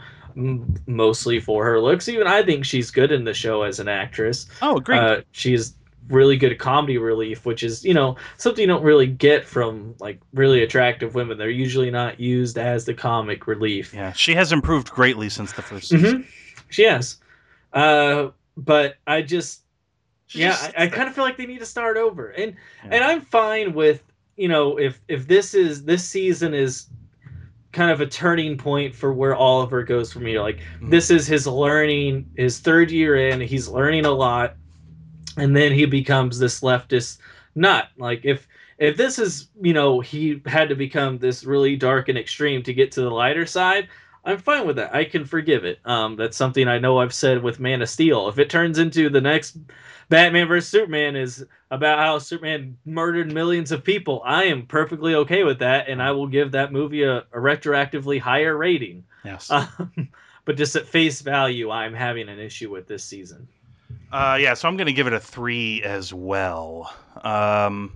mostly 0.86 1.40
for 1.40 1.64
her 1.64 1.80
looks. 1.80 2.08
Even 2.08 2.26
I 2.26 2.42
think 2.42 2.64
she's 2.64 2.90
good 2.90 3.12
in 3.12 3.24
the 3.24 3.34
show 3.34 3.62
as 3.62 3.80
an 3.80 3.88
actress. 3.88 4.46
Oh, 4.62 4.78
great. 4.80 4.98
Uh, 4.98 5.20
she's 5.32 5.74
really 6.08 6.36
good 6.36 6.52
at 6.52 6.58
comedy 6.58 6.96
relief, 6.96 7.44
which 7.44 7.62
is 7.62 7.84
you 7.84 7.92
know 7.94 8.16
something 8.36 8.62
you 8.62 8.66
don't 8.68 8.82
really 8.82 9.06
get 9.06 9.44
from 9.46 9.94
like 10.00 10.20
really 10.32 10.62
attractive 10.62 11.14
women. 11.14 11.36
They're 11.38 11.50
usually 11.50 11.90
not 11.90 12.18
used 12.20 12.56
as 12.58 12.84
the 12.84 12.94
comic 12.94 13.46
relief. 13.46 13.92
yeah, 13.92 14.12
she 14.12 14.34
has 14.34 14.52
improved 14.52 14.90
greatly 14.90 15.28
since 15.28 15.52
the 15.52 15.62
first 15.62 15.88
season. 15.88 16.22
hmm 16.22 16.62
She 16.70 16.84
has, 16.84 17.16
uh, 17.72 18.28
but 18.56 18.96
I 19.06 19.22
just 19.22 19.62
She 20.26 20.40
yeah, 20.40 20.50
just- 20.50 20.72
I, 20.78 20.84
I 20.84 20.88
kind 20.88 21.08
of 21.08 21.14
feel 21.14 21.24
like 21.24 21.36
they 21.36 21.46
need 21.46 21.60
to 21.60 21.66
start 21.66 21.96
over, 21.96 22.28
and 22.30 22.54
Yeah. 22.84 22.90
and 22.92 23.04
I'm 23.04 23.20
fine 23.22 23.74
with 23.74 24.02
you 24.36 24.48
know 24.48 24.78
if 24.78 25.00
if 25.08 25.26
this 25.26 25.52
is 25.52 25.84
this 25.84 26.04
season 26.08 26.54
is 26.54 26.86
kind 27.72 27.90
of 27.90 28.00
a 28.00 28.06
turning 28.06 28.56
point 28.56 28.94
for 28.94 29.12
where 29.12 29.34
Oliver 29.34 29.82
goes 29.82 30.12
from 30.12 30.24
here. 30.24 30.40
Like 30.40 30.58
Mhm. 30.80 30.90
this 30.90 31.10
is 31.10 31.26
his 31.26 31.46
learning, 31.46 32.26
his 32.36 32.58
third 32.60 32.90
year 32.90 33.16
in, 33.28 33.40
he's 33.40 33.68
learning 33.68 34.06
a 34.06 34.10
lot, 34.10 34.56
and 35.36 35.54
then 35.54 35.72
he 35.72 35.84
becomes 35.84 36.38
this 36.38 36.60
leftist 36.60 37.18
nut. 37.54 37.88
Like 37.98 38.20
if 38.24 38.46
if 38.78 38.96
this 38.96 39.18
is 39.18 39.48
you 39.60 39.72
know 39.72 40.00
he 40.00 40.40
had 40.46 40.68
to 40.68 40.74
become 40.76 41.18
this 41.18 41.44
really 41.44 41.76
dark 41.76 42.08
and 42.08 42.16
extreme 42.18 42.62
to 42.62 42.72
get 42.72 42.92
to 42.92 43.00
the 43.02 43.10
lighter 43.10 43.46
side. 43.46 43.88
I'm 44.24 44.38
fine 44.38 44.66
with 44.66 44.76
that. 44.76 44.94
I 44.94 45.04
can 45.04 45.24
forgive 45.24 45.64
it. 45.64 45.78
Um, 45.86 46.16
that's 46.16 46.36
something 46.36 46.68
I 46.68 46.78
know 46.78 46.98
I've 46.98 47.14
said 47.14 47.42
with 47.42 47.60
Man 47.60 47.80
of 47.80 47.88
Steel. 47.88 48.28
If 48.28 48.38
it 48.38 48.50
turns 48.50 48.78
into 48.78 49.08
the 49.08 49.22
next 49.22 49.56
Batman 50.08 50.48
vs 50.48 50.70
Superman 50.70 51.16
is 51.16 51.44
about 51.70 51.98
how 51.98 52.18
Superman 52.18 52.78
murdered 52.86 53.32
millions 53.32 53.72
of 53.72 53.84
people, 53.84 54.22
I 54.24 54.44
am 54.44 54.66
perfectly 54.66 55.14
okay 55.14 55.44
with 55.44 55.58
that, 55.58 55.88
and 55.88 56.02
I 56.02 56.12
will 56.12 56.26
give 56.26 56.52
that 56.52 56.72
movie 56.72 57.02
a, 57.02 57.18
a 57.18 57.36
retroactively 57.36 58.20
higher 58.20 58.56
rating. 58.56 59.04
Yes. 59.24 59.50
Um, 59.78 60.08
but 60.44 60.56
just 60.56 60.74
at 60.76 60.88
face 60.88 61.20
value, 61.20 61.70
I'm 61.70 61.92
having 61.92 62.30
an 62.30 62.38
issue 62.38 62.70
with 62.70 62.86
this 62.86 63.04
season. 63.04 63.46
Uh, 64.10 64.38
yeah, 64.40 64.54
so 64.54 64.66
I'm 64.66 64.78
going 64.78 64.86
to 64.86 64.94
give 64.94 65.06
it 65.06 65.12
a 65.12 65.20
three 65.20 65.82
as 65.82 66.14
well. 66.14 66.90
Um, 67.22 67.92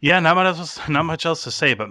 yeah, 0.00 0.18
not 0.20 0.34
much 0.36 0.56
else. 0.56 0.88
Not 0.88 1.04
much 1.04 1.26
else 1.26 1.44
to 1.44 1.50
say, 1.50 1.74
but 1.74 1.90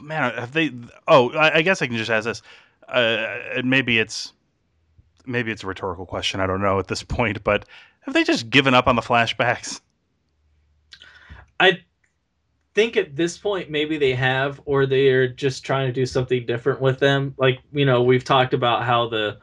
man, 0.00 0.32
have 0.32 0.52
they? 0.52 0.72
Oh, 1.06 1.30
I, 1.32 1.56
I 1.56 1.62
guess 1.62 1.82
I 1.82 1.86
can 1.88 1.98
just 1.98 2.10
ask 2.10 2.24
this. 2.24 2.40
Uh, 2.88 3.60
maybe 3.62 3.98
it's 3.98 4.32
maybe 5.26 5.52
it's 5.52 5.62
a 5.62 5.66
rhetorical 5.66 6.06
question. 6.06 6.40
I 6.40 6.46
don't 6.46 6.62
know 6.62 6.78
at 6.78 6.88
this 6.88 7.02
point, 7.18 7.44
but 7.44 7.66
have 8.02 8.14
they 8.14 8.24
just 8.24 8.50
given 8.50 8.74
up 8.74 8.86
on 8.86 8.96
the 8.96 9.02
flashbacks? 9.02 9.80
I 11.58 11.78
think 12.74 12.96
at 12.96 13.16
this 13.16 13.38
point 13.38 13.70
maybe 13.70 13.98
they 13.98 14.14
have, 14.14 14.60
or 14.64 14.86
they're 14.86 15.28
just 15.28 15.64
trying 15.64 15.86
to 15.86 15.92
do 15.92 16.06
something 16.06 16.46
different 16.46 16.80
with 16.80 16.98
them. 16.98 17.34
Like 17.38 17.60
you 17.72 17.84
know, 17.84 18.02
we've 18.02 18.24
talked 18.24 18.54
about 18.54 18.84
how 18.84 19.08
the 19.08 19.38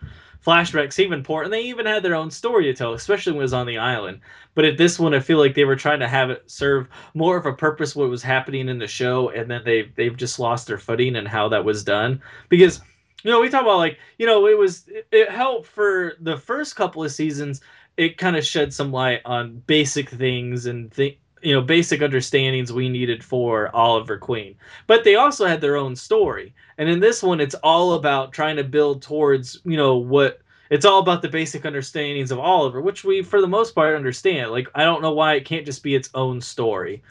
flashbacks 0.45 0.93
seem 0.93 1.13
important. 1.13 1.51
They 1.51 1.63
even 1.63 1.85
had 1.85 2.03
their 2.03 2.15
own 2.15 2.31
story 2.31 2.65
to 2.65 2.73
tell, 2.73 2.93
especially 2.93 3.33
when 3.33 3.41
it 3.41 3.43
was 3.43 3.53
on 3.53 3.67
the 3.67 3.77
island. 3.77 4.21
But 4.55 4.65
at 4.65 4.77
this 4.77 4.99
one, 4.99 5.13
I 5.13 5.19
feel 5.19 5.37
like 5.37 5.55
they 5.55 5.65
were 5.65 5.75
trying 5.75 5.99
to 5.99 6.07
have 6.07 6.29
it 6.29 6.49
serve 6.49 6.87
more 7.13 7.37
of 7.37 7.45
a 7.45 7.53
purpose 7.53 7.95
what 7.95 8.09
was 8.09 8.23
happening 8.23 8.67
in 8.67 8.79
the 8.79 8.87
show, 8.87 9.29
and 9.29 9.49
then 9.49 9.61
they 9.63 9.91
they've 9.95 10.17
just 10.17 10.39
lost 10.39 10.67
their 10.67 10.77
footing 10.77 11.15
and 11.15 11.27
how 11.27 11.49
that 11.49 11.65
was 11.65 11.83
done 11.83 12.21
because. 12.49 12.81
You 13.21 13.31
know, 13.31 13.41
we 13.41 13.49
talk 13.49 13.63
about 13.63 13.79
like, 13.79 13.99
you 14.17 14.25
know, 14.25 14.47
it 14.47 14.57
was 14.57 14.87
it, 14.87 15.05
it 15.11 15.29
helped 15.29 15.67
for 15.67 16.13
the 16.21 16.37
first 16.37 16.77
couple 16.77 17.03
of 17.03 17.11
seasons. 17.11 17.59
It 17.99 18.17
kind 18.17 18.37
of 18.37 18.45
shed 18.45 18.73
some 18.73 18.93
light 18.93 19.21
on 19.25 19.61
basic 19.67 20.09
things 20.09 20.65
and 20.65 20.89
th- 20.93 21.17
you 21.41 21.53
know 21.53 21.61
basic 21.61 22.01
understandings 22.01 22.71
we 22.71 22.87
needed 22.87 23.23
for 23.23 23.75
Oliver 23.75 24.17
Queen. 24.17 24.55
But 24.87 25.03
they 25.03 25.15
also 25.15 25.45
had 25.45 25.59
their 25.59 25.75
own 25.75 25.95
story. 25.95 26.53
And 26.77 26.89
in 26.89 27.01
this 27.01 27.21
one 27.21 27.41
it's 27.41 27.55
all 27.55 27.93
about 27.93 28.31
trying 28.31 28.55
to 28.55 28.63
build 28.63 29.01
towards, 29.01 29.59
you 29.65 29.75
know, 29.75 29.97
what 29.97 30.39
it's 30.69 30.85
all 30.85 30.99
about 30.99 31.21
the 31.21 31.27
basic 31.29 31.65
understandings 31.65 32.31
of 32.31 32.39
Oliver, 32.39 32.79
which 32.81 33.03
we 33.03 33.21
for 33.21 33.41
the 33.41 33.47
most 33.47 33.75
part 33.75 33.95
understand. 33.95 34.51
Like 34.51 34.69
I 34.75 34.85
don't 34.85 35.01
know 35.01 35.13
why 35.13 35.33
it 35.33 35.45
can't 35.45 35.65
just 35.65 35.83
be 35.83 35.95
its 35.95 36.09
own 36.13 36.39
story. 36.41 37.03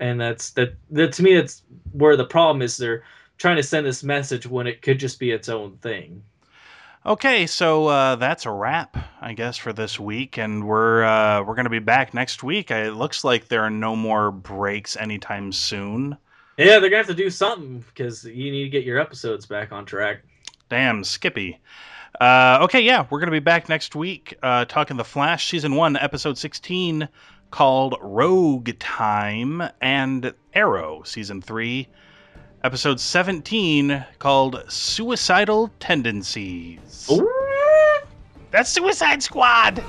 And 0.00 0.20
that's 0.20 0.50
that 0.50 0.74
that 0.90 1.12
to 1.14 1.22
me 1.22 1.36
that's 1.36 1.62
where 1.92 2.16
the 2.16 2.24
problem 2.24 2.62
is 2.62 2.76
they're 2.76 3.04
trying 3.38 3.56
to 3.58 3.62
send 3.62 3.86
this 3.86 4.02
message 4.02 4.46
when 4.46 4.66
it 4.66 4.82
could 4.82 4.98
just 4.98 5.20
be 5.20 5.30
its 5.30 5.48
own 5.48 5.76
thing. 5.78 6.22
Okay, 7.04 7.48
so 7.48 7.88
uh, 7.88 8.14
that's 8.14 8.46
a 8.46 8.50
wrap, 8.52 8.96
I 9.20 9.32
guess, 9.32 9.56
for 9.56 9.72
this 9.72 9.98
week, 9.98 10.38
and 10.38 10.64
we're 10.64 11.02
uh, 11.02 11.42
we're 11.42 11.56
gonna 11.56 11.68
be 11.68 11.80
back 11.80 12.14
next 12.14 12.44
week. 12.44 12.70
It 12.70 12.94
looks 12.94 13.24
like 13.24 13.48
there 13.48 13.62
are 13.62 13.70
no 13.70 13.96
more 13.96 14.30
breaks 14.30 14.96
anytime 14.96 15.50
soon. 15.50 16.16
Yeah, 16.56 16.78
they're 16.78 16.90
gonna 16.90 16.98
have 16.98 17.06
to 17.08 17.14
do 17.14 17.28
something 17.28 17.84
because 17.88 18.24
you 18.24 18.52
need 18.52 18.62
to 18.62 18.68
get 18.68 18.84
your 18.84 19.00
episodes 19.00 19.46
back 19.46 19.72
on 19.72 19.84
track. 19.84 20.22
Damn, 20.68 21.02
Skippy. 21.02 21.60
Uh, 22.20 22.60
okay, 22.62 22.80
yeah, 22.80 23.06
we're 23.10 23.18
gonna 23.18 23.32
be 23.32 23.40
back 23.40 23.68
next 23.68 23.96
week 23.96 24.38
uh, 24.44 24.64
talking 24.66 24.96
the 24.96 25.02
Flash 25.02 25.48
season 25.48 25.74
one, 25.74 25.96
episode 25.96 26.38
sixteen, 26.38 27.08
called 27.50 27.96
Rogue 28.00 28.70
Time, 28.78 29.60
and 29.80 30.32
Arrow 30.54 31.02
season 31.04 31.42
three, 31.42 31.88
episode 32.64 33.00
seventeen, 33.00 34.04
called 34.18 34.64
Suicidal 34.68 35.70
Tendencies. 35.80 37.10
That's 38.50 38.70
Suicide 38.70 39.22
Squad. 39.22 39.82